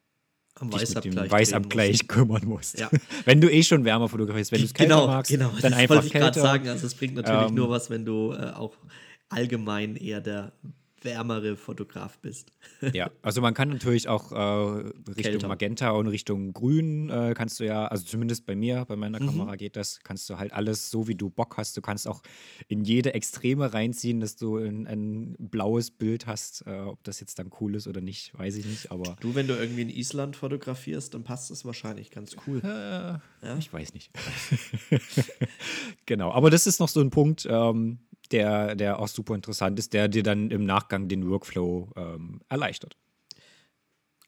Am 0.54 0.70
dich 0.70 0.94
mit 0.94 1.04
dem 1.04 1.14
drehen 1.14 1.30
Weißabgleich 1.30 2.08
kümmern 2.08 2.46
musst. 2.46 2.78
Ja. 2.78 2.90
Wenn 3.24 3.40
du 3.40 3.50
eh 3.50 3.62
schon 3.62 3.84
wärmer 3.84 4.08
fotografierst, 4.08 4.52
wenn 4.52 4.60
du 4.60 4.64
es 4.64 4.70
musst. 4.70 4.74
kälter 4.76 4.94
Genau, 4.94 5.06
magst, 5.06 5.30
genau. 5.30 5.50
dann 5.60 5.72
das 5.72 5.80
einfach 5.80 5.94
wollte 5.96 6.06
ich 6.06 6.12
gerade 6.12 6.40
sagen. 6.40 6.68
Also 6.68 6.86
es 6.86 6.94
bringt 6.94 7.14
natürlich 7.14 7.48
Ähm, 7.48 7.54
nur 7.54 7.68
was, 7.70 7.90
wenn 7.90 8.04
du 8.04 8.32
äh, 8.32 8.52
auch 8.52 8.74
allgemein 9.28 9.96
eher 9.96 10.20
der 10.20 10.52
wärmere 11.02 11.56
Fotograf 11.56 12.18
bist. 12.18 12.50
Ja, 12.92 13.10
also 13.22 13.40
man 13.40 13.54
kann 13.54 13.68
natürlich 13.68 14.08
auch 14.08 14.32
äh, 14.32 14.36
Richtung 14.36 15.14
Kälter. 15.14 15.48
Magenta 15.48 15.90
und 15.90 16.06
Richtung 16.08 16.52
Grün 16.52 17.10
äh, 17.10 17.34
kannst 17.36 17.60
du 17.60 17.64
ja, 17.64 17.86
also 17.86 18.04
zumindest 18.04 18.46
bei 18.46 18.56
mir, 18.56 18.84
bei 18.86 18.96
meiner 18.96 19.20
Mhm. 19.20 19.26
Kamera 19.26 19.56
geht 19.56 19.76
das, 19.76 20.00
kannst 20.02 20.28
du 20.30 20.38
halt 20.38 20.52
alles 20.52 20.90
so, 20.90 21.06
wie 21.08 21.14
du 21.14 21.30
Bock 21.30 21.56
hast. 21.58 21.76
Du 21.76 21.80
kannst 21.82 22.08
auch 22.08 22.22
in 22.68 22.84
jede 22.84 23.14
Extreme 23.14 23.72
reinziehen, 23.72 24.20
dass 24.20 24.36
du 24.36 24.56
ein, 24.56 24.86
ein 24.86 25.36
blaues 25.38 25.90
Bild 25.90 26.26
hast. 26.26 26.66
Äh, 26.66 26.80
ob 26.80 27.02
das 27.04 27.20
jetzt 27.20 27.38
dann 27.38 27.50
cool 27.60 27.74
ist 27.76 27.86
oder 27.86 28.00
nicht, 28.00 28.36
weiß 28.38 28.56
ich 28.56 28.64
nicht, 28.66 28.90
aber 28.90 29.16
Du, 29.20 29.34
wenn 29.34 29.46
du 29.46 29.54
irgendwie 29.54 29.82
in 29.82 29.90
Island 29.90 30.34
fotografierst, 30.36 31.14
dann 31.14 31.24
passt 31.24 31.50
es 31.50 31.64
wahrscheinlich 31.64 32.10
ganz 32.10 32.36
cool. 32.46 32.60
äh, 32.62 33.58
ich 33.58 33.72
weiß 33.72 33.94
nicht. 33.94 34.10
genau, 36.06 36.32
aber 36.32 36.50
das 36.50 36.66
ist 36.66 36.80
noch 36.80 36.88
so 36.88 37.00
ein 37.00 37.10
Punkt, 37.10 37.46
ähm, 37.48 37.98
der, 38.32 38.74
der 38.74 38.98
auch 38.98 39.08
super 39.08 39.34
interessant 39.34 39.78
ist, 39.78 39.92
der 39.92 40.08
dir 40.08 40.22
dann 40.22 40.50
im 40.50 40.64
Nachgang 40.64 41.08
den 41.08 41.28
Workflow 41.28 41.90
ähm, 41.96 42.40
erleichtert. 42.48 42.96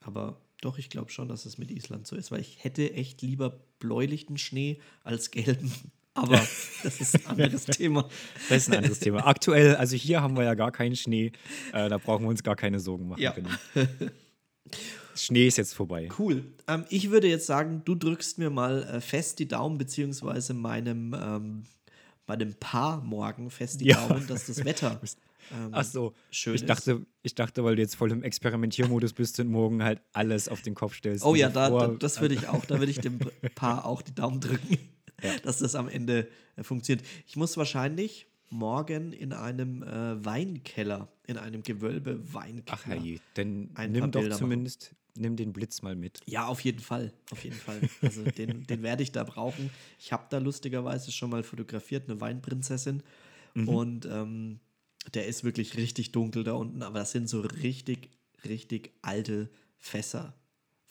Aber 0.01 0.41
doch, 0.61 0.79
ich 0.79 0.91
glaube 0.91 1.11
schon, 1.11 1.29
dass 1.29 1.47
es 1.47 1.59
mit 1.59 1.71
Island 1.71 2.07
so 2.07 2.17
ist, 2.17 2.31
weil 2.31 2.41
ich 2.41 2.63
hätte 2.65 2.93
echt 2.93 3.23
lieber 3.23 3.61
bläulichen 3.79 4.39
Schnee 4.39 4.81
als 5.05 5.31
gelben. 5.31 5.73
Aber 6.15 6.45
das 6.83 7.01
ist 7.01 7.15
ein 7.15 7.27
anderes 7.27 7.65
Thema. 7.67 8.09
Das 8.49 8.63
ist 8.63 8.71
ein 8.71 8.79
anderes 8.79 8.99
Thema. 8.99 9.25
Aktuell, 9.25 9.77
also 9.77 9.95
hier 9.95 10.21
haben 10.21 10.37
wir 10.37 10.43
ja 10.43 10.55
gar 10.55 10.73
keinen 10.73 10.97
Schnee. 10.97 11.31
Äh, 11.73 11.89
da 11.89 11.99
brauchen 11.99 12.25
wir 12.25 12.29
uns 12.29 12.43
gar 12.43 12.57
keine 12.57 12.81
Sorgen 12.81 13.09
machen. 13.09 13.21
Ja. 13.21 13.35
Schnee 15.15 15.47
ist 15.47 15.59
jetzt 15.59 15.75
vorbei. 15.75 16.09
Cool. 16.19 16.45
Ähm, 16.67 16.85
ich 16.91 17.11
würde 17.11 17.29
jetzt 17.29 17.47
sagen, 17.47 17.83
du 17.85 17.95
drückst 17.95 18.39
mir 18.39 18.51
mal 18.51 18.83
äh, 18.83 19.01
fest 19.01 19.39
die 19.39 19.47
Daumen, 19.47 19.79
beziehungsweise 19.79 20.55
meinem, 20.55 21.15
ähm, 21.15 21.63
meinem 22.29 22.55
Paar 22.55 23.03
morgen 23.03 23.51
fest 23.51 23.81
die 23.81 23.87
Ja. 23.87 24.07
Daumen, 24.07 24.27
dass 24.27 24.47
das 24.47 24.65
Wetter 24.65 25.01
ähm, 25.53 25.71
Ach 25.73 25.85
so, 25.85 26.15
schön 26.31 26.55
ich 26.55 26.65
dachte, 26.67 27.07
ich 27.23 27.35
dachte, 27.35 27.65
weil 27.65 27.77
du 27.77 27.83
jetzt 27.83 27.97
voll 27.97 28.13
im 28.13 28.23
Experimentiermodus 28.23 29.13
bist 29.15 29.41
und 29.41 29.49
morgen 29.49 29.83
halt 29.83 30.01
alles 30.13 30.49
auf 30.49 30.63
den 30.63 30.75
Kopf 30.75 30.95
stellst. 30.95 31.25
Oh 31.25 31.31
und 31.31 31.39
ja, 31.39 31.49
da, 31.49 31.71
da, 31.71 31.89
das 31.89 32.21
würde 32.21 32.35
ich 32.35 32.49
auch, 32.49 32.65
da 32.67 32.79
würde 32.79 32.91
ich 32.91 33.01
dem 33.01 33.19
Paar 33.55 33.85
auch 33.87 34.03
die 34.03 34.15
Daumen 34.15 34.41
drücken, 34.41 34.79
dass 35.43 35.59
das 35.59 35.75
am 35.75 35.89
Ende 35.89 36.29
äh, 36.57 36.63
funktioniert. 36.63 37.07
Ich 37.27 37.37
muss 37.37 37.57
wahrscheinlich 37.57 38.27
morgen 38.51 39.13
in 39.13 39.33
einem 39.33 39.83
äh, 39.83 40.25
Weinkeller, 40.25 41.09
in 41.27 41.37
einem 41.37 41.63
Gewölbe 41.63 42.21
Weinkeller. 42.33 42.79
Ach 42.81 42.87
herrje, 42.87 43.21
dann 43.35 43.71
ein 43.75 43.93
nimm 43.93 44.01
paar 44.01 44.09
doch 44.11 44.21
Bilder 44.21 44.35
machen. 44.35 44.45
zumindest, 44.45 44.95
nimm 45.19 45.37
den 45.37 45.53
Blitz 45.53 45.83
mal 45.83 45.95
mit. 45.97 46.21
Ja, 46.27 46.47
auf 46.47 46.61
jeden 46.61 46.79
Fall. 46.81 47.13
Auf 47.31 47.45
jeden 47.45 47.59
Fall. 47.59 47.81
Also 48.03 48.25
den, 48.25 48.67
den 48.71 48.83
werde 48.83 49.03
ich 49.03 49.13
da 49.13 49.25
brauchen. 49.25 49.71
Ich 49.99 50.13
habe 50.13 50.27
da 50.31 50.39
lustigerweise 50.39 51.13
schon 51.13 51.31
mal 51.31 51.43
fotografiert, 51.43 52.09
eine 52.09 52.21
Weinprinzessin. 52.21 53.03
Und 53.55 54.07
ähm, 54.07 54.61
der 55.15 55.27
ist 55.27 55.43
wirklich 55.43 55.77
richtig 55.77 56.13
dunkel 56.13 56.45
da 56.45 56.53
unten, 56.53 56.83
aber 56.83 57.01
das 57.01 57.11
sind 57.13 57.29
so 57.29 57.41
richtig, 57.41 58.11
richtig 58.45 58.93
alte 59.03 59.49
Fässer 59.79 60.35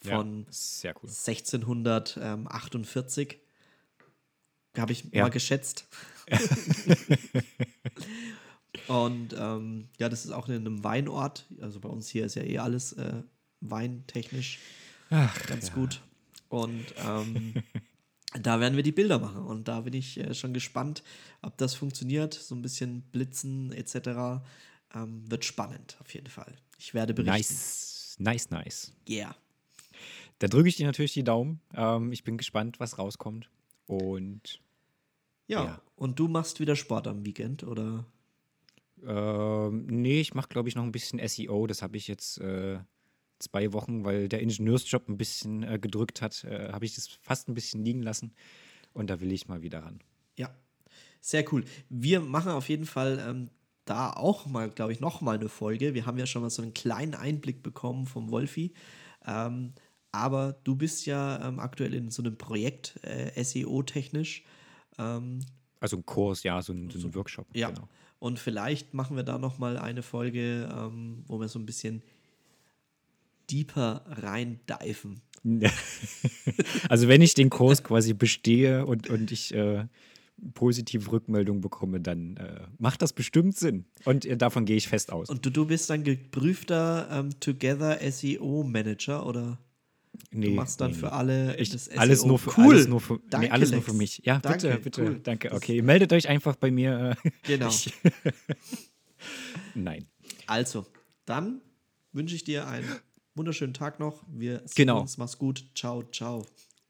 von 0.03 0.45
ja, 0.83 0.93
cool. 1.01 1.09
1648. 1.09 3.39
Habe 4.77 4.91
ich 4.91 5.05
Ja. 5.11 5.23
mal 5.23 5.29
geschätzt. 5.29 5.87
Und 8.87 9.35
ähm, 9.37 9.89
ja, 9.97 10.07
das 10.09 10.25
ist 10.25 10.31
auch 10.31 10.49
in 10.49 10.55
einem 10.55 10.83
Weinort. 10.83 11.45
Also 11.61 11.79
bei 11.79 11.89
uns 11.89 12.09
hier 12.09 12.25
ist 12.25 12.35
ja 12.35 12.43
eh 12.43 12.59
alles 12.59 12.93
äh, 12.93 13.23
weintechnisch 13.71 14.59
ganz 15.47 15.71
gut. 15.73 16.01
Und 16.49 16.85
ähm, 17.05 17.53
da 18.41 18.59
werden 18.59 18.75
wir 18.75 18.83
die 18.83 18.91
Bilder 18.91 19.19
machen. 19.19 19.43
Und 19.43 19.67
da 19.67 19.81
bin 19.81 19.93
ich 19.93 20.19
äh, 20.19 20.33
schon 20.33 20.53
gespannt, 20.53 21.03
ob 21.41 21.57
das 21.57 21.75
funktioniert. 21.75 22.33
So 22.33 22.55
ein 22.55 22.61
bisschen 22.61 23.01
Blitzen 23.11 23.71
etc. 23.71 24.41
Ähm, 24.93 25.29
wird 25.29 25.45
spannend 25.45 25.97
auf 25.99 26.13
jeden 26.13 26.27
Fall. 26.27 26.55
Ich 26.77 26.93
werde 26.93 27.13
berichten. 27.13 27.31
Nice, 27.31 28.15
nice, 28.19 28.49
nice. 28.49 28.93
Yeah. 29.09 29.35
Da 30.39 30.47
drücke 30.47 30.69
ich 30.69 30.75
dir 30.75 30.85
natürlich 30.85 31.13
die 31.13 31.23
Daumen. 31.23 31.59
Ähm, 31.73 32.11
ich 32.11 32.23
bin 32.23 32.37
gespannt, 32.37 32.79
was 32.79 32.97
rauskommt. 32.97 33.49
Und 33.87 34.61
Ja. 35.47 35.63
Ja. 35.63 35.81
Und 35.95 36.19
du 36.19 36.27
machst 36.27 36.59
wieder 36.59 36.75
Sport 36.75 37.07
am 37.07 37.25
Weekend, 37.25 37.63
oder? 37.63 38.05
Ähm, 39.03 39.85
nee, 39.87 40.21
ich 40.21 40.33
mache, 40.33 40.49
glaube 40.49 40.69
ich, 40.69 40.75
noch 40.75 40.83
ein 40.83 40.91
bisschen 40.91 41.25
SEO. 41.27 41.65
Das 41.67 41.81
habe 41.81 41.97
ich 41.97 42.07
jetzt 42.07 42.39
äh, 42.39 42.79
zwei 43.39 43.73
Wochen, 43.73 44.03
weil 44.03 44.29
der 44.29 44.41
Ingenieursjob 44.41 45.07
ein 45.09 45.17
bisschen 45.17 45.63
äh, 45.63 45.79
gedrückt 45.79 46.21
hat, 46.21 46.43
äh, 46.43 46.71
habe 46.71 46.85
ich 46.85 46.95
das 46.95 47.07
fast 47.21 47.47
ein 47.49 47.53
bisschen 47.53 47.83
liegen 47.83 48.01
lassen. 48.01 48.33
Und 48.93 49.09
da 49.09 49.19
will 49.21 49.31
ich 49.31 49.47
mal 49.47 49.61
wieder 49.61 49.79
ran. 49.83 49.99
Ja, 50.37 50.55
sehr 51.21 51.45
cool. 51.53 51.63
Wir 51.89 52.19
machen 52.19 52.51
auf 52.51 52.67
jeden 52.69 52.85
Fall 52.85 53.23
ähm, 53.27 53.49
da 53.85 54.11
auch 54.11 54.45
mal, 54.47 54.69
glaube 54.69 54.91
ich, 54.91 54.99
noch 54.99 55.21
mal 55.21 55.35
eine 55.35 55.49
Folge. 55.49 55.93
Wir 55.93 56.05
haben 56.05 56.17
ja 56.17 56.25
schon 56.25 56.41
mal 56.41 56.49
so 56.49 56.61
einen 56.61 56.73
kleinen 56.73 57.13
Einblick 57.15 57.63
bekommen 57.63 58.05
vom 58.05 58.31
Wolfi. 58.31 58.73
Ähm, 59.25 59.73
aber 60.11 60.53
du 60.63 60.75
bist 60.75 61.05
ja 61.05 61.47
ähm, 61.47 61.59
aktuell 61.59 61.93
in 61.93 62.09
so 62.09 62.23
einem 62.23 62.37
Projekt, 62.37 62.99
äh, 63.03 63.41
SEO-technisch. 63.43 64.43
Ähm, 64.97 65.39
Also 65.79 65.97
ein 65.97 66.05
Kurs, 66.05 66.43
ja, 66.43 66.61
so 66.61 66.73
ein, 66.73 66.89
so 66.89 67.07
ein 67.07 67.13
Workshop. 67.15 67.47
ja. 67.53 67.69
Genau. 67.69 67.87
Und 68.19 68.39
vielleicht 68.39 68.95
machen 68.95 69.15
wir 69.15 69.21
da 69.21 69.37
noch 69.37 69.59
mal 69.59 69.77
eine 69.77 70.01
Folge, 70.01 70.67
ähm, 70.75 71.23
wo 71.27 71.39
wir 71.39 71.47
so 71.49 71.59
ein 71.59 71.67
bisschen 71.67 72.01
deeper 73.49 74.03
reindiven. 74.07 75.21
Also 76.89 77.07
wenn 77.07 77.21
ich 77.21 77.33
den 77.35 77.49
Kurs 77.49 77.83
quasi 77.83 78.13
bestehe 78.13 78.85
und, 78.85 79.09
und 79.09 79.31
ich 79.31 79.53
äh, 79.53 79.85
positive 80.53 81.11
Rückmeldung 81.11 81.61
bekomme, 81.61 81.99
dann 81.99 82.37
äh, 82.37 82.61
macht 82.77 83.01
das 83.01 83.13
bestimmt 83.13 83.57
Sinn. 83.57 83.85
Und 84.05 84.25
äh, 84.25 84.37
davon 84.37 84.65
gehe 84.65 84.75
ich 84.75 84.87
fest 84.87 85.11
aus. 85.11 85.29
Und 85.29 85.45
du, 85.45 85.49
du 85.49 85.65
bist 85.65 85.89
dann 85.89 86.03
geprüfter 86.03 87.07
ähm, 87.11 87.39
Together 87.39 87.99
SEO 88.11 88.63
Manager 88.63 89.25
oder 89.25 89.57
nee, 90.31 90.47
du 90.47 90.51
machst 90.51 90.79
dann 90.81 90.91
nee, 90.91 90.97
für 90.97 91.11
alle 91.11 91.57
Ich, 91.57 91.69
das 91.69 91.85
SEO? 91.85 91.97
alles 91.97 92.25
nur 92.25 92.39
für 92.39 92.51
cool. 92.57 92.73
alles 92.73 92.87
nur 92.87 93.01
für, 93.01 93.19
Danke, 93.29 93.47
nee, 93.47 93.51
alles 93.51 93.71
nur 93.71 93.81
für 93.81 93.93
mich. 93.93 94.21
Ja, 94.23 94.39
bitte, 94.39 94.67
Danke, 94.69 94.83
bitte, 94.83 95.01
cool. 95.03 95.19
danke. 95.23 95.51
Okay, 95.53 95.81
meldet 95.81 96.13
euch 96.13 96.27
einfach 96.27 96.55
bei 96.55 96.71
mir. 96.71 97.17
Genau. 97.43 97.69
Ich, 97.69 97.93
Nein. 99.75 100.05
Also, 100.45 100.85
dann 101.25 101.61
wünsche 102.13 102.35
ich 102.35 102.43
dir 102.43 102.67
einen 102.67 102.87
wunderschönen 103.37 103.73
Tag 103.73 103.99
noch. 103.99 104.23
Wir 104.27 104.59
sehen 104.59 104.69
Genau. 104.75 105.01
uns. 105.01 105.17
Mach's 105.17 105.37
gut. 105.37 105.65
Ciao, 105.75 106.03
ciao. 106.11 106.45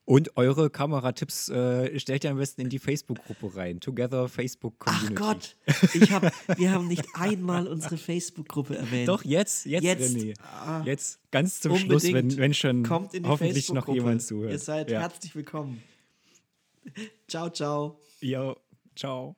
Und 0.05 0.37
eure 0.37 0.69
Kameratipps 0.69 1.49
äh, 1.49 1.99
stellt 1.99 2.23
ihr 2.23 2.31
am 2.31 2.37
besten 2.37 2.61
in 2.61 2.69
die 2.69 2.79
Facebook-Gruppe 2.79 3.57
rein. 3.57 3.81
Together 3.81 4.29
Facebook 4.29 4.75
Ach 4.87 5.01
Community. 5.01 5.15
Gott, 5.15 5.55
ich 5.93 6.11
hab, 6.13 6.31
wir 6.57 6.71
haben 6.71 6.87
nicht 6.87 7.03
einmal 7.13 7.67
unsere 7.67 7.97
Facebook-Gruppe 7.97 8.77
erwähnt. 8.77 9.09
Doch, 9.09 9.25
jetzt, 9.25 9.65
jetzt, 9.65 9.83
Jetzt, 9.83 10.15
René. 10.15 10.33
ah, 10.41 10.81
jetzt, 10.85 11.19
ganz 11.29 11.59
zum 11.59 11.75
Schluss, 11.77 12.03
wenn, 12.13 12.37
wenn 12.37 12.53
schon 12.53 12.89
hoffentlich 12.89 13.73
noch 13.73 13.89
jemand 13.89 14.21
zuhört. 14.21 14.53
Ihr 14.53 14.59
seid 14.59 14.89
ja. 14.89 15.01
herzlich 15.01 15.35
willkommen. 15.35 15.83
Ciao, 17.27 17.49
ciao. 17.49 17.99
Ja, 18.21 18.55
ciao. 18.95 19.35